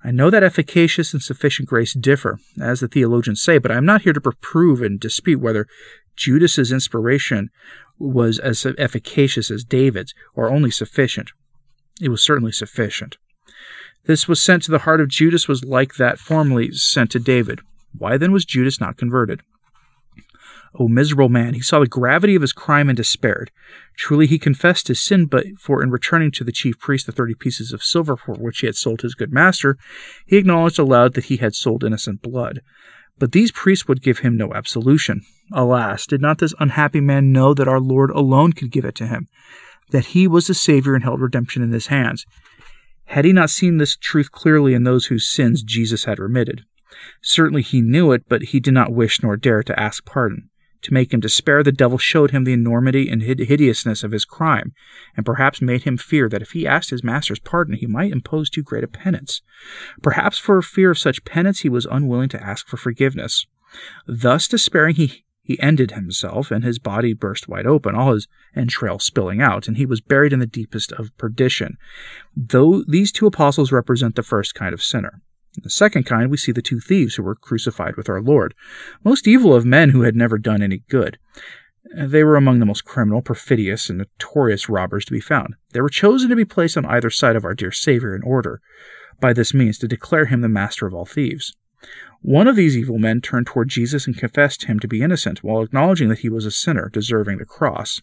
I 0.02 0.10
know 0.10 0.30
that 0.30 0.42
efficacious 0.42 1.12
and 1.12 1.22
sufficient 1.22 1.68
grace 1.68 1.94
differ, 1.94 2.38
as 2.60 2.80
the 2.80 2.88
theologians 2.88 3.40
say, 3.40 3.58
but 3.58 3.70
I 3.70 3.76
am 3.76 3.86
not 3.86 4.02
here 4.02 4.12
to 4.12 4.20
prove 4.20 4.82
and 4.82 5.00
dispute 5.00 5.40
whether 5.40 5.66
Judas's 6.16 6.72
inspiration 6.72 7.50
was 7.98 8.38
as 8.38 8.66
efficacious 8.66 9.50
as 9.50 9.64
David's, 9.64 10.12
or 10.34 10.50
only 10.50 10.70
sufficient. 10.70 11.30
It 12.00 12.08
was 12.08 12.22
certainly 12.22 12.52
sufficient. 12.52 13.16
This 14.06 14.28
was 14.28 14.42
sent 14.42 14.64
to 14.64 14.70
the 14.70 14.80
heart 14.80 15.00
of 15.00 15.08
Judas 15.08 15.48
was 15.48 15.64
like 15.64 15.94
that 15.94 16.18
formerly 16.18 16.72
sent 16.72 17.10
to 17.12 17.18
David. 17.18 17.60
Why 17.96 18.18
then 18.18 18.32
was 18.32 18.44
Judas 18.44 18.80
not 18.80 18.98
converted? 18.98 19.40
O 20.76 20.88
miserable 20.88 21.28
man, 21.28 21.54
he 21.54 21.60
saw 21.60 21.78
the 21.78 21.86
gravity 21.86 22.34
of 22.34 22.42
his 22.42 22.52
crime 22.52 22.88
and 22.88 22.96
despaired. 22.96 23.52
Truly 23.96 24.26
he 24.26 24.38
confessed 24.38 24.88
his 24.88 25.00
sin, 25.00 25.26
but 25.26 25.46
for 25.58 25.82
in 25.82 25.90
returning 25.90 26.32
to 26.32 26.44
the 26.44 26.52
chief 26.52 26.78
priest 26.80 27.06
the 27.06 27.12
thirty 27.12 27.34
pieces 27.34 27.72
of 27.72 27.84
silver 27.84 28.16
for 28.16 28.34
which 28.34 28.58
he 28.58 28.66
had 28.66 28.74
sold 28.74 29.02
his 29.02 29.14
good 29.14 29.32
master, 29.32 29.78
he 30.26 30.36
acknowledged 30.36 30.78
aloud 30.78 31.14
that 31.14 31.26
he 31.26 31.36
had 31.36 31.54
sold 31.54 31.84
innocent 31.84 32.22
blood. 32.22 32.60
But 33.18 33.30
these 33.30 33.52
priests 33.52 33.86
would 33.86 34.02
give 34.02 34.18
him 34.20 34.36
no 34.36 34.52
absolution. 34.52 35.20
Alas, 35.52 36.06
did 36.06 36.20
not 36.20 36.38
this 36.38 36.54
unhappy 36.58 37.00
man 37.00 37.30
know 37.30 37.54
that 37.54 37.68
our 37.68 37.78
Lord 37.78 38.10
alone 38.10 38.52
could 38.52 38.72
give 38.72 38.84
it 38.84 38.96
to 38.96 39.06
him, 39.06 39.28
that 39.90 40.06
he 40.06 40.26
was 40.26 40.48
the 40.48 40.54
Savior 40.54 40.94
and 40.96 41.04
held 41.04 41.20
redemption 41.20 41.62
in 41.62 41.70
his 41.70 41.86
hands? 41.86 42.26
Had 43.06 43.24
he 43.24 43.32
not 43.32 43.50
seen 43.50 43.76
this 43.76 43.96
truth 43.96 44.32
clearly 44.32 44.74
in 44.74 44.82
those 44.82 45.06
whose 45.06 45.28
sins 45.28 45.62
Jesus 45.62 46.04
had 46.04 46.18
remitted? 46.18 46.64
Certainly 47.22 47.62
he 47.62 47.80
knew 47.80 48.10
it, 48.10 48.24
but 48.28 48.42
he 48.42 48.58
did 48.58 48.74
not 48.74 48.92
wish 48.92 49.22
nor 49.22 49.36
dare 49.36 49.62
to 49.62 49.78
ask 49.78 50.04
pardon. 50.04 50.50
To 50.84 50.92
make 50.92 51.12
him 51.14 51.20
despair, 51.20 51.62
the 51.62 51.72
devil 51.72 51.96
showed 51.96 52.30
him 52.30 52.44
the 52.44 52.52
enormity 52.52 53.08
and 53.08 53.22
hideousness 53.22 54.04
of 54.04 54.12
his 54.12 54.26
crime, 54.26 54.72
and 55.16 55.24
perhaps 55.24 55.62
made 55.62 55.84
him 55.84 55.96
fear 55.96 56.28
that 56.28 56.42
if 56.42 56.50
he 56.50 56.66
asked 56.66 56.90
his 56.90 57.02
master's 57.02 57.38
pardon, 57.38 57.76
he 57.76 57.86
might 57.86 58.12
impose 58.12 58.50
too 58.50 58.62
great 58.62 58.84
a 58.84 58.88
penance. 58.88 59.40
Perhaps 60.02 60.38
for 60.38 60.60
fear 60.60 60.90
of 60.90 60.98
such 60.98 61.24
penance, 61.24 61.60
he 61.60 61.70
was 61.70 61.86
unwilling 61.86 62.28
to 62.28 62.42
ask 62.42 62.68
for 62.68 62.76
forgiveness. 62.76 63.46
Thus 64.06 64.46
despairing, 64.46 64.96
he 64.96 65.24
he 65.44 65.60
ended 65.60 65.90
himself, 65.90 66.50
and 66.50 66.64
his 66.64 66.78
body 66.78 67.12
burst 67.12 67.48
wide 67.48 67.66
open, 67.66 67.94
all 67.94 68.14
his 68.14 68.28
entrails 68.56 69.04
spilling 69.04 69.42
out, 69.42 69.68
and 69.68 69.76
he 69.76 69.84
was 69.84 70.00
buried 70.00 70.32
in 70.32 70.38
the 70.38 70.46
deepest 70.46 70.90
of 70.92 71.16
perdition. 71.18 71.76
Though 72.34 72.82
these 72.88 73.12
two 73.12 73.26
apostles 73.26 73.70
represent 73.70 74.16
the 74.16 74.22
first 74.22 74.54
kind 74.54 74.72
of 74.72 74.82
sinner. 74.82 75.20
In 75.56 75.62
the 75.62 75.70
second 75.70 76.04
kind, 76.04 76.30
we 76.30 76.36
see 76.36 76.52
the 76.52 76.62
two 76.62 76.80
thieves 76.80 77.14
who 77.14 77.22
were 77.22 77.36
crucified 77.36 77.96
with 77.96 78.08
our 78.08 78.20
Lord, 78.20 78.54
most 79.04 79.28
evil 79.28 79.54
of 79.54 79.64
men 79.64 79.90
who 79.90 80.02
had 80.02 80.16
never 80.16 80.36
done 80.36 80.62
any 80.62 80.82
good. 80.88 81.18
Uh, 81.96 82.06
they 82.06 82.24
were 82.24 82.36
among 82.36 82.58
the 82.58 82.66
most 82.66 82.84
criminal, 82.84 83.22
perfidious, 83.22 83.88
and 83.88 83.98
notorious 83.98 84.68
robbers 84.68 85.04
to 85.04 85.12
be 85.12 85.20
found. 85.20 85.54
They 85.72 85.80
were 85.80 85.88
chosen 85.88 86.28
to 86.30 86.36
be 86.36 86.44
placed 86.44 86.76
on 86.76 86.86
either 86.86 87.10
side 87.10 87.36
of 87.36 87.44
our 87.44 87.54
dear 87.54 87.70
Savior 87.70 88.16
in 88.16 88.22
order, 88.22 88.60
by 89.20 89.32
this 89.32 89.54
means, 89.54 89.78
to 89.78 89.88
declare 89.88 90.26
him 90.26 90.40
the 90.40 90.48
master 90.48 90.86
of 90.86 90.94
all 90.94 91.06
thieves. 91.06 91.54
One 92.20 92.48
of 92.48 92.56
these 92.56 92.76
evil 92.76 92.98
men 92.98 93.20
turned 93.20 93.46
toward 93.46 93.68
Jesus 93.68 94.06
and 94.06 94.16
confessed 94.16 94.64
him 94.64 94.80
to 94.80 94.88
be 94.88 95.02
innocent, 95.02 95.44
while 95.44 95.62
acknowledging 95.62 96.08
that 96.08 96.20
he 96.20 96.30
was 96.30 96.46
a 96.46 96.50
sinner, 96.50 96.88
deserving 96.88 97.38
the 97.38 97.44
cross. 97.44 98.00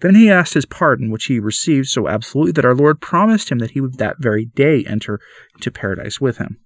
Then 0.00 0.14
he 0.14 0.30
asked 0.30 0.54
his 0.54 0.64
pardon, 0.64 1.10
which 1.10 1.26
he 1.26 1.38
received 1.38 1.88
so 1.88 2.08
absolutely 2.08 2.52
that 2.52 2.64
our 2.64 2.74
Lord 2.74 3.00
promised 3.00 3.50
him 3.50 3.58
that 3.58 3.72
he 3.72 3.80
would 3.80 3.98
that 3.98 4.18
very 4.18 4.46
day 4.46 4.84
enter 4.84 5.20
into 5.54 5.70
paradise 5.70 6.20
with 6.20 6.38
him. 6.38 6.58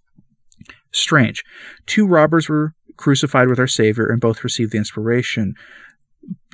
Strange. 0.92 1.44
Two 1.86 2.06
robbers 2.06 2.48
were 2.48 2.74
crucified 2.96 3.48
with 3.48 3.58
our 3.58 3.66
Savior, 3.66 4.06
and 4.06 4.20
both 4.20 4.44
received 4.44 4.72
the 4.72 4.78
inspiration, 4.78 5.54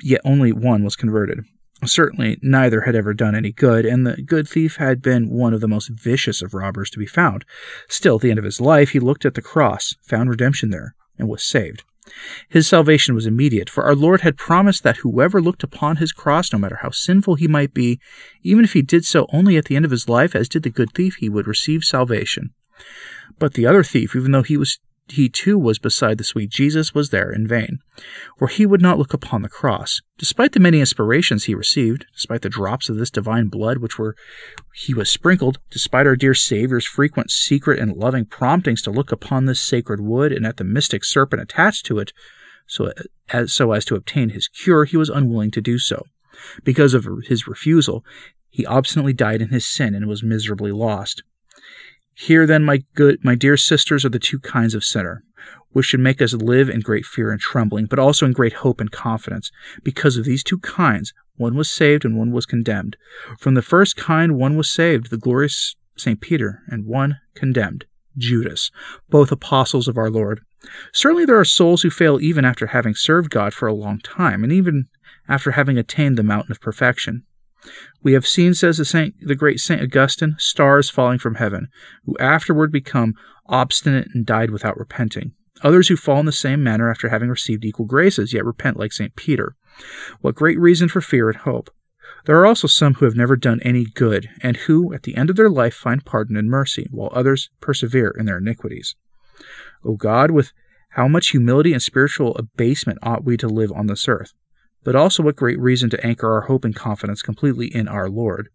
yet 0.01 0.21
only 0.23 0.51
one 0.51 0.83
was 0.83 0.95
converted. 0.95 1.39
Certainly, 1.83 2.39
neither 2.41 2.81
had 2.81 2.95
ever 2.95 3.13
done 3.13 3.35
any 3.35 3.51
good, 3.51 3.85
and 3.85 4.07
the 4.07 4.21
good 4.21 4.47
thief 4.47 4.77
had 4.77 5.01
been 5.01 5.29
one 5.29 5.53
of 5.53 5.61
the 5.61 5.67
most 5.67 5.89
vicious 5.89 6.41
of 6.41 6.53
robbers 6.53 6.89
to 6.91 6.99
be 6.99 7.05
found. 7.05 7.43
Still, 7.89 8.15
at 8.15 8.21
the 8.21 8.29
end 8.29 8.39
of 8.39 8.45
his 8.45 8.61
life, 8.61 8.91
he 8.91 8.99
looked 8.99 9.25
at 9.25 9.33
the 9.33 9.41
cross, 9.41 9.95
found 10.01 10.29
redemption 10.29 10.69
there, 10.69 10.95
and 11.17 11.27
was 11.27 11.43
saved. 11.43 11.83
His 12.47 12.67
salvation 12.67 13.15
was 13.15 13.25
immediate, 13.25 13.69
for 13.69 13.83
our 13.83 13.95
Lord 13.95 14.21
had 14.21 14.37
promised 14.37 14.83
that 14.83 14.97
whoever 14.97 15.41
looked 15.41 15.63
upon 15.63 15.97
his 15.97 16.11
cross, 16.11 16.53
no 16.53 16.59
matter 16.59 16.79
how 16.81 16.91
sinful 16.91 17.35
he 17.35 17.47
might 17.47 17.73
be, 17.73 17.99
even 18.43 18.63
if 18.63 18.73
he 18.73 18.81
did 18.81 19.05
so 19.05 19.25
only 19.33 19.57
at 19.57 19.65
the 19.65 19.75
end 19.75 19.85
of 19.85 19.91
his 19.91 20.07
life, 20.07 20.35
as 20.35 20.47
did 20.47 20.63
the 20.63 20.69
good 20.69 20.93
thief, 20.93 21.15
he 21.15 21.29
would 21.29 21.47
receive 21.47 21.83
salvation. 21.83 22.53
But 23.39 23.53
the 23.53 23.65
other 23.65 23.83
thief, 23.83 24.15
even 24.15 24.31
though 24.31 24.43
he 24.43 24.57
was 24.57 24.79
he 25.07 25.29
too 25.29 25.57
was 25.59 25.77
beside 25.77 26.17
the 26.17 26.23
sweet 26.23 26.49
Jesus, 26.49 26.95
was 26.95 27.11
there 27.11 27.31
in 27.31 27.47
vain, 27.47 27.79
for 28.39 28.47
he 28.47 28.65
would 28.65 28.81
not 28.81 28.97
look 28.97 29.13
upon 29.13 29.43
the 29.43 29.49
cross. 29.49 30.01
Despite 30.17 30.53
the 30.53 30.59
many 30.59 30.79
inspirations 30.79 31.43
he 31.43 31.53
received, 31.53 32.07
despite 32.13 32.41
the 32.41 32.49
drops 32.49 32.89
of 32.89 32.97
this 32.97 33.11
divine 33.11 33.47
blood 33.47 33.77
which 33.77 33.99
were 33.99 34.15
he 34.73 34.95
was 34.95 35.09
sprinkled, 35.09 35.59
despite 35.69 36.07
our 36.07 36.15
dear 36.15 36.33
Saviour's 36.33 36.87
frequent 36.87 37.29
secret 37.29 37.79
and 37.79 37.95
loving 37.95 38.25
promptings 38.25 38.81
to 38.83 38.91
look 38.91 39.11
upon 39.11 39.45
this 39.45 39.61
sacred 39.61 40.01
wood 40.01 40.31
and 40.31 40.45
at 40.45 40.57
the 40.57 40.63
mystic 40.63 41.03
serpent 41.03 41.41
attached 41.41 41.85
to 41.85 41.99
it, 41.99 42.11
so 42.65 42.91
as, 43.29 43.53
so 43.53 43.73
as 43.73 43.85
to 43.85 43.95
obtain 43.95 44.29
his 44.29 44.47
cure, 44.47 44.85
he 44.85 44.97
was 44.97 45.09
unwilling 45.09 45.51
to 45.51 45.61
do 45.61 45.77
so. 45.77 46.03
Because 46.63 46.95
of 46.95 47.07
his 47.27 47.47
refusal, 47.47 48.03
he 48.49 48.65
obstinately 48.65 49.13
died 49.13 49.41
in 49.41 49.49
his 49.49 49.67
sin 49.67 49.93
and 49.93 50.07
was 50.07 50.23
miserably 50.23 50.71
lost. 50.71 51.21
Here 52.15 52.47
then, 52.47 52.63
my 52.63 52.83
good, 52.95 53.23
my 53.23 53.35
dear 53.35 53.57
sisters, 53.57 54.05
are 54.05 54.09
the 54.09 54.19
two 54.19 54.39
kinds 54.39 54.73
of 54.73 54.85
sinner, 54.85 55.23
which 55.71 55.87
should 55.87 55.99
make 55.99 56.21
us 56.21 56.33
live 56.33 56.69
in 56.69 56.79
great 56.79 57.05
fear 57.05 57.29
and 57.29 57.41
trembling, 57.41 57.85
but 57.87 57.99
also 57.99 58.25
in 58.25 58.31
great 58.31 58.53
hope 58.53 58.79
and 58.79 58.89
confidence. 58.89 59.51
Because 59.83 60.15
of 60.15 60.23
these 60.23 60.43
two 60.43 60.59
kinds, 60.59 61.13
one 61.35 61.55
was 61.55 61.69
saved 61.69 62.05
and 62.05 62.17
one 62.17 62.31
was 62.31 62.45
condemned. 62.45 62.95
From 63.37 63.53
the 63.53 63.61
first 63.61 63.97
kind, 63.97 64.37
one 64.37 64.55
was 64.55 64.71
saved, 64.71 65.09
the 65.09 65.17
glorious 65.17 65.75
St. 65.97 66.21
Peter, 66.21 66.61
and 66.67 66.85
one 66.85 67.19
condemned, 67.35 67.85
Judas, 68.17 68.71
both 69.09 69.31
apostles 69.31 69.89
of 69.89 69.97
our 69.97 70.09
Lord. 70.09 70.39
Certainly 70.93 71.25
there 71.25 71.39
are 71.39 71.45
souls 71.45 71.81
who 71.81 71.89
fail 71.89 72.19
even 72.21 72.45
after 72.45 72.67
having 72.67 72.95
served 72.95 73.29
God 73.29 73.53
for 73.53 73.67
a 73.67 73.73
long 73.73 73.99
time, 73.99 74.43
and 74.43 74.53
even 74.53 74.87
after 75.27 75.51
having 75.51 75.77
attained 75.77 76.17
the 76.17 76.23
mountain 76.23 76.51
of 76.53 76.61
perfection. 76.61 77.23
We 78.01 78.13
have 78.13 78.27
seen, 78.27 78.53
says 78.53 78.77
the, 78.77 78.85
Saint, 78.85 79.15
the 79.19 79.35
great 79.35 79.59
St. 79.59 79.81
Augustine, 79.81 80.35
stars 80.37 80.89
falling 80.89 81.19
from 81.19 81.35
heaven, 81.35 81.69
who 82.05 82.17
afterward 82.19 82.71
become 82.71 83.15
obstinate 83.47 84.09
and 84.13 84.25
died 84.25 84.51
without 84.51 84.77
repenting. 84.77 85.33
Others 85.63 85.87
who 85.87 85.95
fall 85.95 86.19
in 86.19 86.25
the 86.25 86.31
same 86.31 86.61
manner 86.63 86.89
after 86.89 87.09
having 87.09 87.29
received 87.29 87.65
equal 87.65 87.85
graces, 87.85 88.33
yet 88.33 88.45
repent 88.45 88.77
like 88.77 88.91
St. 88.91 89.15
Peter. 89.15 89.55
What 90.21 90.35
great 90.35 90.59
reason 90.59 90.89
for 90.89 91.01
fear 91.01 91.29
and 91.29 91.37
hope! 91.37 91.69
There 92.25 92.37
are 92.39 92.45
also 92.45 92.67
some 92.67 92.95
who 92.95 93.05
have 93.05 93.15
never 93.15 93.35
done 93.35 93.59
any 93.61 93.85
good, 93.85 94.29
and 94.41 94.57
who, 94.57 94.93
at 94.93 95.03
the 95.03 95.15
end 95.15 95.29
of 95.29 95.35
their 95.35 95.49
life, 95.49 95.73
find 95.73 96.05
pardon 96.05 96.37
and 96.37 96.49
mercy, 96.49 96.87
while 96.91 97.09
others 97.13 97.49
persevere 97.61 98.13
in 98.17 98.25
their 98.25 98.37
iniquities. 98.37 98.95
O 99.83 99.95
God, 99.95 100.31
with 100.31 100.51
how 100.91 101.07
much 101.07 101.29
humility 101.29 101.73
and 101.73 101.81
spiritual 101.81 102.35
abasement 102.35 102.99
ought 103.03 103.25
we 103.25 103.37
to 103.37 103.47
live 103.47 103.71
on 103.71 103.87
this 103.87 104.07
earth? 104.07 104.33
But 104.85 104.95
also 104.95 105.21
what 105.21 105.35
great 105.35 105.59
reason 105.59 105.89
to 105.89 106.05
anchor 106.05 106.31
our 106.31 106.41
hope 106.41 106.63
and 106.63 106.75
confidence 106.75 107.21
completely 107.21 107.67
in 107.67 107.89
our 107.89 108.07
Lord. 108.07 108.47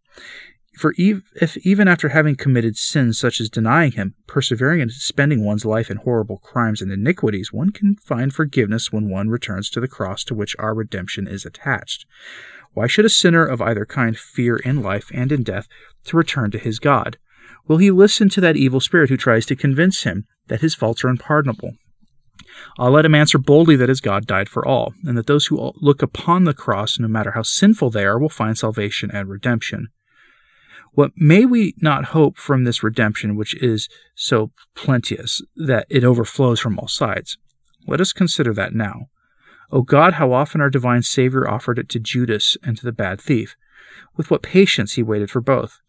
For 0.78 0.94
if 0.96 1.56
even 1.58 1.88
after 1.88 2.10
having 2.10 2.36
committed 2.36 2.76
sins 2.76 3.18
such 3.18 3.40
as 3.40 3.50
denying 3.50 3.92
Him, 3.92 4.14
persevering 4.26 4.80
in 4.80 4.88
spending 4.88 5.44
one's 5.44 5.66
life 5.66 5.90
in 5.90 5.98
horrible 5.98 6.38
crimes 6.38 6.80
and 6.80 6.92
iniquities, 6.92 7.52
one 7.52 7.70
can 7.70 7.96
find 7.96 8.32
forgiveness 8.32 8.92
when 8.92 9.10
one 9.10 9.28
returns 9.28 9.68
to 9.70 9.80
the 9.80 9.88
cross 9.88 10.22
to 10.24 10.34
which 10.34 10.56
our 10.58 10.72
redemption 10.72 11.26
is 11.26 11.44
attached. 11.44 12.06
Why 12.72 12.86
should 12.86 13.04
a 13.04 13.10
sinner 13.10 13.44
of 13.44 13.60
either 13.60 13.84
kind 13.84 14.16
fear 14.16 14.56
in 14.56 14.80
life 14.80 15.10
and 15.12 15.32
in 15.32 15.42
death 15.42 15.66
to 16.04 16.16
return 16.16 16.52
to 16.52 16.58
his 16.58 16.78
God? 16.78 17.18
Will 17.66 17.78
he 17.78 17.90
listen 17.90 18.28
to 18.30 18.40
that 18.40 18.56
evil 18.56 18.80
spirit 18.80 19.10
who 19.10 19.16
tries 19.16 19.46
to 19.46 19.56
convince 19.56 20.04
him 20.04 20.24
that 20.46 20.60
his 20.60 20.76
faults 20.76 21.04
are 21.04 21.08
unpardonable, 21.08 21.74
I'll 22.79 22.90
let 22.90 23.05
him 23.05 23.14
answer 23.14 23.38
boldly 23.38 23.76
that 23.76 23.88
his 23.88 24.00
God 24.00 24.26
died 24.26 24.48
for 24.48 24.66
all, 24.66 24.94
and 25.05 25.16
that 25.16 25.26
those 25.26 25.46
who 25.46 25.72
look 25.76 26.03
upon 26.03 26.44
the 26.44 26.55
cross, 26.55 26.98
no 26.98 27.09
matter 27.09 27.33
how 27.33 27.42
sinful 27.42 27.90
they 27.90 28.05
are, 28.05 28.18
will 28.18 28.29
find 28.29 28.57
salvation 28.57 29.11
and 29.11 29.29
redemption. 29.29 29.88
What 30.92 31.12
may 31.16 31.44
we 31.44 31.74
not 31.81 32.07
hope 32.07 32.37
from 32.37 32.64
this 32.64 32.83
redemption, 32.83 33.37
which 33.37 33.55
is 33.62 33.88
so 34.14 34.50
plenteous 34.74 35.40
that 35.55 35.87
it 35.88 36.05
overflows 36.05 36.61
from 36.61 36.79
all 36.79 36.88
sides? 36.88 37.38
Let 37.87 38.00
us 38.00 38.12
consider 38.12 38.53
that 38.55 38.74
now. 38.74 39.07
O 39.70 39.83
God, 39.83 40.14
how 40.14 40.33
often 40.33 40.61
our 40.61 40.70
divine 40.70 41.03
Savior 41.03 41.48
offered 41.48 41.79
it 41.79 41.88
to 41.90 42.00
Judas 42.00 42.57
and 42.64 42.76
to 42.76 42.85
the 42.85 42.92
bad 42.92 43.20
thief. 43.20 43.55
With 44.16 44.31
what 44.31 44.42
patience 44.42 44.94
he 44.94 45.03
waited 45.03 45.31
for 45.31 45.40
both. 45.40 45.81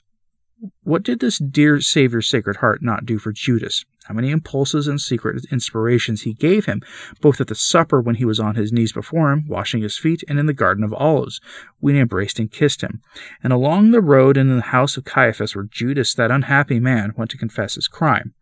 What 0.84 1.04
did 1.04 1.20
this 1.20 1.40
dear 1.40 1.80
Savior's 1.82 2.28
Sacred 2.28 2.58
Heart 2.58 2.84
not 2.84 3.06
do 3.06 3.18
for 3.18 3.32
Judas? 3.32 3.84
How 4.06 4.14
many 4.14 4.30
impulses 4.30 4.88
and 4.88 5.02
secret 5.02 5.46
inspirations 5.52 6.22
he 6.22 6.34
gave 6.34 6.66
him, 6.66 6.82
both 7.20 7.42
at 7.42 7.48
the 7.48 7.56
supper 7.56 8.00
when 8.00 8.16
he 8.16 8.26
was 8.26 8.40
on 8.40 8.56
his 8.56 8.72
knees 8.72 8.92
before 8.92 9.32
him, 9.32 9.48
washing 9.48 9.82
his 9.82 9.98
feet, 9.98 10.24
and 10.28 10.38
in 10.38 10.46
the 10.46 10.54
Garden 10.54 10.84
of 10.84 10.94
Olives, 10.94 11.40
when 11.80 11.96
he 11.96 12.02
embraced 12.02 12.40
and 12.40 12.52
kissed 12.52 12.82
him, 12.82 13.02
and 13.44 13.52
along 13.52 13.92
the 13.92 14.02
road 14.02 14.38
and 14.38 14.52
in 14.52 14.58
the 14.58 14.64
house 14.64 14.98
of 14.98 15.06
Caiaphas, 15.06 15.56
where 15.56 15.66
Judas, 15.66 16.14
that 16.14 16.32
unhappy 16.32 16.80
man, 16.80 17.14
went 17.16 17.32
to 17.32 17.38
confess 17.38 17.76
his 17.76 17.88
crime. 17.88 18.34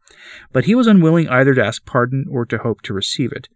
But 0.51 0.65
he 0.65 0.75
was 0.75 0.88
unwilling 0.88 1.29
either 1.29 1.53
to 1.53 1.65
ask 1.65 1.86
pardon 1.86 2.25
or 2.29 2.45
to 2.47 2.58
hope 2.58 2.82
to 2.82 2.93
receive 2.93 3.32
it. 3.32 3.47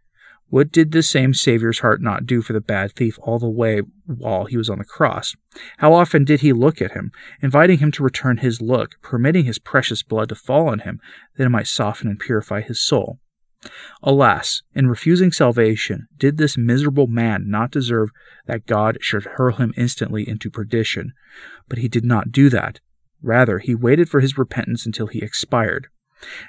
What 0.54 0.72
did 0.72 0.92
the 0.92 1.02
same 1.02 1.34
Saviour's 1.34 1.80
heart 1.80 2.00
not 2.00 2.28
do 2.28 2.44
for 2.44 2.54
the 2.54 2.62
bad 2.62 2.92
thief 2.92 3.18
all 3.24 3.40
the 3.40 3.50
way 3.50 3.82
while 4.06 4.46
he 4.46 4.56
was 4.56 4.70
on 4.70 4.78
the 4.78 4.86
cross? 4.86 5.36
How 5.80 5.96
often 5.96 6.26
did 6.26 6.42
he 6.42 6.54
look 6.54 6.80
at 6.80 6.92
him, 6.92 7.12
inviting 7.42 7.80
him 7.80 7.92
to 7.94 8.04
return 8.04 8.38
his 8.38 8.62
look, 8.62 9.02
permitting 9.02 9.46
his 9.46 9.58
precious 9.58 10.04
blood 10.04 10.30
to 10.30 10.36
fall 10.36 10.70
on 10.70 10.82
him, 10.82 11.02
that 11.36 11.46
it 11.46 11.50
might 11.50 11.66
soften 11.66 12.08
and 12.08 12.20
purify 12.20 12.62
his 12.62 12.80
soul? 12.80 13.18
Alas, 14.04 14.62
in 14.76 14.86
refusing 14.86 15.32
salvation, 15.32 16.08
did 16.20 16.38
this 16.38 16.56
miserable 16.56 17.08
man 17.08 17.50
not 17.50 17.72
deserve 17.72 18.12
that 18.46 18.68
God 18.68 19.00
should 19.02 19.24
hurl 19.24 19.56
him 19.56 19.74
instantly 19.76 20.30
into 20.30 20.52
perdition? 20.52 21.14
But 21.68 21.80
he 21.80 21.88
did 21.88 22.06
not 22.06 22.32
do 22.32 22.52
that. 22.52 22.80
Rather, 23.24 23.58
he 23.58 23.74
waited 23.74 24.08
for 24.08 24.20
his 24.20 24.38
repentance 24.38 24.86
until 24.86 25.08
he 25.08 25.18
expired. 25.18 25.88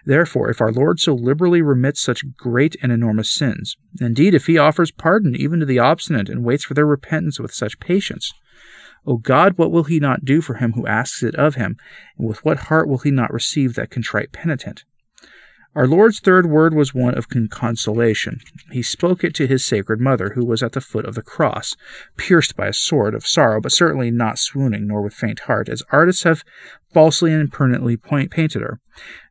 Therefore, 0.05 0.51
if 0.51 0.61
our 0.61 0.73
Lord 0.73 1.01
so 1.01 1.15
liberally 1.15 1.63
remits 1.63 2.01
such 2.01 2.25
great 2.37 2.77
and 2.83 2.93
enormous 2.93 3.31
sins, 3.31 3.77
indeed, 4.01 4.35
if 4.35 4.47
he 4.47 4.59
offers 4.59 4.91
pardon 4.91 5.35
even 5.35 5.61
to 5.61 5.67
the 5.67 5.79
obstinate 5.79 6.29
and 6.29 6.45
waits 6.45 6.65
for 6.65 6.75
their 6.75 6.87
repentance 6.87 7.39
with 7.41 7.53
such 7.53 7.81
patience, 7.81 8.33
O 9.07 9.19
God, 9.19 9.59
what 9.59 9.71
will 9.71 9.85
he 9.85 10.01
not 10.01 10.25
do 10.25 10.41
for 10.41 10.55
him 10.55 10.73
who 10.73 10.87
asks 10.87 11.23
it 11.23 11.35
of 11.35 11.57
him, 11.57 11.77
and 12.19 12.27
with 12.27 12.45
what 12.45 12.59
heart 12.59 12.89
will 12.89 12.99
he 12.99 13.11
not 13.11 13.33
receive 13.33 13.75
that 13.75 13.91
contrite 13.91 14.33
penitent? 14.33 14.85
Our 15.75 15.89
Lord's 15.89 16.21
third 16.21 16.47
word 16.47 16.73
was 16.73 16.95
one 16.95 17.19
of 17.19 17.27
consolation. 17.51 18.39
He 18.71 18.81
spoke 18.81 19.25
it 19.25 19.35
to 19.35 19.49
his 19.49 19.67
sacred 19.67 20.01
mother, 20.01 20.31
who 20.35 20.45
was 20.45 20.63
at 20.63 20.71
the 20.71 20.81
foot 20.81 21.05
of 21.05 21.17
the 21.17 21.23
cross, 21.23 21.75
pierced 22.17 22.55
by 22.55 22.69
a 22.69 22.73
sword 22.73 23.13
of 23.13 23.27
sorrow, 23.27 23.61
but 23.61 23.73
certainly 23.73 24.13
not 24.13 24.39
swooning, 24.39 24.87
nor 24.87 25.03
with 25.03 25.15
faint 25.15 25.41
heart, 25.41 25.69
as 25.69 25.83
artists 25.91 26.23
have 26.23 26.45
falsely 26.93 27.33
and 27.33 27.41
impertinently 27.41 27.97
painted 27.97 28.63
her. 28.63 28.79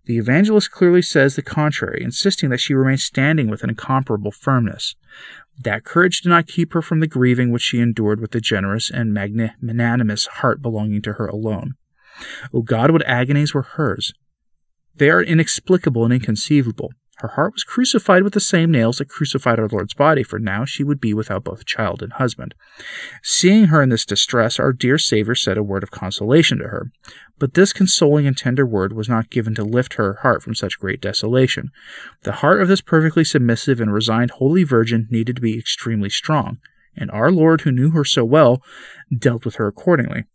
The 0.05 0.17
evangelist 0.17 0.69
clearly 0.69 1.01
says 1.01 1.37
the 1.37 1.41
contrary, 1.41 2.03
insisting 2.03 2.49
that 2.49 2.59
she 2.59 2.73
remained 2.73 2.99
standing 2.99 3.47
with 3.47 3.63
an 3.63 3.69
incomparable 3.69 4.31
firmness. 4.31 4.97
That 5.57 5.85
courage 5.85 6.21
did 6.21 6.29
not 6.29 6.47
keep 6.47 6.73
her 6.73 6.81
from 6.81 6.99
the 6.99 7.07
grieving 7.07 7.51
which 7.51 7.61
she 7.61 7.79
endured 7.79 8.19
with 8.19 8.31
the 8.31 8.41
generous 8.41 8.91
and 8.91 9.13
magnanimous 9.13 10.25
heart 10.25 10.61
belonging 10.61 11.01
to 11.03 11.13
her 11.13 11.27
alone. 11.27 11.75
O 12.53 12.61
God, 12.61 12.91
what 12.91 13.05
agonies 13.07 13.53
were 13.53 13.61
hers! 13.61 14.13
They 14.95 15.09
are 15.09 15.21
inexplicable 15.21 16.03
and 16.03 16.13
inconceivable. 16.13 16.91
Her 17.17 17.29
heart 17.29 17.53
was 17.53 17.63
crucified 17.63 18.23
with 18.23 18.33
the 18.33 18.39
same 18.39 18.69
nails 18.69 18.97
that 18.97 19.07
crucified 19.07 19.57
our 19.57 19.67
Lord's 19.67 19.93
body, 19.93 20.23
for 20.23 20.39
now 20.39 20.65
she 20.65 20.83
would 20.83 20.99
be 20.99 21.13
without 21.13 21.43
both 21.45 21.65
child 21.65 22.03
and 22.03 22.11
husband. 22.11 22.53
Seeing 23.21 23.65
her 23.65 23.81
in 23.81 23.89
this 23.89 24.05
distress, 24.05 24.59
our 24.59 24.73
dear 24.73 24.97
Saviour 24.97 25.33
said 25.35 25.57
a 25.57 25.63
word 25.63 25.83
of 25.83 25.91
consolation 25.91 26.57
to 26.57 26.65
her. 26.65 26.91
But 27.39 27.53
this 27.53 27.71
consoling 27.71 28.27
and 28.27 28.37
tender 28.37 28.65
word 28.65 28.93
was 28.93 29.07
not 29.07 29.29
given 29.29 29.55
to 29.55 29.63
lift 29.63 29.93
her 29.93 30.15
heart 30.15 30.43
from 30.43 30.53
such 30.53 30.79
great 30.79 31.01
desolation. 31.01 31.69
The 32.23 32.33
heart 32.33 32.61
of 32.61 32.67
this 32.67 32.81
perfectly 32.81 33.23
submissive 33.23 33.79
and 33.79 33.93
resigned 33.93 34.31
Holy 34.31 34.63
Virgin 34.63 35.07
needed 35.09 35.37
to 35.37 35.41
be 35.41 35.57
extremely 35.57 36.09
strong, 36.09 36.57
and 36.95 37.09
our 37.11 37.31
Lord, 37.31 37.61
who 37.61 37.71
knew 37.71 37.91
her 37.91 38.03
so 38.03 38.25
well, 38.25 38.61
dealt 39.15 39.45
with 39.45 39.55
her 39.55 39.67
accordingly. 39.67 40.25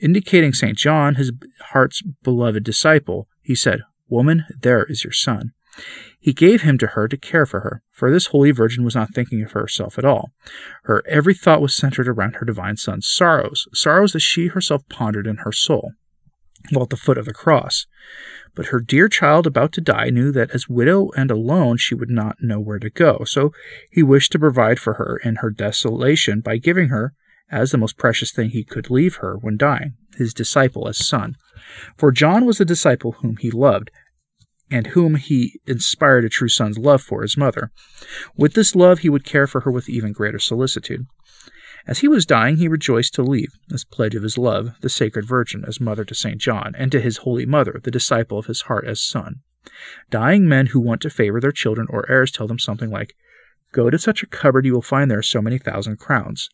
Indicating 0.00 0.52
St. 0.52 0.76
John, 0.76 1.14
his 1.14 1.30
heart's 1.60 2.02
beloved 2.24 2.64
disciple, 2.64 3.28
he 3.40 3.54
said, 3.54 3.82
Woman, 4.14 4.44
there 4.62 4.84
is 4.84 5.02
your 5.02 5.12
son. 5.12 5.50
He 6.20 6.32
gave 6.32 6.62
him 6.62 6.78
to 6.78 6.86
her 6.86 7.08
to 7.08 7.16
care 7.16 7.44
for 7.46 7.60
her, 7.62 7.82
for 7.90 8.12
this 8.12 8.26
holy 8.26 8.52
virgin 8.52 8.84
was 8.84 8.94
not 8.94 9.12
thinking 9.12 9.42
of 9.42 9.50
herself 9.50 9.98
at 9.98 10.04
all. 10.04 10.30
Her 10.84 11.02
every 11.08 11.34
thought 11.34 11.60
was 11.60 11.74
centered 11.74 12.06
around 12.06 12.36
her 12.36 12.46
divine 12.46 12.76
son's 12.76 13.08
sorrows, 13.08 13.66
sorrows 13.74 14.12
that 14.12 14.20
she 14.20 14.46
herself 14.46 14.88
pondered 14.88 15.26
in 15.26 15.38
her 15.38 15.50
soul, 15.50 15.94
while 16.70 16.84
at 16.84 16.90
the 16.90 16.96
foot 16.96 17.18
of 17.18 17.24
the 17.24 17.34
cross. 17.34 17.86
But 18.54 18.66
her 18.66 18.78
dear 18.78 19.08
child 19.08 19.48
about 19.48 19.72
to 19.72 19.80
die 19.80 20.10
knew 20.10 20.30
that 20.30 20.52
as 20.52 20.68
widow 20.68 21.10
and 21.16 21.32
alone 21.32 21.76
she 21.78 21.96
would 21.96 22.08
not 22.08 22.36
know 22.40 22.60
where 22.60 22.78
to 22.78 22.90
go, 22.90 23.24
so 23.24 23.50
he 23.90 24.04
wished 24.04 24.30
to 24.30 24.38
provide 24.38 24.78
for 24.78 24.94
her 24.94 25.20
in 25.24 25.36
her 25.36 25.50
desolation 25.50 26.40
by 26.40 26.58
giving 26.58 26.90
her, 26.90 27.14
as 27.50 27.72
the 27.72 27.78
most 27.78 27.98
precious 27.98 28.30
thing 28.30 28.50
he 28.50 28.62
could 28.62 28.90
leave 28.90 29.16
her 29.16 29.36
when 29.36 29.56
dying, 29.56 29.94
his 30.16 30.32
disciple 30.32 30.86
as 30.86 31.04
son. 31.04 31.34
For 31.96 32.12
John 32.12 32.44
was 32.44 32.58
the 32.58 32.64
disciple 32.64 33.12
whom 33.12 33.36
he 33.38 33.50
loved, 33.50 33.90
and 34.74 34.88
whom 34.88 35.14
he 35.14 35.60
inspired 35.68 36.24
a 36.24 36.28
true 36.28 36.48
son's 36.48 36.76
love 36.76 37.00
for 37.00 37.22
his 37.22 37.36
mother. 37.36 37.70
With 38.36 38.54
this 38.54 38.74
love, 38.74 38.98
he 38.98 39.08
would 39.08 39.24
care 39.24 39.46
for 39.46 39.60
her 39.60 39.70
with 39.70 39.88
even 39.88 40.12
greater 40.12 40.40
solicitude. 40.40 41.06
As 41.86 42.00
he 42.00 42.08
was 42.08 42.26
dying, 42.26 42.56
he 42.56 42.66
rejoiced 42.66 43.14
to 43.14 43.22
leave, 43.22 43.52
as 43.72 43.84
pledge 43.84 44.16
of 44.16 44.24
his 44.24 44.36
love, 44.36 44.74
the 44.80 44.88
Sacred 44.88 45.28
Virgin 45.28 45.64
as 45.64 45.80
mother 45.80 46.04
to 46.04 46.14
St. 46.14 46.38
John, 46.38 46.74
and 46.76 46.90
to 46.90 47.00
his 47.00 47.18
Holy 47.18 47.46
Mother, 47.46 47.80
the 47.84 47.92
disciple 47.92 48.36
of 48.36 48.46
his 48.46 48.62
heart 48.62 48.84
as 48.84 49.00
son. 49.00 49.42
Dying 50.10 50.48
men 50.48 50.66
who 50.66 50.80
want 50.80 51.00
to 51.02 51.10
favor 51.10 51.40
their 51.40 51.52
children 51.52 51.86
or 51.88 52.10
heirs 52.10 52.32
tell 52.32 52.48
them 52.48 52.58
something 52.58 52.90
like, 52.90 53.14
Go 53.70 53.90
to 53.90 53.98
such 53.98 54.24
a 54.24 54.26
cupboard, 54.26 54.66
you 54.66 54.72
will 54.72 54.82
find 54.82 55.08
there 55.08 55.22
so 55.22 55.40
many 55.40 55.58
thousand 55.58 56.00
crowns 56.00 56.48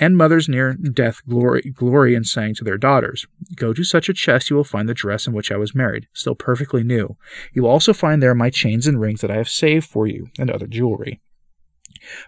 and 0.00 0.16
mothers 0.16 0.48
near 0.48 0.74
death 0.74 1.20
glory, 1.28 1.60
glory 1.60 2.14
in 2.14 2.24
saying 2.24 2.56
to 2.56 2.64
their 2.64 2.78
daughters, 2.78 3.26
Go 3.54 3.72
to 3.72 3.84
such 3.84 4.08
a 4.08 4.14
chest, 4.14 4.50
you 4.50 4.56
will 4.56 4.64
find 4.64 4.88
the 4.88 4.94
dress 4.94 5.26
in 5.26 5.34
which 5.34 5.52
I 5.52 5.56
was 5.56 5.74
married, 5.74 6.08
still 6.14 6.34
perfectly 6.34 6.82
new. 6.82 7.16
You 7.52 7.62
will 7.62 7.70
also 7.70 7.92
find 7.92 8.22
there 8.22 8.34
my 8.34 8.50
chains 8.50 8.86
and 8.86 9.00
rings 9.00 9.20
that 9.20 9.30
I 9.30 9.36
have 9.36 9.48
saved 9.48 9.86
for 9.86 10.06
you, 10.06 10.28
and 10.38 10.50
other 10.50 10.66
jewelry. 10.66 11.20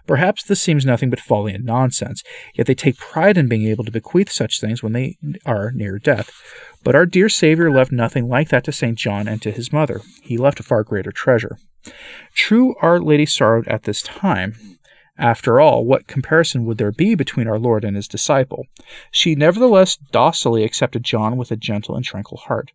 Perhaps 0.05 0.43
this 0.43 0.61
seems 0.61 0.85
nothing 0.85 1.09
but 1.09 1.19
folly 1.19 1.53
and 1.53 1.65
nonsense, 1.65 2.23
yet 2.53 2.67
they 2.67 2.75
take 2.75 2.97
pride 2.97 3.37
in 3.37 3.47
being 3.47 3.65
able 3.65 3.83
to 3.83 3.91
bequeath 3.91 4.31
such 4.31 4.61
things 4.61 4.83
when 4.83 4.93
they 4.93 5.17
are 5.45 5.71
near 5.71 5.97
death. 5.97 6.31
But 6.83 6.95
our 6.95 7.05
dear 7.05 7.27
Savior 7.27 7.71
left 7.71 7.91
nothing 7.91 8.27
like 8.27 8.49
that 8.49 8.63
to 8.65 8.71
St. 8.71 8.97
John 8.97 9.27
and 9.27 9.41
to 9.41 9.51
his 9.51 9.73
mother. 9.73 10.01
He 10.21 10.37
left 10.37 10.59
a 10.59 10.63
far 10.63 10.83
greater 10.83 11.11
treasure. 11.11 11.57
True, 12.33 12.75
Our 12.81 12.99
Lady 12.99 13.25
sorrowed 13.25 13.67
at 13.67 13.83
this 13.83 14.01
time, 14.01 14.72
after 15.17 15.61
all, 15.61 15.85
what 15.85 16.07
comparison 16.07 16.65
would 16.65 16.77
there 16.77 16.91
be 16.91 17.13
between 17.13 17.47
our 17.47 17.59
Lord 17.59 17.83
and 17.83 17.95
his 17.95 18.07
disciple? 18.07 18.65
She 19.11 19.35
nevertheless 19.35 19.95
docilely 19.95 20.63
accepted 20.63 21.03
John 21.03 21.37
with 21.37 21.51
a 21.51 21.55
gentle 21.55 21.95
and 21.95 22.03
tranquil 22.03 22.39
heart. 22.39 22.71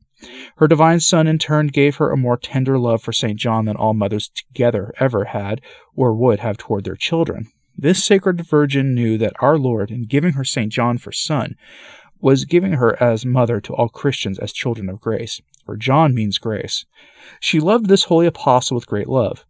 Her 0.57 0.69
divine 0.69 1.01
Son, 1.01 1.27
in 1.27 1.39
turn, 1.39 1.69
gave 1.69 1.97
her 1.97 2.11
a 2.11 2.17
more 2.17 2.37
tender 2.37 2.79
love 2.79 3.03
for 3.03 3.13
St. 3.13 3.39
John 3.39 3.65
than 3.65 3.77
all 3.77 3.95
mothers 3.95 4.29
together 4.29 4.93
ever 4.99 5.27
had 5.27 5.61
or 5.95 6.15
would 6.15 6.41
have 6.41 6.59
toward 6.59 6.85
their 6.85 6.97
children. 6.97 7.47
This 7.77 8.05
sacred 8.05 8.45
virgin 8.45 8.95
knew 8.95 9.19
that 9.19 9.37
our 9.41 9.57
Lord, 9.59 9.91
in 9.91 10.07
giving 10.07 10.33
her 10.33 10.45
St. 10.45 10.73
John 10.73 10.99
for 10.99 11.13
son, 11.13 11.55
was 12.21 12.45
giving 12.45 12.73
her 12.73 13.01
as 13.01 13.25
mother 13.25 13.61
to 13.61 13.75
all 13.75 13.89
Christians 13.89 14.39
as 14.41 14.53
children 14.53 14.89
of 14.89 15.01
grace, 15.01 15.41
for 15.65 15.77
John 15.77 16.15
means 16.15 16.39
grace. 16.39 16.85
She 17.39 17.61
loved 17.61 17.87
this 17.87 18.05
holy 18.05 18.27
apostle 18.27 18.75
with 18.75 18.89
great 18.89 19.09
love 19.09 19.45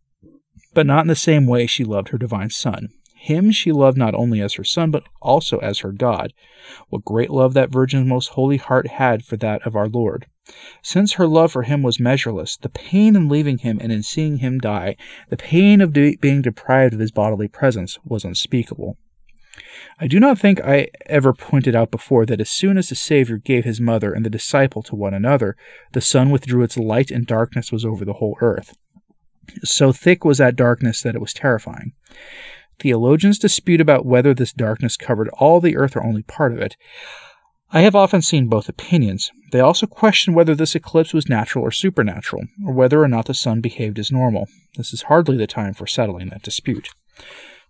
but 0.79 0.87
not 0.87 1.01
in 1.01 1.09
the 1.09 1.17
same 1.17 1.45
way 1.45 1.67
she 1.67 1.83
loved 1.83 2.11
her 2.11 2.19
divine 2.19 2.51
Son. 2.51 2.91
Him 3.17 3.51
she 3.51 3.73
loved 3.73 3.99
not 3.99 4.15
only 4.15 4.41
as 4.41 4.55
her 4.55 4.63
Son, 4.63 4.93
but 4.93 5.03
also 5.21 5.59
as 5.59 5.81
her 5.81 5.91
God. 5.91 6.33
What 6.89 7.05
great 7.05 7.31
love 7.31 7.53
that 7.55 7.73
Virgin's 7.73 8.07
most 8.07 8.29
holy 8.29 8.59
heart 8.59 8.87
had 8.87 9.25
for 9.25 9.37
that 9.39 9.67
of 9.67 9.75
our 9.75 9.89
Lord. 9.89 10.27
Since 10.81 11.15
her 11.15 11.27
love 11.27 11.51
for 11.51 11.65
him 11.65 11.83
was 11.83 11.99
measureless, 11.99 12.57
the 12.57 12.69
pain 12.69 13.17
in 13.17 13.29
leaving 13.29 13.59
him 13.59 13.79
and 13.81 13.91
in 13.91 14.05
seeing 14.05 14.37
him 14.37 14.61
die, 14.61 14.95
the 15.31 15.37
pain 15.37 15.81
of 15.81 15.93
de- 15.93 16.15
being 16.15 16.43
deprived 16.43 16.95
of 16.95 17.01
his 17.01 17.11
bodily 17.11 17.49
presence, 17.49 17.99
was 18.05 18.25
unspeakable. 18.25 18.97
I 19.99 20.07
do 20.07 20.21
not 20.21 20.39
think 20.39 20.61
I 20.61 20.91
ever 21.07 21.33
pointed 21.33 21.75
out 21.75 21.91
before 21.91 22.25
that 22.27 22.41
as 22.41 22.51
soon 22.51 22.79
as 22.79 22.89
the 22.89 22.95
Savior 22.95 23.39
gave 23.39 23.65
his 23.65 23.81
mother 23.81 24.13
and 24.13 24.25
the 24.25 24.31
disciple 24.31 24.85
to 24.85 24.95
one 24.95 25.13
another, 25.13 25.57
the 25.93 26.01
sun 26.01 26.31
withdrew 26.31 26.63
its 26.63 26.77
light 26.77 27.11
and 27.11 27.27
darkness 27.27 27.73
was 27.73 27.85
over 27.85 28.05
the 28.05 28.13
whole 28.13 28.39
earth. 28.41 28.77
So 29.65 29.93
thick 29.93 30.25
was 30.25 30.39
that 30.39 30.57
darkness 30.57 31.03
that 31.03 31.15
it 31.15 31.21
was 31.21 31.33
terrifying. 31.33 31.93
Theologians 32.79 33.39
dispute 33.39 33.81
about 33.81 34.07
whether 34.07 34.35
this 34.35 34.53
darkness 34.53 34.97
covered 34.97 35.29
all 35.31 35.61
the 35.61 35.77
earth 35.77 35.97
or 35.97 36.05
only 36.05 36.23
part 36.23 36.53
of 36.53 36.59
it. 36.59 36.77
I 37.71 37.81
have 37.81 37.95
often 37.95 38.23
seen 38.23 38.49
both 38.49 38.69
opinions. 38.69 39.31
They 39.53 39.61
also 39.61 39.87
question 39.87 40.33
whether 40.33 40.55
this 40.55 40.75
eclipse 40.75 41.13
was 41.13 41.29
natural 41.29 41.65
or 41.65 41.71
supernatural, 41.71 42.45
or 42.65 42.73
whether 42.73 43.03
or 43.03 43.09
not 43.09 43.27
the 43.27 43.35
sun 43.35 43.61
behaved 43.61 43.99
as 43.99 44.11
normal. 44.11 44.49
This 44.77 44.93
is 44.93 45.03
hardly 45.03 45.37
the 45.37 45.47
time 45.47 45.75
for 45.75 45.87
settling 45.87 46.29
that 46.31 46.43
dispute. 46.43 46.89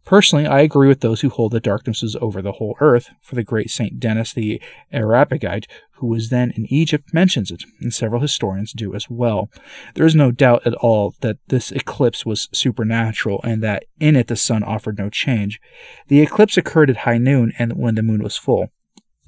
Personally, 0.08 0.46
I 0.46 0.62
agree 0.62 0.88
with 0.88 1.00
those 1.00 1.20
who 1.20 1.28
hold 1.28 1.52
that 1.52 1.64
darkness 1.64 2.02
is 2.02 2.16
over 2.18 2.40
the 2.40 2.52
whole 2.52 2.78
earth, 2.80 3.10
for 3.20 3.34
the 3.34 3.44
great 3.44 3.70
Saint 3.70 4.00
Denis 4.00 4.32
the 4.32 4.58
Areopagite, 4.90 5.66
who 5.96 6.06
was 6.06 6.30
then 6.30 6.50
in 6.52 6.64
Egypt, 6.72 7.12
mentions 7.12 7.50
it, 7.50 7.64
and 7.78 7.92
several 7.92 8.22
historians 8.22 8.72
do 8.72 8.94
as 8.94 9.10
well. 9.10 9.50
There 9.96 10.06
is 10.06 10.14
no 10.14 10.30
doubt 10.30 10.66
at 10.66 10.72
all 10.76 11.14
that 11.20 11.36
this 11.48 11.70
eclipse 11.70 12.24
was 12.24 12.48
supernatural, 12.54 13.42
and 13.44 13.62
that 13.62 13.84
in 14.00 14.16
it 14.16 14.28
the 14.28 14.36
sun 14.36 14.62
offered 14.62 14.96
no 14.96 15.10
change. 15.10 15.60
The 16.06 16.22
eclipse 16.22 16.56
occurred 16.56 16.88
at 16.88 17.04
high 17.04 17.18
noon, 17.18 17.52
and 17.58 17.74
when 17.74 17.94
the 17.94 18.02
moon 18.02 18.22
was 18.22 18.38
full. 18.38 18.70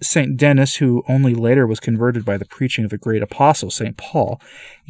St. 0.01 0.39
Denis, 0.39 0.77
who 0.77 1.03
only 1.07 1.35
later 1.35 1.67
was 1.67 1.79
converted 1.79 2.25
by 2.25 2.39
the 2.39 2.47
preaching 2.47 2.87
of 2.87 2.91
the 2.91 2.97
great 2.97 3.23
apostle, 3.23 3.71
St. 3.71 3.99
Paul, 3.99 4.41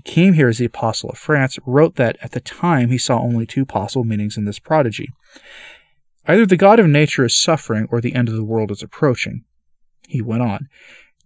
came 0.04 0.34
here 0.34 0.46
as 0.46 0.58
the 0.58 0.66
apostle 0.66 1.10
of 1.10 1.18
France, 1.18 1.58
wrote 1.66 1.96
that 1.96 2.16
at 2.22 2.30
the 2.30 2.38
time 2.38 2.90
he 2.90 2.98
saw 2.98 3.18
only 3.18 3.44
two 3.44 3.64
possible 3.64 4.04
meanings 4.04 4.36
in 4.36 4.44
this 4.44 4.60
prodigy. 4.60 5.08
Either 6.26 6.46
the 6.46 6.56
God 6.56 6.78
of 6.78 6.86
nature 6.86 7.24
is 7.24 7.36
suffering 7.36 7.86
or 7.90 8.00
the 8.00 8.14
end 8.14 8.28
of 8.28 8.34
the 8.34 8.44
world 8.44 8.70
is 8.70 8.82
approaching. 8.82 9.44
He 10.06 10.20
went 10.20 10.42
on. 10.42 10.68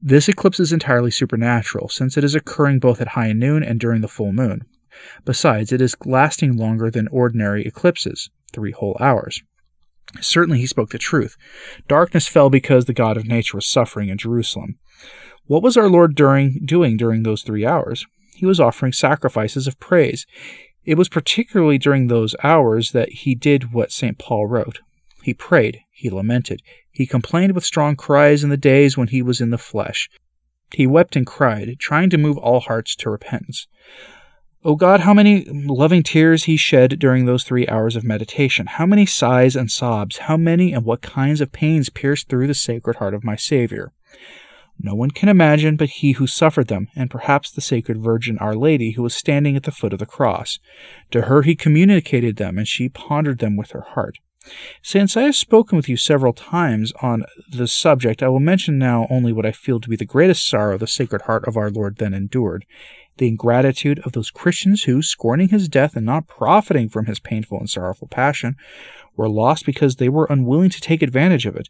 This 0.01 0.29
eclipse 0.29 0.61
is 0.61 0.73
entirely 0.73 1.11
supernatural, 1.11 1.89
since 1.89 2.17
it 2.17 2.25
is 2.25 2.35
occurring 2.35 2.79
both 2.79 3.01
at 3.01 3.09
high 3.09 3.33
noon 3.33 3.63
and 3.63 3.81
during 3.81 4.03
the 4.03 4.09
full 4.09 4.33
moon. 4.33 4.63
Besides, 5.25 5.73
it 5.73 5.81
is 5.81 5.97
lasting 6.05 6.57
longer 6.57 6.91
than 6.91 7.09
ordinary 7.09 7.67
eclipses, 7.67 8.31
three 8.53 8.73
whole 8.73 8.97
hours. 9.01 9.43
Certainly 10.21 10.59
he 10.61 10.67
spoke 10.67 10.91
the 10.91 10.99
truth. 10.99 11.37
Darkness 11.89 12.29
fell 12.29 12.51
because 12.51 12.85
the 12.85 12.93
God 12.93 13.17
of 13.17 13.27
nature 13.27 13.57
was 13.57 13.67
suffering 13.67 14.11
in 14.11 14.19
Jerusalem. 14.19 14.79
What 15.47 15.63
was 15.63 15.77
our 15.77 15.89
Lord 15.89 16.15
during, 16.15 16.61
doing 16.65 16.97
during 16.97 17.23
those 17.23 17.43
three 17.43 17.67
hours? 17.67 18.07
He 18.37 18.47
was 18.47 18.61
offering 18.61 18.93
sacrifices 18.93 19.67
of 19.67 19.81
praise. 19.81 20.27
It 20.85 20.99
was 20.99 21.09
particularly 21.09 21.79
during 21.79 22.07
those 22.07 22.37
hours 22.43 22.93
that 22.93 23.09
he 23.11 23.35
did 23.35 23.73
what 23.73 23.93
St. 23.93 24.19
Paul 24.19 24.47
wrote. 24.47 24.81
He 25.23 25.33
prayed, 25.33 25.81
he 25.91 26.11
lamented, 26.11 26.61
he 26.91 27.07
complained 27.07 27.55
with 27.55 27.65
strong 27.65 27.97
cries 27.97 28.45
in 28.45 28.51
the 28.51 28.57
days 28.57 28.97
when 28.97 29.09
he 29.09 29.23
was 29.23 29.41
in 29.41 29.51
the 29.51 29.59
flesh. 29.59 30.09
He 30.73 30.87
wept 30.87 31.17
and 31.17 31.27
cried, 31.27 31.77
trying 31.79 32.11
to 32.11 32.19
move 32.19 32.37
all 32.37 32.61
hearts 32.61 32.95
to 32.97 33.11
repentance. 33.11 33.67
O 34.67 34.71
oh 34.71 34.77
God, 34.77 35.01
how 35.01 35.13
many 35.13 35.45
loving 35.45 36.03
tears 36.03 36.45
he 36.45 36.57
shed 36.57 36.99
during 36.99 37.27
those 37.27 37.45
three 37.45 37.69
hours 37.69 37.97
of 37.97 38.05
meditation! 38.05 38.67
How 38.67 38.87
many 38.87 39.05
sighs 39.05 39.57
and 39.57 39.71
sobs! 39.71 40.19
How 40.19 40.39
many 40.39 40.73
and 40.73 40.85
what 40.85 41.03
kinds 41.03 41.43
of 41.43 41.53
pains 41.53 41.91
pierced 41.91 42.29
through 42.29 42.47
the 42.47 42.55
sacred 42.55 42.97
heart 42.97 43.13
of 43.13 43.25
my 43.25 43.37
Saviour! 43.37 43.93
No 44.85 44.95
one 44.95 45.11
can 45.11 45.31
imagine 45.31 45.77
but 45.77 45.89
he 45.89 46.13
who 46.13 46.27
suffered 46.27 46.69
them, 46.69 46.89
and 46.95 47.11
perhaps 47.11 47.51
the 47.51 47.63
Sacred 47.63 48.03
Virgin 48.03 48.37
Our 48.37 48.55
Lady, 48.55 48.91
who 48.91 49.03
was 49.03 49.15
standing 49.15 49.57
at 49.57 49.63
the 49.63 49.73
foot 49.73 49.95
of 49.95 49.99
the 49.99 50.05
cross. 50.05 50.59
To 51.11 51.23
her 51.23 51.41
he 51.41 51.57
communicated 51.57 52.37
them, 52.37 52.59
and 52.59 52.69
she 52.69 52.91
pondered 52.91 53.39
them 53.39 53.57
with 53.57 53.71
her 53.71 53.81
heart. 53.81 54.19
Since 54.83 55.17
I 55.17 55.23
have 55.23 55.37
spoken 55.37 55.77
with 55.77 55.89
you 55.89 55.97
several 55.97 56.35
times 56.35 56.93
on 57.01 57.25
the 57.49 57.67
subject, 57.67 58.23
I 58.23 58.29
will 58.29 58.41
mention 58.41 58.77
now 58.77 59.07
only 59.09 59.33
what 59.33 59.47
I 59.47 59.53
feel 59.53 59.81
to 59.81 59.89
be 59.89 59.97
the 59.97 60.05
greatest 60.05 60.47
sorrow 60.47 60.77
the 60.77 60.87
Sacred 60.87 61.23
Heart 61.23 61.49
of 61.49 61.57
our 61.57 61.71
Lord 61.71 61.97
then 61.97 62.13
endured 62.13 62.67
the 63.17 63.29
ingratitude 63.29 64.01
of 64.01 64.13
those 64.13 64.31
Christians 64.31 64.83
who, 64.83 65.01
scorning 65.01 65.49
his 65.49 65.67
death 65.69 65.97
and 65.97 66.05
not 66.05 66.27
profiting 66.27 66.91
from 66.91 67.07
his 67.07 67.21
painful 67.21 67.59
and 67.59 67.71
sorrowful 67.71 68.09
passion, 68.09 68.57
were 69.17 69.29
lost 69.29 69.67
because 69.67 69.97
they 69.97 70.09
were 70.09 70.27
unwilling 70.31 70.71
to 70.71 70.81
take 70.81 71.03
advantage 71.03 71.47
of 71.47 71.57
it. 71.57 71.69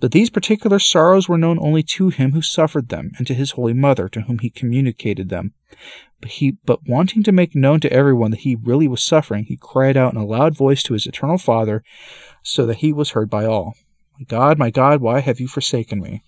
But 0.00 0.12
these 0.12 0.30
particular 0.30 0.78
sorrows 0.78 1.28
were 1.28 1.38
known 1.38 1.58
only 1.60 1.82
to 1.84 2.08
him 2.08 2.32
who 2.32 2.42
suffered 2.42 2.88
them, 2.88 3.12
and 3.18 3.26
to 3.26 3.34
his 3.34 3.52
holy 3.52 3.72
mother, 3.72 4.08
to 4.08 4.22
whom 4.22 4.40
he 4.40 4.50
communicated 4.50 5.28
them. 5.28 5.54
But 6.20 6.32
he, 6.32 6.56
but 6.64 6.88
wanting 6.88 7.22
to 7.22 7.32
make 7.32 7.54
known 7.54 7.80
to 7.80 7.92
everyone 7.92 8.32
that 8.32 8.40
he 8.40 8.56
really 8.56 8.88
was 8.88 9.02
suffering, 9.02 9.44
he 9.44 9.56
cried 9.56 9.96
out 9.96 10.12
in 10.12 10.20
a 10.20 10.26
loud 10.26 10.56
voice 10.56 10.82
to 10.84 10.94
his 10.94 11.06
eternal 11.06 11.38
Father, 11.38 11.84
so 12.42 12.66
that 12.66 12.78
he 12.78 12.92
was 12.92 13.10
heard 13.10 13.30
by 13.30 13.44
all. 13.44 13.74
My 14.18 14.24
God, 14.24 14.58
my 14.58 14.70
God, 14.70 15.00
why 15.00 15.20
have 15.20 15.40
you 15.40 15.48
forsaken 15.48 16.00
me? 16.00 16.22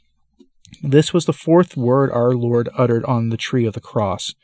This 0.83 1.13
was 1.13 1.27
the 1.27 1.33
fourth 1.33 1.77
word 1.77 2.11
our 2.11 2.33
Lord 2.33 2.69
uttered 2.77 3.05
on 3.05 3.29
the 3.29 3.37
tree 3.37 3.67
of 3.67 3.75
the 3.75 3.81
cross. 3.81 4.35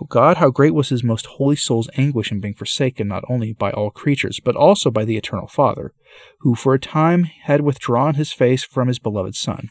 O 0.00 0.06
God, 0.06 0.38
how 0.38 0.50
great 0.50 0.74
was 0.74 0.88
his 0.88 1.04
most 1.04 1.26
holy 1.26 1.56
soul's 1.56 1.90
anguish 1.96 2.32
in 2.32 2.40
being 2.40 2.54
forsaken 2.54 3.08
not 3.08 3.24
only 3.28 3.52
by 3.52 3.70
all 3.72 3.90
creatures, 3.90 4.40
but 4.40 4.56
also 4.56 4.90
by 4.90 5.04
the 5.04 5.16
eternal 5.16 5.46
Father, 5.46 5.92
who 6.40 6.54
for 6.54 6.74
a 6.74 6.80
time 6.80 7.24
had 7.24 7.60
withdrawn 7.60 8.14
his 8.14 8.32
face 8.32 8.64
from 8.64 8.88
his 8.88 8.98
beloved 8.98 9.34
Son. 9.34 9.68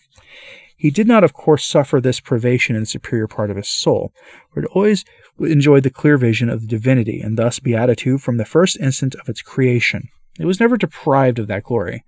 He 0.78 0.90
did 0.90 1.08
not, 1.08 1.24
of 1.24 1.34
course, 1.34 1.66
suffer 1.66 2.02
this 2.02 2.20
privation 2.20 2.76
in 2.76 2.82
the 2.82 2.88
superior 2.88 3.28
part 3.28 3.52
of 3.52 3.58
his 3.58 3.70
soul, 3.70 4.14
it 4.56 4.66
always 4.66 5.06
enjoyed 5.40 5.84
the 5.84 5.90
clear 5.90 6.18
vision 6.18 6.50
of 6.50 6.62
the 6.62 6.68
divinity, 6.68 7.22
and 7.22 7.38
thus 7.38 7.60
beatitude 7.60 8.22
from 8.22 8.38
the 8.38 8.46
first 8.46 8.80
instant 8.80 9.16
of 9.16 9.30
its 9.30 9.42
creation. 9.42 10.10
It 10.40 10.46
was 10.46 10.60
never 10.60 10.78
deprived 10.78 11.40
of 11.40 11.48
that 11.48 11.64
glory. 11.64 12.04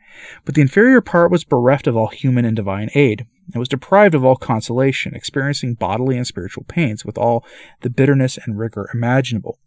But 0.45 0.55
the 0.55 0.61
inferior 0.61 1.01
part 1.01 1.32
was 1.32 1.43
bereft 1.43 1.88
of 1.88 1.97
all 1.97 2.07
human 2.07 2.45
and 2.45 2.55
divine 2.55 2.89
aid. 2.95 3.26
It 3.54 3.58
was 3.58 3.70
deprived 3.70 4.16
of 4.16 4.24
all 4.24 4.36
consolation, 4.36 5.16
experiencing 5.16 5.76
bodily 5.76 6.18
and 6.18 6.26
spiritual 6.26 6.64
pains 6.68 7.04
with 7.04 7.18
all 7.18 7.46
the 7.82 7.89
bitterness 7.89 8.38
and 8.38 8.58
rigor 8.58 8.89
imaginable. 8.94 9.60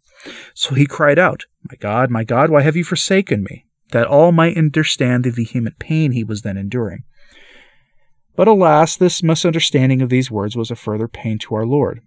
So 0.53 0.75
he 0.75 0.85
cried 0.85 1.19
out, 1.19 1.45
My 1.63 1.75
God, 1.79 2.09
my 2.09 2.23
God, 2.23 2.49
why 2.49 2.61
have 2.61 2.75
you 2.75 2.83
forsaken 2.83 3.43
me? 3.43 3.65
That 3.91 4.07
all 4.07 4.31
might 4.31 4.57
understand 4.57 5.23
the 5.23 5.29
vehement 5.29 5.79
pain 5.79 6.11
he 6.11 6.23
was 6.23 6.41
then 6.41 6.57
enduring. 6.57 7.03
But 8.35 8.47
alas, 8.47 8.97
this 8.97 9.23
misunderstanding 9.23 10.01
of 10.01 10.09
these 10.09 10.29
words 10.29 10.55
was 10.55 10.69
a 10.69 10.75
further 10.75 11.07
pain 11.07 11.39
to 11.39 11.55
our 11.55 11.65
Lord. 11.65 12.01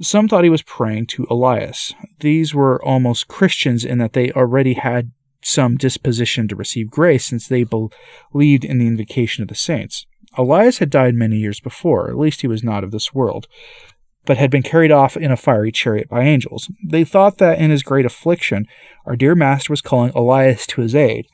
Some 0.00 0.28
thought 0.28 0.44
he 0.44 0.50
was 0.50 0.62
praying 0.62 1.06
to 1.08 1.26
Elias. 1.28 1.92
These 2.20 2.54
were 2.54 2.82
almost 2.84 3.26
Christians 3.26 3.84
in 3.84 3.98
that 3.98 4.12
they 4.12 4.30
already 4.30 4.74
had 4.74 5.10
some 5.42 5.76
disposition 5.76 6.46
to 6.48 6.56
receive 6.56 6.90
grace 6.90 7.26
since 7.26 7.48
they 7.48 7.64
believed 7.64 8.64
in 8.64 8.78
the 8.78 8.86
invocation 8.86 9.42
of 9.42 9.48
the 9.48 9.54
saints. 9.54 10.06
Elias 10.36 10.78
had 10.78 10.90
died 10.90 11.14
many 11.14 11.36
years 11.36 11.60
before, 11.60 12.10
at 12.10 12.18
least 12.18 12.42
he 12.42 12.46
was 12.46 12.62
not 12.62 12.84
of 12.84 12.90
this 12.90 13.14
world, 13.14 13.46
but 14.26 14.36
had 14.36 14.50
been 14.50 14.62
carried 14.62 14.92
off 14.92 15.16
in 15.16 15.32
a 15.32 15.36
fiery 15.36 15.72
chariot 15.72 16.08
by 16.08 16.22
angels. 16.22 16.70
They 16.84 17.04
thought 17.04 17.38
that 17.38 17.58
in 17.58 17.70
his 17.70 17.82
great 17.82 18.04
affliction, 18.04 18.66
our 19.06 19.16
dear 19.16 19.34
Master 19.34 19.72
was 19.72 19.80
calling 19.80 20.12
Elias 20.14 20.66
to 20.68 20.82
his 20.82 20.94
aid. 20.94 21.26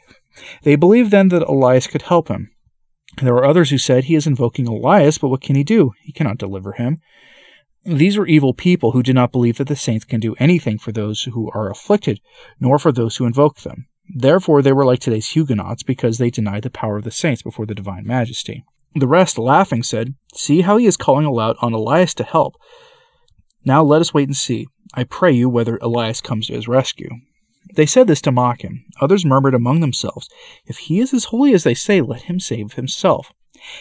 They 0.63 0.77
believed 0.77 1.11
then 1.11 1.29
that 1.29 1.43
Elias 1.43 1.87
could 1.87 2.03
help 2.03 2.29
him. 2.29 2.51
There 3.23 3.35
were 3.35 3.45
others 3.45 3.71
who 3.71 3.79
said, 3.79 4.05
He 4.05 4.15
is 4.15 4.27
invoking 4.27 4.67
Elias, 4.67 5.19
but 5.19 5.29
what 5.29 5.41
can 5.41 5.57
he 5.57 5.65
do? 5.65 5.93
He 6.03 6.13
cannot 6.13 6.39
deliver 6.39 6.73
him. 6.73 7.01
These 7.85 8.17
were 8.17 8.27
evil 8.27 8.55
people 8.55 8.93
who 8.93 9.03
did 9.03 9.15
not 9.15 9.31
believe 9.31 9.59
that 9.59 9.69
the 9.69 9.77
saints 9.77 10.05
can 10.05 10.19
do 10.19 10.35
anything 10.39 10.79
for 10.79 10.91
those 10.91 11.23
who 11.25 11.51
are 11.53 11.71
afflicted, 11.71 12.21
nor 12.59 12.79
for 12.79 12.93
those 12.93 13.17
who 13.17 13.27
invoke 13.27 13.61
them. 13.61 13.87
Therefore, 14.09 14.63
they 14.63 14.73
were 14.73 14.85
like 14.85 15.01
today's 15.01 15.29
Huguenots 15.29 15.83
because 15.83 16.19
they 16.19 16.31
denied 16.31 16.63
the 16.63 16.71
power 16.71 16.97
of 16.97 17.05
the 17.05 17.11
saints 17.11 17.43
before 17.43 17.67
the 17.67 17.75
divine 17.75 18.07
majesty. 18.07 18.65
The 18.95 19.09
rest, 19.09 19.39
laughing, 19.39 19.83
said, 19.83 20.15
See 20.35 20.61
how 20.61 20.77
he 20.77 20.87
is 20.87 20.97
calling 20.97 21.27
aloud 21.27 21.57
on 21.61 21.73
Elias 21.73 22.15
to 22.15 22.25
help. 22.25 22.55
Now 23.65 23.83
let 23.83 24.01
us 24.01 24.15
wait 24.15 24.29
and 24.29 24.37
see. 24.37 24.69
I 24.95 25.05
pray 25.05 25.33
you 25.33 25.49
whether 25.49 25.79
Elias 25.83 26.21
comes 26.21 26.47
to 26.47 26.53
his 26.55 26.69
rescue. 26.69 27.11
They 27.75 27.87
said 27.87 28.07
this 28.07 28.21
to 28.23 28.33
mock 28.33 28.63
him. 28.63 28.85
Others 29.01 29.25
murmured 29.25 29.55
among 29.55 29.81
themselves, 29.81 30.29
If 30.67 30.79
he 30.79 31.01
is 31.01 31.13
as 31.13 31.25
holy 31.25 31.55
as 31.55 31.65
they 31.65 31.75
say, 31.75 32.01
let 32.01 32.23
him 32.23 32.39
save 32.39 32.75
himself. 32.75 33.33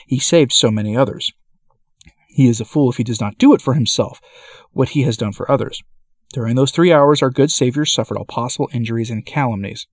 He 0.07 0.19
saved 0.19 0.51
so 0.51 0.71
many 0.71 0.95
others. 0.97 1.31
He 2.29 2.47
is 2.47 2.59
a 2.59 2.65
fool 2.65 2.89
if 2.89 2.97
he 2.97 3.03
does 3.03 3.21
not 3.21 3.37
do 3.37 3.53
it 3.53 3.61
for 3.61 3.75
himself, 3.75 4.19
what 4.71 4.89
he 4.89 5.03
has 5.03 5.17
done 5.17 5.33
for 5.33 5.49
others. 5.51 5.83
During 6.31 6.55
those 6.55 6.71
three 6.71 6.91
hours, 6.91 7.21
our 7.21 7.29
good 7.29 7.51
Savior 7.51 7.85
suffered 7.85 8.17
all 8.17 8.25
possible 8.25 8.69
injuries 8.73 9.11
and 9.11 9.23
calumnies. 9.23 9.85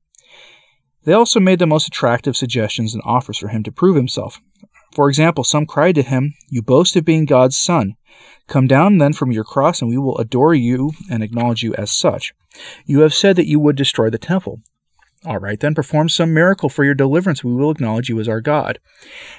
They 1.04 1.12
also 1.12 1.40
made 1.40 1.58
the 1.58 1.66
most 1.66 1.86
attractive 1.86 2.36
suggestions 2.36 2.94
and 2.94 3.02
offers 3.04 3.38
for 3.38 3.48
him 3.48 3.62
to 3.64 3.72
prove 3.72 3.96
himself. 3.96 4.40
For 4.92 5.08
example, 5.08 5.44
some 5.44 5.66
cried 5.66 5.94
to 5.94 6.02
him, 6.02 6.34
You 6.48 6.62
boast 6.62 6.96
of 6.96 7.04
being 7.04 7.24
God's 7.24 7.56
Son. 7.58 7.94
Come 8.48 8.66
down 8.66 8.98
then 8.98 9.12
from 9.12 9.30
your 9.30 9.44
cross, 9.44 9.80
and 9.80 9.88
we 9.88 9.98
will 9.98 10.18
adore 10.18 10.54
you 10.54 10.92
and 11.10 11.22
acknowledge 11.22 11.62
you 11.62 11.74
as 11.74 11.90
such. 11.90 12.32
You 12.84 13.00
have 13.00 13.14
said 13.14 13.36
that 13.36 13.46
you 13.46 13.60
would 13.60 13.76
destroy 13.76 14.10
the 14.10 14.18
temple. 14.18 14.60
All 15.24 15.38
right, 15.38 15.60
then 15.60 15.74
perform 15.74 16.08
some 16.08 16.34
miracle 16.34 16.68
for 16.68 16.84
your 16.84 16.94
deliverance. 16.94 17.44
We 17.44 17.54
will 17.54 17.70
acknowledge 17.70 18.08
you 18.08 18.18
as 18.18 18.28
our 18.28 18.40
God. 18.40 18.80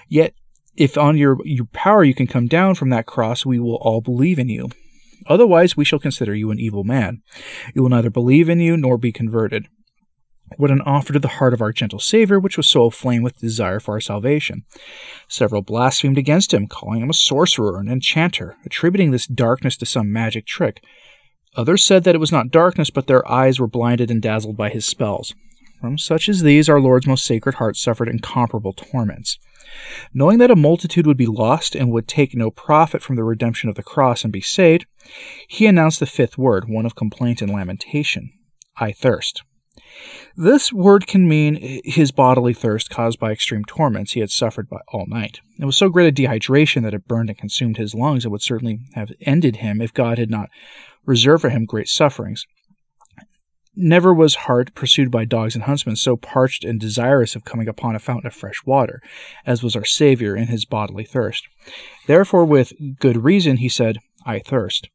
Yet, 0.08 0.34
if 0.78 0.97
on 0.97 1.18
your, 1.18 1.38
your 1.43 1.66
power 1.66 2.04
you 2.04 2.14
can 2.14 2.28
come 2.28 2.47
down 2.47 2.76
from 2.76 2.89
that 2.91 3.06
cross, 3.06 3.45
we 3.45 3.60
will 3.60 3.76
all 3.76 3.99
believe 3.99 4.39
in 4.39 4.47
you. 4.47 4.70
Otherwise, 5.28 5.76
we 5.76 5.86
shall 5.86 5.99
consider 5.99 6.34
you 6.34 6.52
an 6.52 6.60
evil 6.60 6.84
man. 6.84 7.22
We 7.76 7.82
will 7.82 7.89
neither 7.89 8.10
believe 8.10 8.47
in 8.47 8.60
you 8.60 8.78
nor 8.78 8.97
be 8.97 9.12
converted. 9.12 9.68
What 10.58 10.72
an 10.72 10.82
offer 10.82 11.14
to 11.14 11.20
the 11.20 11.28
heart 11.28 11.54
of 11.54 11.62
our 11.62 11.72
gentle 11.72 11.99
Savior, 11.99 12.39
which 12.39 12.58
was 12.58 12.68
so 12.68 12.86
aflame 12.86 13.24
with 13.24 13.39
desire 13.39 13.80
for 13.80 13.93
our 13.93 14.02
salvation. 14.02 14.64
Several 15.28 15.62
blasphemed 15.62 16.18
against 16.18 16.54
him, 16.54 16.68
calling 16.68 17.02
him 17.02 17.10
a 17.10 17.14
sorcerer 17.14 17.80
and 17.80 17.89
enchanter, 17.89 18.58
attributing 18.66 19.12
this 19.12 19.28
darkness 19.28 19.78
to 19.78 19.86
some 19.86 20.12
magic 20.12 20.45
trick. 20.45 20.84
Others 21.56 21.84
said 21.84 22.04
that 22.04 22.16
it 22.16 22.20
was 22.20 22.32
not 22.32 22.52
darkness, 22.52 22.89
but 22.89 23.08
their 23.08 23.30
eyes 23.30 23.60
were 23.60 23.68
blinded 23.68 24.12
and 24.12 24.22
dazzled 24.22 24.58
by 24.58 24.70
his 24.70 24.86
spells. 24.86 25.34
From 25.80 25.97
such 25.97 26.30
as 26.30 26.43
these, 26.43 26.70
our 26.70 26.80
Lord's 26.80 27.08
most 27.08 27.26
sacred 27.26 27.56
heart 27.56 27.76
suffered 27.76 28.08
incomparable 28.08 28.74
torments. 28.74 29.39
Knowing 30.14 30.38
that 30.38 30.52
a 30.52 30.56
multitude 30.56 31.08
would 31.08 31.18
be 31.18 31.26
lost 31.26 31.76
and 31.76 31.91
would 31.91 32.08
take 32.08 32.36
no 32.36 32.52
profit 32.52 33.02
from 33.02 33.16
the 33.16 33.24
redemption 33.24 33.70
of 33.70 33.76
the 33.76 33.84
cross 33.84 34.24
and 34.24 34.32
be 34.32 34.41
saved, 34.41 34.86
he 35.47 35.66
announced 35.66 35.99
the 35.99 36.06
fifth 36.06 36.38
word, 36.38 36.66
one 36.70 36.86
of 36.86 36.95
complaint 36.95 37.41
and 37.41 37.52
lamentation 37.52 38.32
I 38.78 38.91
thirst. 38.91 39.43
This 40.36 40.72
word 40.74 41.07
can 41.07 41.28
mean 41.28 41.82
his 41.84 42.11
bodily 42.11 42.53
thirst 42.53 42.89
caused 42.89 43.19
by 43.19 43.32
extreme 43.32 43.63
torments 43.65 44.13
he 44.13 44.19
had 44.19 44.30
suffered 44.30 44.69
by 44.69 44.80
all 44.89 45.05
night. 45.07 45.39
It 45.59 45.65
was 45.65 45.78
so 45.78 45.89
great 45.89 46.07
a 46.07 46.11
dehydration 46.11 46.84
that 46.84 46.93
it 46.93 47.07
burned 47.07 47.30
and 47.30 47.38
consumed 47.38 47.78
his 47.78 47.95
lungs 47.95 48.26
and 48.26 48.32
would 48.32 48.41
certainly 48.41 48.80
have 48.95 49.11
ended 49.22 49.57
him 49.57 49.82
if 49.82 49.93
God 49.93 50.17
had 50.17 50.30
not 50.30 50.49
reserved 51.05 51.41
for 51.41 51.49
him 51.49 51.65
great 51.65 51.88
sufferings. 51.88 52.45
Never 53.76 54.13
was 54.13 54.36
heart 54.36 54.76
pursued 54.76 55.09
by 55.09 55.24
dogs 55.24 55.55
and 55.55 55.63
huntsmen 55.63 55.95
so 55.95 56.17
parched 56.17 56.65
and 56.65 56.80
desirous 56.80 57.36
of 57.36 57.45
coming 57.45 57.69
upon 57.69 57.95
a 57.95 57.99
fountain 57.99 58.28
of 58.28 58.34
fresh 58.34 58.65
water, 58.65 59.01
as 59.45 59.63
was 59.63 59.78
our 59.78 59.86
Saviour 59.86 60.36
in 60.36 60.47
his 60.47 60.65
bodily 60.65 61.05
thirst. 61.05 61.47
Therefore, 62.05 62.43
with 62.43 62.74
good 62.99 63.24
reason, 63.24 63.57
he 63.57 63.69
said, 63.69 63.99
I 64.26 64.39
thirst. 64.39 64.89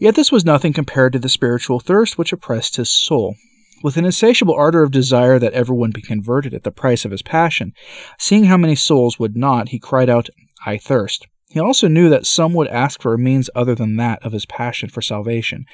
Yet 0.00 0.16
this 0.16 0.32
was 0.32 0.44
nothing 0.44 0.72
compared 0.72 1.12
to 1.12 1.20
the 1.20 1.28
spiritual 1.28 1.78
thirst 1.78 2.18
which 2.18 2.32
oppressed 2.32 2.76
his 2.76 2.90
soul. 2.90 3.36
With 3.82 3.96
an 3.96 4.04
insatiable 4.04 4.54
ardor 4.54 4.82
of 4.82 4.90
desire 4.90 5.38
that 5.38 5.52
everyone 5.52 5.90
be 5.92 6.02
converted 6.02 6.52
at 6.52 6.64
the 6.64 6.72
price 6.72 7.04
of 7.04 7.12
his 7.12 7.22
passion, 7.22 7.72
seeing 8.18 8.44
how 8.44 8.56
many 8.56 8.74
souls 8.74 9.18
would 9.18 9.36
not, 9.36 9.68
he 9.68 9.78
cried 9.78 10.10
out, 10.10 10.28
I 10.66 10.78
thirst. 10.78 11.28
He 11.50 11.60
also 11.60 11.88
knew 11.88 12.10
that 12.10 12.26
some 12.26 12.52
would 12.54 12.68
ask 12.68 13.00
for 13.00 13.14
a 13.14 13.18
means 13.18 13.48
other 13.54 13.74
than 13.74 13.96
that 13.96 14.22
of 14.22 14.32
his 14.32 14.44
passion 14.44 14.88
for 14.88 15.00
salvation, 15.00 15.64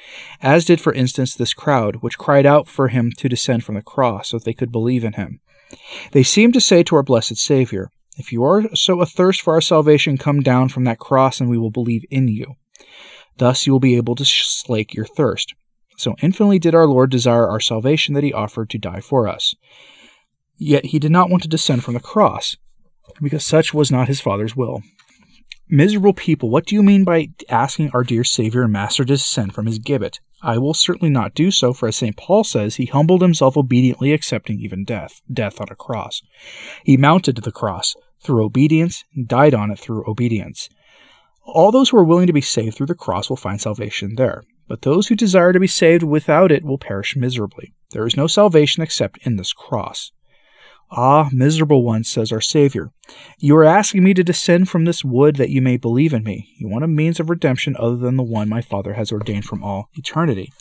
as 0.41 0.65
did, 0.65 0.79
for 0.79 0.93
instance, 0.93 1.35
this 1.35 1.53
crowd, 1.53 1.97
which 1.97 2.17
cried 2.17 2.45
out 2.45 2.67
for 2.67 2.87
him 2.89 3.11
to 3.17 3.27
descend 3.27 3.63
from 3.63 3.75
the 3.75 3.81
cross 3.81 4.29
so 4.29 4.37
that 4.37 4.45
they 4.45 4.53
could 4.53 4.71
believe 4.71 5.03
in 5.03 5.13
him. 5.13 5.41
They 6.11 6.23
seemed 6.23 6.53
to 6.53 6.61
say 6.61 6.83
to 6.83 6.95
our 6.95 7.03
blessed 7.03 7.37
Savior, 7.37 7.89
If 8.17 8.31
you 8.31 8.43
are 8.43 8.73
so 8.75 9.01
athirst 9.01 9.41
for 9.41 9.55
our 9.55 9.61
salvation, 9.61 10.17
come 10.17 10.41
down 10.41 10.69
from 10.69 10.85
that 10.85 10.99
cross 10.99 11.41
and 11.41 11.49
we 11.49 11.57
will 11.57 11.71
believe 11.71 12.05
in 12.09 12.27
you. 12.27 12.55
Thus 13.37 13.65
you 13.65 13.73
will 13.73 13.81
be 13.81 13.97
able 13.97 14.15
to 14.15 14.25
slake 14.25 14.93
your 14.93 15.05
thirst. 15.05 15.55
So 15.97 16.15
infinitely 16.21 16.59
did 16.59 16.75
our 16.75 16.87
Lord 16.87 17.09
desire 17.09 17.47
our 17.47 17.59
salvation 17.59 18.13
that 18.13 18.23
he 18.23 18.33
offered 18.33 18.69
to 18.71 18.77
die 18.77 18.99
for 18.99 19.27
us. 19.27 19.55
Yet 20.57 20.87
he 20.87 20.99
did 20.99 21.11
not 21.11 21.29
want 21.29 21.43
to 21.43 21.49
descend 21.49 21.83
from 21.83 21.93
the 21.93 21.99
cross, 21.99 22.57
because 23.21 23.45
such 23.45 23.73
was 23.73 23.91
not 23.91 24.07
his 24.07 24.21
Father's 24.21 24.55
will. 24.55 24.81
Miserable 25.67 26.13
people, 26.13 26.49
what 26.49 26.65
do 26.65 26.75
you 26.75 26.83
mean 26.83 27.03
by 27.03 27.29
asking 27.49 27.89
our 27.91 28.03
dear 28.03 28.23
Savior 28.23 28.63
and 28.63 28.71
Master 28.71 29.03
to 29.03 29.13
descend 29.13 29.53
from 29.53 29.65
his 29.65 29.79
gibbet? 29.79 30.19
I 30.41 30.59
will 30.59 30.75
certainly 30.75 31.09
not 31.09 31.33
do 31.33 31.49
so, 31.49 31.73
for 31.73 31.87
as 31.87 31.95
St. 31.95 32.15
Paul 32.15 32.43
says, 32.43 32.75
he 32.75 32.85
humbled 32.85 33.21
himself 33.21 33.57
obediently, 33.57 34.13
accepting 34.13 34.59
even 34.59 34.85
death, 34.85 35.21
death 35.31 35.59
on 35.59 35.67
a 35.71 35.75
cross. 35.75 36.21
He 36.83 36.97
mounted 36.97 37.35
to 37.37 37.41
the 37.41 37.51
cross 37.51 37.95
through 38.25 38.43
obedience, 38.43 39.03
and 39.15 39.27
died 39.27 39.53
on 39.53 39.71
it 39.71 39.79
through 39.79 40.09
obedience. 40.09 40.69
All 41.45 41.71
those 41.71 41.89
who 41.89 41.97
are 41.97 42.03
willing 42.03 42.27
to 42.27 42.33
be 42.33 42.41
saved 42.41 42.75
through 42.75 42.87
the 42.87 42.95
cross 42.95 43.29
will 43.29 43.37
find 43.37 43.61
salvation 43.61 44.15
there, 44.15 44.43
but 44.67 44.81
those 44.81 45.07
who 45.07 45.15
desire 45.15 45.53
to 45.53 45.59
be 45.59 45.67
saved 45.67 46.03
without 46.03 46.51
it 46.51 46.63
will 46.63 46.77
perish 46.77 47.15
miserably. 47.15 47.73
There 47.91 48.05
is 48.05 48.17
no 48.17 48.27
salvation 48.27 48.83
except 48.83 49.25
in 49.25 49.35
this 49.35 49.53
cross. 49.53 50.11
Ah, 50.91 51.29
miserable 51.31 51.83
one, 51.83 52.03
says 52.03 52.31
our 52.31 52.41
Savior, 52.41 52.91
you 53.39 53.55
are 53.57 53.63
asking 53.63 54.03
me 54.03 54.13
to 54.13 54.23
descend 54.23 54.69
from 54.69 54.85
this 54.85 55.03
wood 55.03 55.35
that 55.37 55.49
you 55.49 55.61
may 55.61 55.77
believe 55.77 56.13
in 56.13 56.23
me. 56.23 56.49
You 56.59 56.69
want 56.69 56.83
a 56.83 56.87
means 56.87 57.19
of 57.19 57.29
redemption 57.29 57.75
other 57.79 57.95
than 57.95 58.17
the 58.17 58.23
one 58.23 58.47
my 58.47 58.61
Father 58.61 58.93
has 58.93 59.11
ordained 59.11 59.45
from 59.45 59.63
all 59.63 59.89
eternity, 59.95 60.51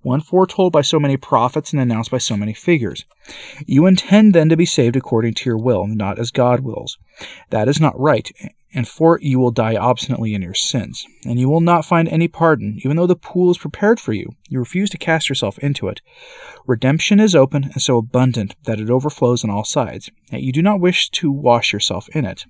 one 0.00 0.20
foretold 0.20 0.72
by 0.72 0.82
so 0.82 0.98
many 0.98 1.16
prophets 1.16 1.72
and 1.72 1.80
announced 1.80 2.10
by 2.10 2.18
so 2.18 2.36
many 2.36 2.52
figures. 2.52 3.04
You 3.66 3.86
intend 3.86 4.34
then 4.34 4.48
to 4.48 4.56
be 4.56 4.66
saved 4.66 4.96
according 4.96 5.34
to 5.34 5.48
your 5.48 5.58
will, 5.58 5.86
not 5.86 6.18
as 6.18 6.32
God 6.32 6.60
wills. 6.60 6.98
That 7.50 7.68
is 7.68 7.80
not 7.80 7.98
right, 7.98 8.30
and 8.74 8.86
for 8.86 9.16
it 9.16 9.22
you 9.22 9.38
will 9.38 9.50
die 9.50 9.76
obstinately 9.76 10.34
in 10.34 10.42
your 10.42 10.54
sins, 10.54 11.06
and 11.24 11.38
you 11.38 11.48
will 11.48 11.60
not 11.60 11.84
find 11.84 12.08
any 12.08 12.28
pardon, 12.28 12.78
even 12.84 12.96
though 12.96 13.06
the 13.06 13.16
pool 13.16 13.50
is 13.50 13.58
prepared 13.58 13.98
for 13.98 14.12
you. 14.12 14.30
You 14.48 14.58
refuse 14.58 14.90
to 14.90 14.98
cast 14.98 15.28
yourself 15.28 15.58
into 15.58 15.88
it. 15.88 16.00
Redemption 16.66 17.20
is 17.20 17.34
open 17.34 17.64
and 17.64 17.82
so 17.82 17.96
abundant 17.96 18.54
that 18.64 18.80
it 18.80 18.90
overflows 18.90 19.44
on 19.44 19.50
all 19.50 19.64
sides, 19.64 20.10
yet 20.30 20.42
you 20.42 20.52
do 20.52 20.62
not 20.62 20.80
wish 20.80 21.10
to 21.10 21.30
wash 21.30 21.72
yourself 21.72 22.08
in 22.10 22.24
it. 22.24 22.44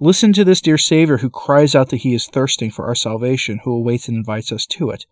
Listen 0.00 0.32
to 0.32 0.44
this 0.44 0.60
dear 0.60 0.78
Savior 0.78 1.18
who 1.18 1.30
cries 1.30 1.74
out 1.74 1.88
that 1.88 1.98
he 1.98 2.14
is 2.14 2.26
thirsting 2.26 2.70
for 2.70 2.86
our 2.86 2.94
salvation, 2.94 3.60
who 3.64 3.72
awaits 3.72 4.08
and 4.08 4.16
invites 4.16 4.52
us 4.52 4.66
to 4.66 4.90
it. 4.90 5.06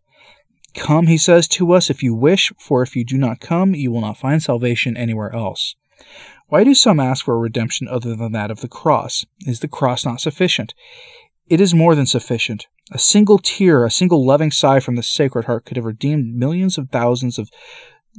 Come, 0.75 1.07
he 1.07 1.17
says 1.17 1.49
to 1.49 1.73
us, 1.73 1.89
if 1.89 2.03
you 2.03 2.15
wish, 2.15 2.53
for 2.59 2.83
if 2.83 2.95
you 2.95 3.05
do 3.05 3.17
not 3.17 3.41
come, 3.41 3.75
you 3.75 3.91
will 3.91 4.03
not 4.03 4.19
find 4.19 4.43
salvation 4.43 4.97
anywhere 4.97 5.35
else. 5.35 5.75
Why 6.49 6.63
do 6.63 6.75
some 6.75 7.01
ask 7.01 7.25
for 7.25 7.35
a 7.35 7.39
redemption 7.39 7.89
other 7.89 8.15
than 8.15 8.31
that 8.33 8.53
of 8.53 8.61
the 8.61 8.69
cross? 8.69 9.25
Is 9.41 9.61
the 9.61 9.69
cross 9.69 10.05
not 10.05 10.21
sufficient? 10.21 10.75
It 11.49 11.61
is 11.61 11.75
more 11.75 11.97
than 11.97 12.07
sufficient. 12.07 12.69
A 12.93 13.01
single 13.01 13.39
tear, 13.39 13.85
a 13.85 13.91
single 13.91 14.25
loving 14.25 14.53
sigh 14.53 14.79
from 14.79 14.95
the 14.95 15.03
Sacred 15.03 15.47
Heart 15.47 15.65
could 15.65 15.77
have 15.77 15.85
redeemed 15.85 16.37
millions 16.37 16.79
of 16.79 16.91
thousands 16.91 17.37
of 17.37 17.51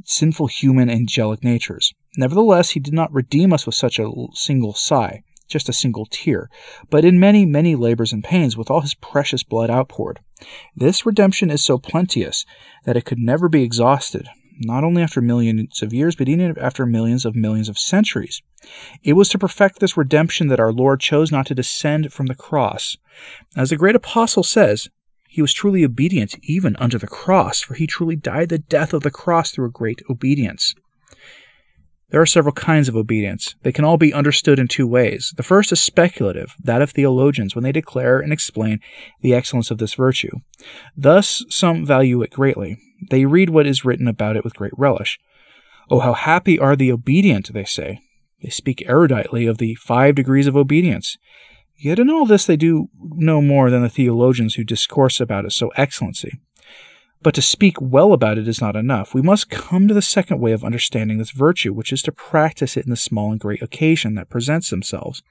sinful 0.03 0.47
human 0.47 0.89
angelic 0.89 1.41
natures. 1.41 1.93
Nevertheless, 2.17 2.71
he 2.71 2.81
did 2.81 2.93
not 2.93 3.13
redeem 3.13 3.53
us 3.53 3.65
with 3.65 3.75
such 3.75 3.97
a 3.97 4.11
single 4.33 4.73
sigh, 4.73 5.23
just 5.47 5.69
a 5.69 5.73
single 5.73 6.05
tear, 6.05 6.49
but 6.89 7.05
in 7.05 7.19
many, 7.19 7.45
many 7.45 7.75
labors 7.75 8.11
and 8.11 8.25
pains 8.25 8.57
with 8.57 8.69
all 8.69 8.81
his 8.81 8.93
precious 8.93 9.43
blood 9.43 9.69
outpoured. 9.69 10.19
This 10.75 11.05
redemption 11.05 11.49
is 11.49 11.63
so 11.63 11.77
plenteous 11.77 12.45
that 12.83 12.97
it 12.97 13.05
could 13.05 13.19
never 13.19 13.47
be 13.47 13.63
exhausted, 13.63 14.27
not 14.59 14.83
only 14.83 15.01
after 15.01 15.21
millions 15.21 15.81
of 15.81 15.93
years, 15.93 16.15
but 16.15 16.27
even 16.27 16.57
after 16.57 16.85
millions 16.85 17.25
of 17.25 17.35
millions 17.35 17.69
of 17.69 17.77
centuries. 17.77 18.41
It 19.03 19.13
was 19.13 19.29
to 19.29 19.39
perfect 19.39 19.79
this 19.79 19.97
redemption 19.97 20.47
that 20.47 20.59
our 20.59 20.73
Lord 20.73 20.99
chose 20.99 21.31
not 21.31 21.45
to 21.47 21.55
descend 21.55 22.11
from 22.11 22.25
the 22.25 22.35
cross. 22.35 22.97
As 23.55 23.69
the 23.69 23.75
great 23.75 23.95
apostle 23.95 24.43
says, 24.43 24.89
he 25.27 25.41
was 25.41 25.53
truly 25.53 25.83
obedient 25.83 26.35
even 26.43 26.75
unto 26.77 26.97
the 26.97 27.07
cross, 27.07 27.61
for 27.61 27.75
he 27.75 27.85
truly 27.85 28.15
died 28.15 28.49
the 28.49 28.57
death 28.57 28.93
of 28.93 29.03
the 29.03 29.11
cross 29.11 29.51
through 29.51 29.67
a 29.67 29.71
great 29.71 30.01
obedience. 30.09 30.73
There 32.09 32.21
are 32.21 32.25
several 32.25 32.53
kinds 32.53 32.87
of 32.87 32.95
obedience. 32.95 33.55
They 33.63 33.73
can 33.73 33.83
all 33.83 33.97
be 33.97 34.13
understood 34.13 34.59
in 34.59 34.69
two 34.69 34.87
ways. 34.87 35.33
The 35.35 35.43
first 35.43 35.73
is 35.73 35.81
speculative, 35.81 36.55
that 36.63 36.81
of 36.81 36.91
theologians, 36.91 37.53
when 37.53 37.63
they 37.63 37.73
declare 37.73 38.19
and 38.19 38.31
explain 38.31 38.79
the 39.21 39.33
excellence 39.33 39.71
of 39.71 39.77
this 39.77 39.93
virtue. 39.93 40.31
Thus, 40.95 41.43
some 41.49 41.85
value 41.85 42.21
it 42.21 42.31
greatly. 42.31 42.77
They 43.09 43.25
read 43.25 43.49
what 43.49 43.67
is 43.67 43.83
written 43.83 44.07
about 44.07 44.37
it 44.37 44.45
with 44.45 44.55
great 44.55 44.71
relish. 44.77 45.19
Oh, 45.89 45.99
how 45.99 46.13
happy 46.13 46.57
are 46.57 46.75
the 46.75 46.91
obedient, 46.91 47.51
they 47.51 47.65
say. 47.65 47.99
They 48.41 48.49
speak 48.49 48.83
eruditely 48.87 49.49
of 49.49 49.57
the 49.57 49.75
five 49.75 50.15
degrees 50.15 50.47
of 50.47 50.55
obedience. 50.55 51.17
Yet 51.75 51.99
in 51.99 52.09
all 52.09 52.25
this 52.25 52.45
they 52.45 52.57
do 52.57 52.87
no 52.97 53.41
more 53.41 53.69
than 53.69 53.83
the 53.83 53.89
theologians 53.89 54.55
who 54.55 54.63
discourse 54.63 55.19
about 55.19 55.45
it 55.45 55.51
so 55.51 55.69
excellency. 55.75 56.39
But 57.27 57.35
to 57.35 57.41
speak 57.41 57.81
well 57.81 58.13
about 58.13 58.37
it 58.37 58.47
is 58.47 58.61
not 58.61 58.77
enough. 58.77 59.13
We 59.13 59.21
must 59.21 59.49
come 59.49 59.89
to 59.89 59.93
the 59.93 60.01
second 60.01 60.39
way 60.39 60.53
of 60.53 60.63
understanding 60.63 61.17
this 61.17 61.31
virtue, 61.31 61.73
which 61.73 61.91
is 61.91 62.01
to 62.03 62.13
practice 62.13 62.77
it 62.77 62.85
in 62.85 62.89
the 62.89 62.95
small 62.95 63.31
and 63.31 63.39
great 63.41 63.61
occasion 63.61 64.15
that 64.15 64.29
presents 64.29 64.69
themselves. 64.69 65.21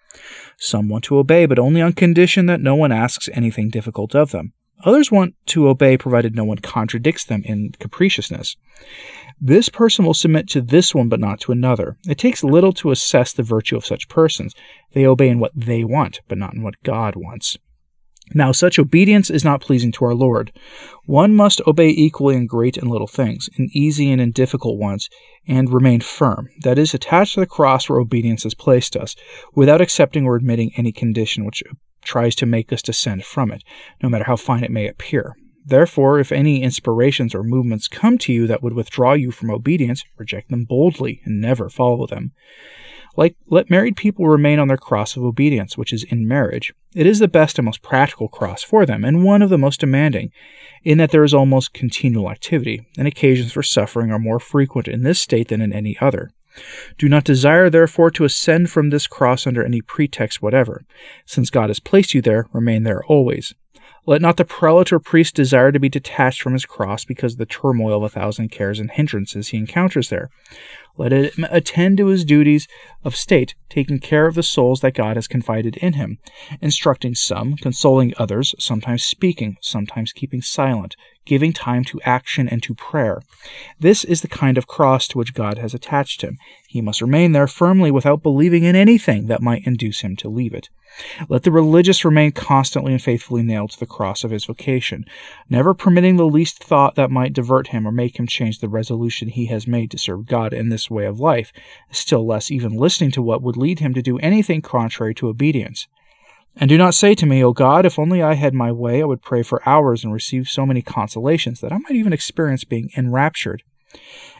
Some 0.59 0.91
want 0.91 1.05
to 1.05 1.17
obey, 1.17 1.47
but 1.47 1.59
only 1.59 1.81
on 1.81 1.95
condition 1.95 2.45
that 2.45 2.61
no 2.61 2.75
one 2.75 2.93
asks 2.93 3.31
anything 3.33 3.71
difficult 3.71 4.15
of 4.15 4.31
them. 4.31 4.53
Others 4.85 5.11
want 5.11 5.37
to 5.47 5.69
obey 5.69 5.97
provided 5.97 6.35
no 6.35 6.45
one 6.45 6.59
contradicts 6.59 7.25
them 7.25 7.41
in 7.47 7.73
capriciousness. 7.79 8.57
This 9.41 9.71
person 9.71 10.05
will 10.05 10.13
submit 10.13 10.51
to 10.51 10.61
this 10.61 10.95
one 10.95 11.09
but 11.09 11.19
not 11.19 11.41
to 11.41 11.53
another. 11.53 11.97
It 12.07 12.19
takes 12.19 12.45
little 12.45 12.75
to 12.75 12.91
assess 12.91 13.33
the 13.33 13.43
virtue 13.43 13.75
of 13.75 13.87
such 13.87 14.11
persons. 14.11 14.55
They 14.93 15.07
obey 15.07 15.31
in 15.31 15.39
what 15.39 15.53
they 15.55 15.83
want, 15.83 16.21
but 16.29 16.37
not 16.37 16.53
in 16.53 16.63
what 16.63 16.83
God 16.83 17.17
wants. 17.17 17.57
Now, 18.35 18.53
such 18.53 18.79
obedience 18.79 19.31
is 19.31 19.45
not 19.45 19.61
pleasing 19.61 19.93
to 19.93 20.05
our 20.05 20.15
Lord. 20.15 20.53
One 21.05 21.35
must 21.35 21.61
obey 21.67 21.89
equally 21.89 22.35
in 22.35 22.47
great 22.47 22.77
and 22.77 22.91
little 22.91 23.07
things, 23.07 23.49
in 23.57 23.71
easy 23.73 24.11
and 24.11 24.21
in 24.21 24.33
difficult 24.33 24.79
ones, 24.79 25.09
and 25.47 25.73
remain 25.73 26.01
firm, 26.01 26.49
that 26.63 26.79
is, 26.79 26.93
attached 26.93 27.35
to 27.35 27.41
the 27.41 27.47
cross 27.47 27.89
where 27.89 28.01
obedience 28.01 28.43
has 28.43 28.55
placed 28.55 28.97
us, 28.97 29.15
without 29.55 29.81
accepting 29.81 30.27
or 30.27 30.35
admitting 30.35 30.73
any 30.77 30.91
condition 30.91 31.45
which 31.45 31.63
tries 32.03 32.35
to 32.37 32.47
make 32.47 32.73
us 32.73 32.83
descend 32.83 33.25
from 33.25 33.53
it, 33.53 33.63
no 34.03 34.09
matter 34.09 34.25
how 34.25 34.37
fine 34.37 34.65
it 34.65 34.71
may 34.73 34.89
appear. 34.89 35.37
Therefore, 35.65 36.21
if 36.21 36.31
any 36.31 36.63
inspirations 36.63 37.35
or 37.35 37.43
movements 37.43 37.89
come 37.89 38.19
to 38.19 38.33
you 38.33 38.47
that 38.47 38.63
would 38.63 38.75
withdraw 38.75 39.15
you 39.15 39.33
from 39.33 39.51
obedience, 39.51 40.05
reject 40.17 40.49
them 40.49 40.65
boldly 40.65 41.21
and 41.25 41.41
never 41.41 41.69
follow 41.69 42.07
them. 42.07 42.33
Like, 43.17 43.35
let 43.47 43.71
married 43.71 43.97
people 43.97 44.27
remain 44.27 44.59
on 44.59 44.69
their 44.69 44.77
cross 44.77 45.17
of 45.17 45.25
obedience, 45.25 45.79
which 45.79 45.93
is 45.93 46.05
in 46.05 46.29
marriage. 46.29 46.75
It 46.95 47.07
is 47.07 47.19
the 47.19 47.29
best 47.29 47.59
and 47.59 47.65
most 47.65 47.83
practical 47.83 48.29
cross 48.29 48.63
for 48.63 48.85
them, 48.85 49.05
and 49.05 49.25
one 49.25 49.43
of 49.43 49.51
the 49.51 49.59
most 49.59 49.81
demanding, 49.81 50.31
in 50.85 50.99
that 50.99 51.11
there 51.11 51.25
is 51.25 51.35
almost 51.35 51.73
continual 51.73 52.31
activity, 52.31 52.87
and 52.99 53.09
occasions 53.09 53.53
for 53.53 53.63
suffering 53.63 54.11
are 54.11 54.19
more 54.19 54.39
frequent 54.39 54.87
in 54.87 55.03
this 55.03 55.21
state 55.21 55.49
than 55.49 55.63
in 55.63 55.73
any 55.73 55.97
other. 56.01 56.31
Do 56.99 57.09
not 57.09 57.25
desire, 57.25 57.69
therefore, 57.69 58.11
to 58.13 58.25
ascend 58.25 58.71
from 58.71 58.91
this 58.91 59.07
cross 59.07 59.47
under 59.47 59.65
any 59.65 59.81
pretext 59.81 60.41
whatever. 60.41 60.85
Since 61.27 61.51
God 61.51 61.69
has 61.69 61.81
placed 61.81 62.15
you 62.15 62.23
there, 62.23 62.47
remain 62.53 62.83
there 62.83 63.05
always. 63.05 63.55
Let 64.07 64.23
not 64.23 64.37
the 64.37 64.45
prelate 64.45 64.93
or 64.93 65.01
priest 65.01 65.35
desire 65.35 65.73
to 65.73 65.81
be 65.81 65.89
detached 65.89 66.41
from 66.41 66.53
his 66.53 66.65
cross 66.65 67.05
because 67.05 67.33
of 67.33 67.39
the 67.39 67.47
turmoil 67.47 67.97
of 67.97 68.05
a 68.05 68.09
thousand 68.09 68.51
cares 68.51 68.79
and 68.79 68.91
hindrances 68.91 69.49
he 69.49 69.59
encounters 69.59 70.11
there. 70.11 70.31
Let 70.99 71.13
him 71.13 71.47
attend 71.51 71.99
to 71.99 72.07
his 72.07 72.25
duties 72.25 72.67
of 73.05 73.17
state, 73.17 73.55
taking 73.69 73.99
care 73.99 74.27
of 74.27 74.35
the 74.35 74.43
souls 74.43 74.81
that 74.81 74.95
God 74.95 75.17
has 75.17 75.29
confided 75.29 75.77
in 75.77 75.95
him, 75.95 76.19
instructing 76.61 77.15
some, 77.15 77.57
consoling 77.57 78.15
others, 78.17 78.55
sometimes 78.59 79.05
speaking, 79.05 79.59
sometimes 79.61 80.13
keeping 80.13 80.41
silent, 80.41 80.97
giving 81.27 81.53
time 81.53 81.85
to 81.85 82.01
action 82.05 82.49
and 82.49 82.63
to 82.63 82.75
prayer. 82.75 83.23
This 83.79 84.05
is 84.05 84.23
the 84.23 84.29
kind 84.29 84.57
of 84.57 84.67
cross 84.67 85.07
to 85.09 85.19
which 85.19 85.35
God 85.35 85.59
has 85.59 85.75
attached 85.75 86.23
him. 86.23 86.39
He 86.67 86.81
must 86.81 87.03
remain 87.03 87.33
there 87.33 87.47
firmly 87.47 87.91
without 87.91 88.23
believing 88.23 88.65
in 88.65 88.75
anything 88.75 89.27
that 89.27 89.43
might 89.43 89.67
induce 89.67 90.01
him 90.01 90.17
to 90.17 90.29
leave 90.29 90.55
it. 90.55 90.69
Let 91.29 91.43
the 91.43 91.51
religious 91.51 92.05
remain 92.05 92.33
constantly 92.33 92.93
and 92.93 93.03
faithfully 93.03 93.43
nailed 93.43 93.73
to 93.73 93.81
the 93.81 93.87
cross 93.87 94.25
of 94.25 94.31
his 94.31 94.47
vocation, 94.47 95.05
never 95.51 95.75
permitting 95.75 96.17
the 96.17 96.27
least 96.27 96.63
thought 96.63 96.95
that 96.95 97.11
might 97.11 97.33
divert 97.33 97.69
him 97.69 97.87
or 97.87 97.93
make 97.93 98.19
him 98.19 98.27
change 98.27 98.61
the 98.61 98.69
resolution 98.69 99.29
he 99.29 99.47
has 99.47 99.67
made 99.67 99.91
to 99.91 99.99
serve 99.99 100.27
God 100.27 100.53
in 100.55 100.69
this 100.69 100.91
way 100.91 101.05
of 101.05 101.21
life, 101.21 101.53
still 101.91 102.27
less 102.27 102.51
even 102.51 102.77
listening 102.77 103.11
to 103.13 103.23
what 103.23 103.43
would 103.43 103.57
lead 103.57 103.81
him 103.81 103.93
to 103.95 104.03
do 104.03 104.19
anything 104.19 104.63
contrary 104.63 105.15
to 105.17 105.29
obedience. 105.29 105.87
And 106.59 106.71
do 106.71 106.79
not 106.79 106.95
say 106.95 107.15
to 107.15 107.27
me, 107.27 107.45
O 107.45 107.53
God, 107.53 107.85
if 107.85 107.99
only 107.99 108.23
I 108.23 108.35
had 108.35 108.55
my 108.55 108.73
way, 108.73 109.03
I 109.03 109.05
would 109.05 109.21
pray 109.21 109.43
for 109.43 109.67
hours 109.69 110.03
and 110.03 110.13
receive 110.13 110.49
so 110.49 110.65
many 110.65 110.81
consolations 110.81 111.61
that 111.61 111.73
I 111.73 111.79
might 111.79 111.97
even 111.97 112.15
experience 112.15 112.65
being 112.65 112.91
enraptured. 112.97 113.63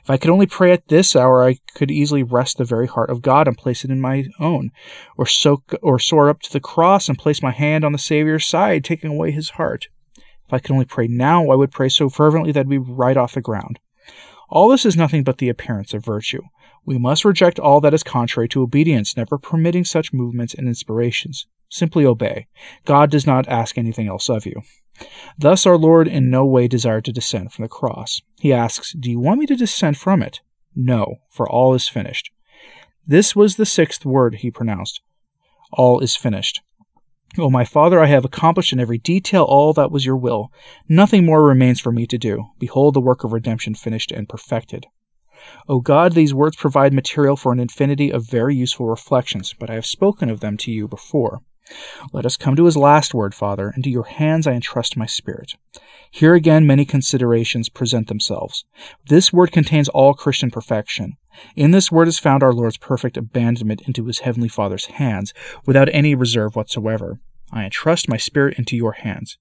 If 0.03 0.09
I 0.09 0.17
could 0.17 0.31
only 0.31 0.47
pray 0.47 0.73
at 0.73 0.89
this 0.89 1.15
hour, 1.15 1.45
I 1.45 1.59
could 1.75 1.91
easily 1.91 2.23
wrest 2.23 2.57
the 2.57 2.65
very 2.65 2.87
heart 2.87 3.11
of 3.11 3.23
God 3.23 3.47
and 3.47 3.57
place 3.57 3.85
it 3.85 3.91
in 3.91 4.01
my 4.01 4.27
own, 4.41 4.71
or 5.17 5.27
soak 5.27 5.75
or 5.83 5.99
soar 5.99 6.29
up 6.29 6.41
to 6.43 6.53
the 6.53 6.61
cross 6.61 7.09
and 7.09 7.19
place 7.19 7.43
my 7.43 7.51
hand 7.51 7.85
on 7.85 7.93
the 7.93 7.99
Saviour's 7.99 8.47
side, 8.47 8.85
taking 8.85 9.11
away 9.11 9.31
his 9.31 9.51
heart. 9.51 9.89
If 10.17 10.53
I 10.53 10.59
could 10.59 10.71
only 10.71 10.85
pray 10.85 11.09
now, 11.09 11.51
I 11.51 11.55
would 11.55 11.73
pray 11.73 11.89
so 11.89 12.09
fervently 12.09 12.53
that 12.53 12.67
we'd 12.67 12.89
right 12.89 13.17
off 13.17 13.35
the 13.35 13.41
ground. 13.41 13.79
All 14.49 14.69
this 14.69 14.87
is 14.87 14.97
nothing 14.97 15.25
but 15.25 15.39
the 15.39 15.49
appearance 15.49 15.93
of 15.93 16.05
virtue. 16.05 16.43
We 16.85 16.99
must 16.99 17.25
reject 17.25 17.59
all 17.59 17.81
that 17.81 17.95
is 17.95 18.05
contrary 18.05 18.49
to 18.51 18.63
obedience, 18.63 19.17
never 19.17 19.39
permitting 19.39 19.85
such 19.85 20.13
movements 20.13 20.55
and 20.55 20.69
inspirations. 20.69 21.47
Simply 21.69 22.05
obey. 22.05 22.47
God 22.85 23.11
does 23.11 23.27
not 23.27 23.49
ask 23.49 23.77
anything 23.77 24.09
else 24.09 24.29
of 24.29 24.47
you. 24.47 24.63
Thus, 25.39 25.67
our 25.67 25.77
Lord 25.77 26.09
in 26.09 26.31
no 26.31 26.45
way 26.47 26.69
desired 26.69 27.05
to 27.07 27.13
descend 27.13 27.53
from 27.53 27.65
the 27.65 27.69
cross. 27.69 28.23
He 28.41 28.53
asks, 28.53 28.93
Do 28.93 29.11
you 29.11 29.21
want 29.21 29.41
me 29.41 29.47
to 29.47 29.57
descend 29.57 29.99
from 29.99 30.23
it? 30.23 30.41
No, 30.75 31.17
for 31.31 31.49
all 31.49 31.75
is 31.75 31.89
finished. 31.89 32.31
This 33.07 33.37
was 33.37 33.57
the 33.57 33.67
sixth 33.67 34.05
word 34.05 34.37
he 34.37 34.51
pronounced. 34.51 35.01
All 35.73 36.01
is 36.01 36.17
finished. 36.17 36.63
O 37.39 37.51
my 37.51 37.65
Father, 37.65 38.01
I 38.01 38.07
have 38.07 38.25
accomplished 38.25 38.73
in 38.73 38.81
every 38.81 38.99
detail 38.99 39.43
all 39.43 39.73
that 39.75 39.91
was 39.91 40.07
your 40.07 40.17
will. 40.17 40.51
Nothing 40.89 41.27
more 41.27 41.45
remains 41.45 41.81
for 41.81 41.93
me 41.93 42.07
to 42.07 42.17
do. 42.17 42.47
Behold 42.59 42.95
the 42.95 43.01
work 43.01 43.25
of 43.25 43.33
redemption 43.33 43.75
finished 43.75 44.11
and 44.11 44.29
perfected. 44.29 44.87
O 45.69 45.81
God, 45.81 46.15
these 46.15 46.33
words 46.33 46.57
provide 46.57 46.95
material 46.95 47.37
for 47.37 47.53
an 47.53 47.61
infinity 47.61 48.11
of 48.11 48.29
very 48.29 48.55
useful 48.55 48.87
reflections, 48.87 49.55
but 49.59 49.69
I 49.69 49.75
have 49.75 49.87
spoken 49.87 50.31
of 50.31 50.41
them 50.41 50.57
to 50.59 50.71
you 50.71 50.89
before. 50.89 51.43
Let 52.13 52.27
us 52.27 52.37
come 52.37 52.57
to 52.57 52.65
his 52.65 52.77
last 52.77 53.15
word, 53.15 53.35
Father. 53.35 53.73
Into 53.77 53.91
your 53.91 54.05
hands 54.05 54.47
I 54.47 54.53
entrust 54.53 54.97
my 54.97 55.07
spirit. 55.07 55.55
Here 56.11 56.35
again 56.35 56.67
many 56.67 56.85
considerations 56.85 57.69
present 57.69 58.09
themselves. 58.09 58.65
This 59.09 59.33
word 59.33 59.53
contains 59.53 59.89
all 59.89 60.15
Christian 60.15 60.51
perfection. 60.51 61.15
In 61.55 61.73
this 61.73 61.93
word 61.93 62.09
is 62.09 62.19
found 62.19 62.43
our 62.43 62.53
Lord's 62.53 62.79
perfect 62.79 63.17
abandonment 63.17 63.83
into 63.83 64.07
his 64.07 64.21
heavenly 64.21 64.49
Father's 64.49 64.87
hands, 64.87 65.35
without 65.67 65.89
any 65.93 66.15
reserve 66.15 66.57
whatsoever. 66.57 67.21
I 67.53 67.65
entrust 67.65 68.09
my 68.09 68.17
spirit 68.17 68.59
into 68.59 68.77
your 68.77 68.93
hands. 68.93 69.37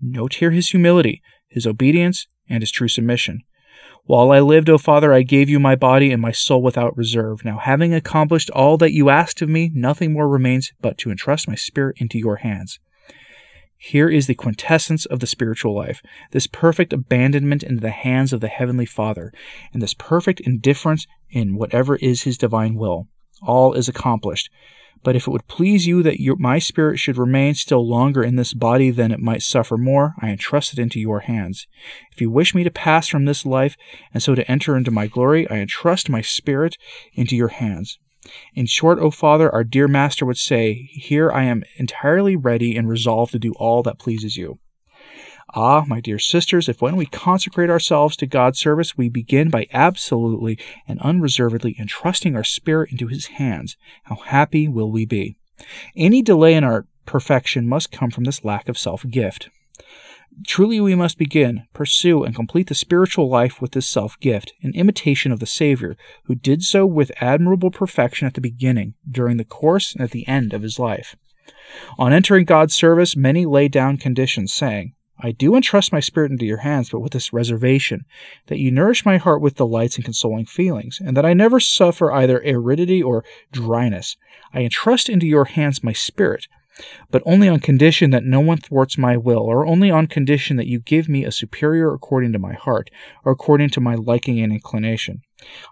Note 0.00 0.34
here 0.34 0.50
his 0.50 0.70
humility, 0.70 1.22
his 1.48 1.66
obedience, 1.66 2.26
and 2.48 2.62
his 2.62 2.70
true 2.70 2.88
submission. 2.88 3.42
While 4.04 4.32
I 4.32 4.40
lived, 4.40 4.68
O 4.68 4.78
Father, 4.78 5.12
I 5.12 5.22
gave 5.22 5.48
you 5.48 5.60
my 5.60 5.76
body 5.76 6.10
and 6.10 6.20
my 6.20 6.32
soul 6.32 6.62
without 6.62 6.96
reserve. 6.96 7.44
Now, 7.44 7.58
having 7.58 7.94
accomplished 7.94 8.50
all 8.50 8.76
that 8.78 8.92
you 8.92 9.10
asked 9.10 9.42
of 9.42 9.48
me, 9.48 9.70
nothing 9.74 10.12
more 10.12 10.28
remains 10.28 10.72
but 10.80 10.98
to 10.98 11.10
entrust 11.10 11.48
my 11.48 11.54
spirit 11.54 11.96
into 11.98 12.18
your 12.18 12.36
hands. 12.36 12.80
Here 13.84 14.08
is 14.08 14.28
the 14.28 14.34
quintessence 14.34 15.06
of 15.06 15.18
the 15.18 15.26
spiritual 15.26 15.74
life 15.74 16.02
this 16.30 16.46
perfect 16.46 16.92
abandonment 16.92 17.64
into 17.64 17.80
the 17.80 17.90
hands 17.90 18.32
of 18.32 18.40
the 18.40 18.48
Heavenly 18.48 18.86
Father, 18.86 19.32
and 19.72 19.82
this 19.82 19.94
perfect 19.94 20.38
indifference 20.38 21.06
in 21.30 21.56
whatever 21.56 21.96
is 21.96 22.22
His 22.22 22.38
divine 22.38 22.74
will. 22.74 23.08
All 23.42 23.72
is 23.72 23.88
accomplished. 23.88 24.50
But 25.02 25.16
if 25.16 25.26
it 25.26 25.30
would 25.30 25.48
please 25.48 25.86
you 25.86 26.02
that 26.02 26.20
your, 26.20 26.36
my 26.36 26.58
spirit 26.58 26.98
should 26.98 27.18
remain 27.18 27.54
still 27.54 27.86
longer 27.86 28.22
in 28.22 28.36
this 28.36 28.54
body 28.54 28.90
than 28.90 29.10
it 29.10 29.20
might 29.20 29.42
suffer 29.42 29.76
more, 29.76 30.14
I 30.20 30.28
entrust 30.28 30.72
it 30.72 30.78
into 30.78 31.00
your 31.00 31.20
hands. 31.20 31.66
If 32.12 32.20
you 32.20 32.30
wish 32.30 32.54
me 32.54 32.62
to 32.64 32.70
pass 32.70 33.08
from 33.08 33.24
this 33.24 33.44
life, 33.44 33.76
and 34.14 34.22
so 34.22 34.34
to 34.34 34.48
enter 34.50 34.76
into 34.76 34.90
my 34.90 35.08
glory, 35.08 35.48
I 35.50 35.56
entrust 35.56 36.08
my 36.08 36.20
spirit 36.20 36.76
into 37.14 37.36
your 37.36 37.48
hands. 37.48 37.98
In 38.54 38.66
short, 38.66 39.00
O 39.00 39.10
Father, 39.10 39.52
our 39.52 39.64
dear 39.64 39.88
Master 39.88 40.24
would 40.24 40.38
say, 40.38 40.88
Here 40.92 41.32
I 41.32 41.44
am 41.44 41.64
entirely 41.76 42.36
ready 42.36 42.76
and 42.76 42.88
resolved 42.88 43.32
to 43.32 43.38
do 43.40 43.52
all 43.56 43.82
that 43.82 43.98
pleases 43.98 44.36
you. 44.36 44.60
Ah, 45.54 45.84
my 45.86 46.00
dear 46.00 46.18
sisters, 46.18 46.68
if 46.68 46.80
when 46.80 46.96
we 46.96 47.04
consecrate 47.04 47.68
ourselves 47.68 48.16
to 48.16 48.26
God's 48.26 48.58
service, 48.58 48.96
we 48.96 49.10
begin 49.10 49.50
by 49.50 49.66
absolutely 49.72 50.58
and 50.88 50.98
unreservedly 51.00 51.76
entrusting 51.78 52.34
our 52.34 52.44
spirit 52.44 52.90
into 52.90 53.06
His 53.06 53.26
hands, 53.26 53.76
how 54.04 54.16
happy 54.16 54.66
will 54.66 54.90
we 54.90 55.04
be? 55.04 55.36
Any 55.94 56.22
delay 56.22 56.54
in 56.54 56.64
our 56.64 56.86
perfection 57.04 57.68
must 57.68 57.92
come 57.92 58.10
from 58.10 58.24
this 58.24 58.44
lack 58.44 58.68
of 58.68 58.78
self 58.78 59.04
gift. 59.10 59.50
Truly, 60.46 60.80
we 60.80 60.94
must 60.94 61.18
begin, 61.18 61.66
pursue, 61.74 62.24
and 62.24 62.34
complete 62.34 62.68
the 62.68 62.74
spiritual 62.74 63.28
life 63.28 63.60
with 63.60 63.72
this 63.72 63.86
self 63.86 64.18
gift, 64.20 64.54
in 64.62 64.74
imitation 64.74 65.30
of 65.30 65.40
the 65.40 65.46
Savior, 65.46 65.98
who 66.24 66.34
did 66.34 66.62
so 66.62 66.86
with 66.86 67.12
admirable 67.20 67.70
perfection 67.70 68.26
at 68.26 68.32
the 68.32 68.40
beginning, 68.40 68.94
during 69.08 69.36
the 69.36 69.44
course, 69.44 69.92
and 69.92 70.02
at 70.02 70.12
the 70.12 70.26
end 70.26 70.54
of 70.54 70.62
his 70.62 70.78
life. 70.78 71.14
On 71.98 72.12
entering 72.12 72.46
God's 72.46 72.74
service, 72.74 73.14
many 73.14 73.44
lay 73.44 73.68
down 73.68 73.98
conditions, 73.98 74.54
saying, 74.54 74.94
I 75.24 75.30
do 75.30 75.54
entrust 75.54 75.92
my 75.92 76.00
spirit 76.00 76.32
into 76.32 76.44
your 76.44 76.58
hands, 76.58 76.90
but 76.90 76.98
with 76.98 77.12
this 77.12 77.32
reservation, 77.32 78.04
that 78.48 78.58
you 78.58 78.72
nourish 78.72 79.06
my 79.06 79.18
heart 79.18 79.40
with 79.40 79.54
delights 79.54 79.94
and 79.94 80.04
consoling 80.04 80.46
feelings, 80.46 80.98
and 81.00 81.16
that 81.16 81.24
I 81.24 81.32
never 81.32 81.60
suffer 81.60 82.12
either 82.12 82.42
aridity 82.44 83.00
or 83.00 83.24
dryness. 83.52 84.16
I 84.52 84.62
entrust 84.62 85.08
into 85.08 85.26
your 85.26 85.44
hands 85.44 85.84
my 85.84 85.92
spirit, 85.92 86.48
but 87.12 87.22
only 87.24 87.48
on 87.48 87.60
condition 87.60 88.10
that 88.10 88.24
no 88.24 88.40
one 88.40 88.58
thwarts 88.58 88.98
my 88.98 89.16
will, 89.16 89.42
or 89.42 89.64
only 89.64 89.92
on 89.92 90.08
condition 90.08 90.56
that 90.56 90.66
you 90.66 90.80
give 90.80 91.08
me 91.08 91.24
a 91.24 91.30
superior 91.30 91.94
according 91.94 92.32
to 92.32 92.40
my 92.40 92.54
heart, 92.54 92.90
or 93.24 93.30
according 93.30 93.70
to 93.70 93.80
my 93.80 93.94
liking 93.94 94.40
and 94.40 94.52
inclination. 94.52 95.22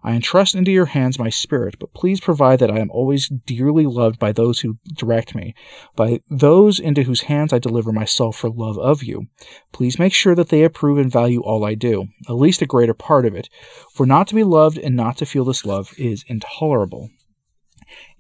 I 0.03 0.15
entrust 0.15 0.55
into 0.55 0.71
your 0.71 0.87
hands 0.87 1.19
my 1.19 1.31
spirit, 1.31 1.77
but 1.79 1.95
please 1.95 2.21
provide 2.21 2.59
that 2.59 2.71
I 2.71 2.79
am 2.79 2.91
always 2.91 3.29
dearly 3.29 3.87
loved 3.87 4.19
by 4.19 4.33
those 4.33 4.61
who 4.61 4.79
direct 4.95 5.35
me, 5.35 5.55
by 5.97 6.21
those 6.29 6.79
into 6.79 7.03
whose 7.03 7.23
hands 7.23 7.53
I 7.53 7.59
deliver 7.59 7.93
myself 7.93 8.37
for 8.37 8.51
love 8.51 8.79
of 8.79 9.03
you. 9.03 9.27
Please 9.73 9.99
make 9.99 10.13
sure 10.13 10.35
that 10.35 10.49
they 10.49 10.63
approve 10.63 10.99
and 10.99 11.11
value 11.11 11.41
all 11.41 11.65
I 11.65 11.75
do, 11.75 12.07
at 12.29 12.35
least 12.35 12.63
a 12.63 12.67
greater 12.67 12.95
part 12.95 13.27
of 13.27 13.35
it, 13.35 13.49
for 13.93 14.07
not 14.07 14.27
to 14.29 14.35
be 14.35 14.45
loved 14.45 14.79
and 14.79 14.97
not 14.97 15.17
to 15.19 15.27
feel 15.27 15.45
this 15.45 15.65
love 15.65 15.93
is 15.99 16.25
intolerable. 16.27 17.11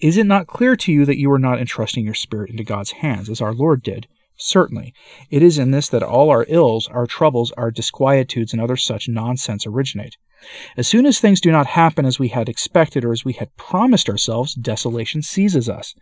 Is 0.00 0.16
it 0.16 0.26
not 0.26 0.46
clear 0.46 0.76
to 0.76 0.92
you 0.92 1.04
that 1.04 1.18
you 1.18 1.30
are 1.30 1.38
not 1.38 1.60
entrusting 1.60 2.04
your 2.04 2.14
spirit 2.14 2.50
into 2.50 2.64
God's 2.64 2.92
hands, 2.92 3.28
as 3.28 3.40
our 3.40 3.54
Lord 3.54 3.82
did? 3.82 4.08
Certainly. 4.42 4.94
It 5.28 5.42
is 5.42 5.58
in 5.58 5.70
this 5.70 5.88
that 5.90 6.02
all 6.02 6.30
our 6.30 6.46
ills, 6.48 6.88
our 6.88 7.06
troubles, 7.06 7.52
our 7.52 7.70
disquietudes, 7.70 8.52
and 8.52 8.60
other 8.60 8.76
such 8.76 9.06
nonsense 9.06 9.66
originate. 9.66 10.16
As 10.78 10.88
soon 10.88 11.04
as 11.04 11.20
things 11.20 11.42
do 11.42 11.52
not 11.52 11.66
happen 11.66 12.06
as 12.06 12.18
we 12.18 12.28
had 12.28 12.48
expected 12.48 13.04
or 13.04 13.12
as 13.12 13.22
we 13.22 13.34
had 13.34 13.54
promised 13.56 14.08
ourselves, 14.08 14.54
desolation 14.54 15.20
seizes 15.20 15.68
us. 15.68 15.94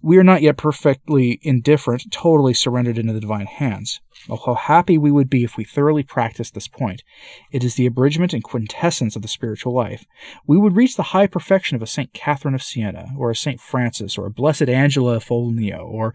We 0.00 0.16
are 0.16 0.24
not 0.24 0.42
yet 0.42 0.56
perfectly 0.56 1.40
indifferent, 1.42 2.12
totally 2.12 2.54
surrendered 2.54 2.98
into 2.98 3.12
the 3.12 3.20
divine 3.20 3.46
hands. 3.46 4.00
Oh, 4.28 4.36
how 4.36 4.54
happy 4.54 4.96
we 4.96 5.10
would 5.10 5.28
be 5.28 5.42
if 5.42 5.56
we 5.56 5.64
thoroughly 5.64 6.02
practiced 6.02 6.54
this 6.54 6.68
point. 6.68 7.02
It 7.50 7.64
is 7.64 7.74
the 7.74 7.86
abridgment 7.86 8.32
and 8.32 8.42
quintessence 8.42 9.16
of 9.16 9.22
the 9.22 9.28
spiritual 9.28 9.72
life. 9.72 10.04
We 10.46 10.56
would 10.56 10.76
reach 10.76 10.96
the 10.96 11.14
high 11.14 11.26
perfection 11.26 11.76
of 11.76 11.82
a 11.82 11.86
Saint 11.86 12.12
Catherine 12.12 12.54
of 12.54 12.62
Siena, 12.62 13.08
or 13.16 13.30
a 13.30 13.36
Saint 13.36 13.60
Francis, 13.60 14.16
or 14.16 14.26
a 14.26 14.30
Blessed 14.30 14.68
Angela 14.68 15.16
of 15.16 15.24
Foligno, 15.24 15.78
or 15.78 16.14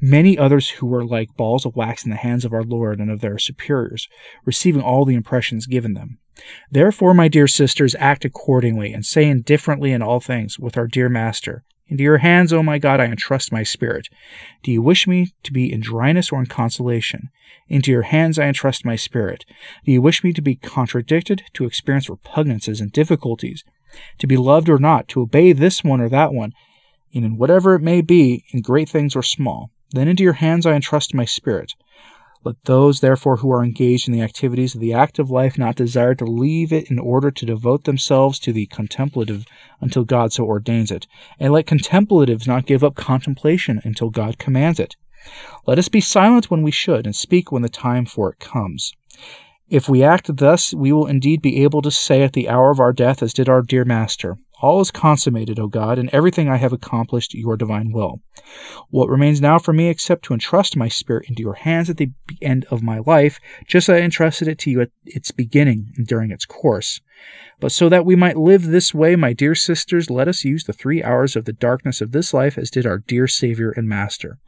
many 0.00 0.38
others 0.38 0.70
who 0.70 0.86
were 0.86 1.04
like 1.04 1.36
balls 1.36 1.66
of 1.66 1.76
wax 1.76 2.04
in 2.04 2.10
the 2.10 2.16
hands 2.16 2.44
of 2.44 2.52
our 2.52 2.64
Lord 2.64 3.00
and 3.00 3.10
of 3.10 3.20
their 3.20 3.38
superiors, 3.38 4.08
receiving 4.44 4.82
all 4.82 5.04
the 5.04 5.14
impressions 5.14 5.66
given 5.66 5.94
them. 5.94 6.18
Therefore, 6.70 7.14
my 7.14 7.28
dear 7.28 7.46
sisters, 7.46 7.94
act 7.98 8.24
accordingly, 8.24 8.92
and 8.92 9.04
say 9.04 9.24
indifferently 9.24 9.92
in 9.92 10.02
all 10.02 10.20
things 10.20 10.58
with 10.58 10.76
our 10.76 10.86
dear 10.86 11.08
Master, 11.08 11.64
into 11.88 12.02
your 12.02 12.18
hands, 12.18 12.52
O 12.52 12.62
my 12.62 12.78
God, 12.78 13.00
I 13.00 13.04
entrust 13.04 13.52
my 13.52 13.62
spirit. 13.62 14.08
Do 14.62 14.72
you 14.72 14.80
wish 14.80 15.06
me 15.06 15.34
to 15.42 15.52
be 15.52 15.70
in 15.72 15.80
dryness 15.80 16.32
or 16.32 16.40
in 16.40 16.46
consolation? 16.46 17.28
Into 17.68 17.90
your 17.90 18.02
hands 18.02 18.38
I 18.38 18.46
entrust 18.46 18.84
my 18.84 18.96
spirit. 18.96 19.44
Do 19.84 19.92
you 19.92 20.00
wish 20.00 20.24
me 20.24 20.32
to 20.32 20.42
be 20.42 20.56
contradicted, 20.56 21.42
to 21.54 21.66
experience 21.66 22.08
repugnances 22.08 22.80
and 22.80 22.90
difficulties, 22.90 23.64
to 24.18 24.26
be 24.26 24.36
loved 24.36 24.68
or 24.68 24.78
not, 24.78 25.08
to 25.08 25.20
obey 25.20 25.52
this 25.52 25.84
one 25.84 26.00
or 26.00 26.08
that 26.08 26.32
one, 26.32 26.52
and 27.14 27.24
in 27.24 27.36
whatever 27.36 27.74
it 27.74 27.82
may 27.82 28.00
be, 28.00 28.44
in 28.50 28.60
great 28.60 28.88
things 28.88 29.14
or 29.14 29.22
small? 29.22 29.70
Then 29.90 30.08
into 30.08 30.24
your 30.24 30.34
hands 30.34 30.66
I 30.66 30.72
entrust 30.72 31.14
my 31.14 31.24
spirit. 31.24 31.74
Let 32.44 32.62
those, 32.64 33.00
therefore, 33.00 33.38
who 33.38 33.50
are 33.50 33.64
engaged 33.64 34.06
in 34.06 34.12
the 34.12 34.20
activities 34.20 34.74
of 34.74 34.80
the 34.82 34.92
active 34.92 35.30
life 35.30 35.56
not 35.56 35.76
desire 35.76 36.14
to 36.16 36.26
leave 36.26 36.74
it 36.74 36.90
in 36.90 36.98
order 36.98 37.30
to 37.30 37.46
devote 37.46 37.84
themselves 37.84 38.38
to 38.40 38.52
the 38.52 38.66
contemplative 38.66 39.46
until 39.80 40.04
God 40.04 40.30
so 40.30 40.44
ordains 40.44 40.90
it. 40.90 41.06
And 41.40 41.54
let 41.54 41.66
contemplatives 41.66 42.46
not 42.46 42.66
give 42.66 42.84
up 42.84 42.96
contemplation 42.96 43.80
until 43.82 44.10
God 44.10 44.38
commands 44.38 44.78
it. 44.78 44.94
Let 45.66 45.78
us 45.78 45.88
be 45.88 46.02
silent 46.02 46.50
when 46.50 46.62
we 46.62 46.70
should, 46.70 47.06
and 47.06 47.16
speak 47.16 47.50
when 47.50 47.62
the 47.62 47.70
time 47.70 48.04
for 48.04 48.30
it 48.30 48.38
comes. 48.40 48.92
If 49.70 49.88
we 49.88 50.02
act 50.02 50.36
thus, 50.36 50.74
we 50.74 50.92
will 50.92 51.06
indeed 51.06 51.40
be 51.40 51.62
able 51.62 51.80
to 51.80 51.90
say 51.90 52.22
at 52.22 52.34
the 52.34 52.50
hour 52.50 52.70
of 52.70 52.78
our 52.78 52.92
death, 52.92 53.22
as 53.22 53.32
did 53.32 53.48
our 53.48 53.62
dear 53.62 53.86
Master, 53.86 54.36
all 54.60 54.80
is 54.80 54.90
consummated, 54.90 55.58
O 55.58 55.66
God, 55.66 55.98
and 55.98 56.08
everything 56.10 56.48
I 56.48 56.56
have 56.56 56.72
accomplished 56.72 57.34
your 57.34 57.56
divine 57.56 57.92
will. 57.92 58.20
What 58.90 59.08
remains 59.08 59.40
now 59.40 59.58
for 59.58 59.72
me 59.72 59.88
except 59.88 60.24
to 60.26 60.32
entrust 60.32 60.76
my 60.76 60.88
spirit 60.88 61.28
into 61.28 61.42
your 61.42 61.54
hands 61.54 61.90
at 61.90 61.96
the 61.96 62.12
end 62.40 62.64
of 62.70 62.82
my 62.82 63.00
life, 63.00 63.40
just 63.66 63.88
as 63.88 63.96
I 63.96 64.04
entrusted 64.04 64.48
it 64.48 64.58
to 64.60 64.70
you 64.70 64.80
at 64.80 64.90
its 65.04 65.30
beginning 65.30 65.92
and 65.96 66.06
during 66.06 66.30
its 66.30 66.46
course? 66.46 67.00
But 67.60 67.72
so 67.72 67.88
that 67.88 68.04
we 68.04 68.16
might 68.16 68.36
live 68.36 68.64
this 68.64 68.92
way, 68.92 69.16
my 69.16 69.32
dear 69.32 69.54
sisters, 69.54 70.10
let 70.10 70.28
us 70.28 70.44
use 70.44 70.64
the 70.64 70.72
three 70.72 71.02
hours 71.02 71.36
of 71.36 71.44
the 71.44 71.52
darkness 71.52 72.00
of 72.00 72.12
this 72.12 72.34
life 72.34 72.58
as 72.58 72.70
did 72.70 72.86
our 72.86 72.98
dear 72.98 73.28
Savior 73.28 73.70
and 73.70 73.88
Master. 73.88 74.38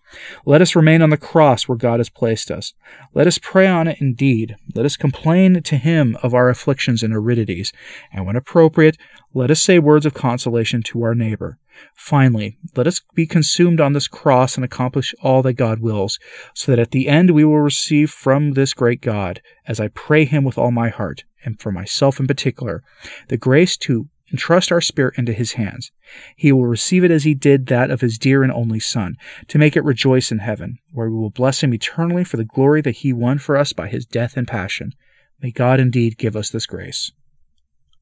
Let 0.45 0.63
us 0.63 0.77
remain 0.77 1.03
on 1.03 1.11
the 1.11 1.17
cross 1.17 1.65
where 1.65 1.79
God 1.79 1.99
has 2.01 2.11
placed 2.11 2.51
us. 2.51 2.75
Let 3.15 3.27
us 3.27 3.39
pray 3.39 3.67
on 3.67 3.89
it 3.89 3.99
indeed. 4.01 4.57
Let 4.75 4.87
us 4.87 4.97
complain 4.97 5.63
to 5.63 5.77
Him 5.77 6.17
of 6.23 6.35
our 6.35 6.49
afflictions 6.49 7.03
and 7.03 7.13
aridities. 7.13 7.73
And 8.13 8.27
when 8.27 8.37
appropriate, 8.37 8.97
let 9.35 9.51
us 9.51 9.61
say 9.61 9.79
words 9.79 10.07
of 10.07 10.15
consolation 10.15 10.83
to 10.85 11.03
our 11.03 11.15
neighbor. 11.15 11.59
Finally, 11.95 12.57
let 12.75 12.87
us 12.87 13.01
be 13.15 13.27
consumed 13.27 13.81
on 13.81 13.93
this 13.93 14.09
cross 14.09 14.57
and 14.57 14.65
accomplish 14.65 15.15
all 15.23 15.43
that 15.43 15.55
God 15.55 15.81
wills, 15.81 16.19
so 16.55 16.73
that 16.73 16.79
at 16.79 16.93
the 16.93 17.09
end 17.09 17.33
we 17.33 17.45
will 17.45 17.61
receive 17.61 18.11
from 18.11 18.53
this 18.53 18.73
great 18.73 19.03
God, 19.03 19.43
as 19.67 19.81
I 19.81 19.89
pray 19.89 20.25
Him 20.25 20.45
with 20.45 20.57
all 20.57 20.71
my 20.71 20.89
heart, 20.89 21.25
and 21.47 21.59
for 21.59 21.73
myself 21.73 22.21
in 22.21 22.27
particular, 22.27 22.83
the 23.29 23.39
grace 23.39 23.79
to 23.79 24.09
entrust 24.33 24.73
our 24.73 24.81
spirit 24.81 25.15
into 25.17 25.33
his 25.33 25.53
hands. 25.53 25.93
He 26.37 26.53
will 26.53 26.67
receive 26.67 27.05
it 27.05 27.11
as 27.11 27.25
he 27.25 27.35
did 27.35 27.67
that 27.67 27.91
of 27.91 28.01
his 28.01 28.19
dear 28.19 28.43
and 28.43 28.53
only 28.53 28.81
Son, 28.81 29.17
to 29.49 29.59
make 29.59 29.77
it 29.77 29.85
rejoice 29.85 30.33
in 30.33 30.41
heaven, 30.41 30.79
where 30.93 31.09
we 31.09 31.17
will 31.17 31.31
bless 31.31 31.63
him 31.63 31.73
eternally 31.73 32.25
for 32.25 32.37
the 32.37 32.45
glory 32.45 32.83
that 32.83 32.97
he 32.97 33.13
won 33.13 33.39
for 33.39 33.57
us 33.57 33.73
by 33.73 33.89
his 33.89 34.05
death 34.05 34.37
and 34.37 34.49
passion. 34.49 34.93
May 35.41 35.53
God 35.53 35.81
indeed 35.81 36.19
give 36.19 36.35
us 36.35 36.51
this 36.51 36.67
grace. 36.67 37.13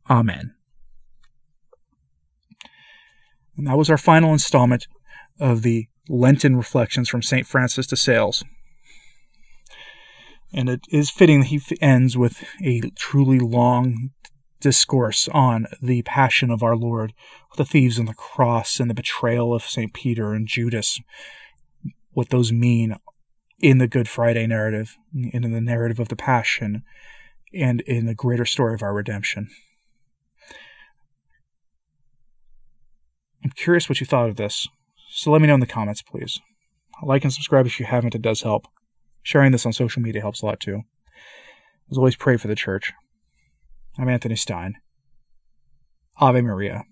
Amen. 0.09 0.55
And 3.57 3.67
that 3.67 3.77
was 3.77 3.91
our 3.91 3.99
final 3.99 4.33
installment 4.33 4.87
of 5.39 5.63
the 5.63 5.89
Lenten 6.09 6.57
reflections 6.57 7.09
from 7.09 7.23
St. 7.23 7.47
Francis 7.47 7.87
de 7.87 7.97
Sales. 7.97 8.45
And 10.55 10.69
it 10.69 10.87
is 10.89 11.11
fitting 11.11 11.41
that 11.41 11.47
he 11.49 11.61
ends 11.81 12.17
with 12.17 12.45
a 12.63 12.81
truly 12.97 13.41
long 13.41 14.11
discourse 14.61 15.29
on 15.29 15.67
the 15.83 16.03
passion 16.03 16.51
of 16.51 16.63
our 16.63 16.77
Lord, 16.77 17.13
the 17.57 17.65
thieves 17.65 17.99
on 17.99 18.07
the 18.07 18.15
cross, 18.15 18.79
and 18.79 18.89
the 18.89 18.95
betrayal 18.95 19.53
of 19.53 19.65
St. 19.65 19.93
Peter 19.93 20.33
and 20.33 20.47
Judas. 20.47 21.01
what 22.13 22.31
those 22.31 22.53
mean 22.53 22.97
in 23.59 23.79
the 23.79 23.89
Good 23.89 24.09
Friday 24.09 24.47
narrative, 24.47 24.97
and 25.13 25.45
in 25.45 25.53
the 25.53 25.61
narrative 25.61 25.99
of 25.99 26.09
the 26.09 26.17
Passion, 26.17 26.85
and 27.53 27.81
in 27.83 28.07
the 28.07 28.15
greater 28.15 28.45
story 28.45 28.73
of 28.73 28.83
our 28.83 28.95
redemption. 28.95 29.49
I'm 33.43 33.51
curious 33.51 33.89
what 33.89 34.01
you 34.01 34.07
thought 34.07 34.29
of 34.29 34.37
this, 34.37 34.69
so 35.11 35.33
let 35.33 35.43
me 35.43 35.49
know 35.49 35.55
in 35.55 35.61
the 35.61 35.67
comments, 35.67 36.03
please. 36.03 36.41
Like 37.03 37.25
and 37.25 37.33
subscribe 37.33 37.67
if 37.67 37.81
you 37.81 37.87
haven't, 37.87 38.15
it 38.15 38.23
does 38.23 38.43
help. 38.43 38.69
Sharing 39.25 39.53
this 39.53 39.65
on 39.65 39.73
social 39.73 40.03
media 40.03 40.21
helps 40.21 40.43
a 40.43 40.47
lot 40.47 40.61
too. 40.61 40.83
As 41.91 41.97
always, 41.97 42.15
pray 42.15 42.37
for 42.37 42.47
the 42.47 42.55
church. 42.55 42.93
I'm 43.99 44.09
Anthony 44.09 44.37
Stine. 44.37 44.75
Ave 46.21 46.43
Maria. 46.43 46.85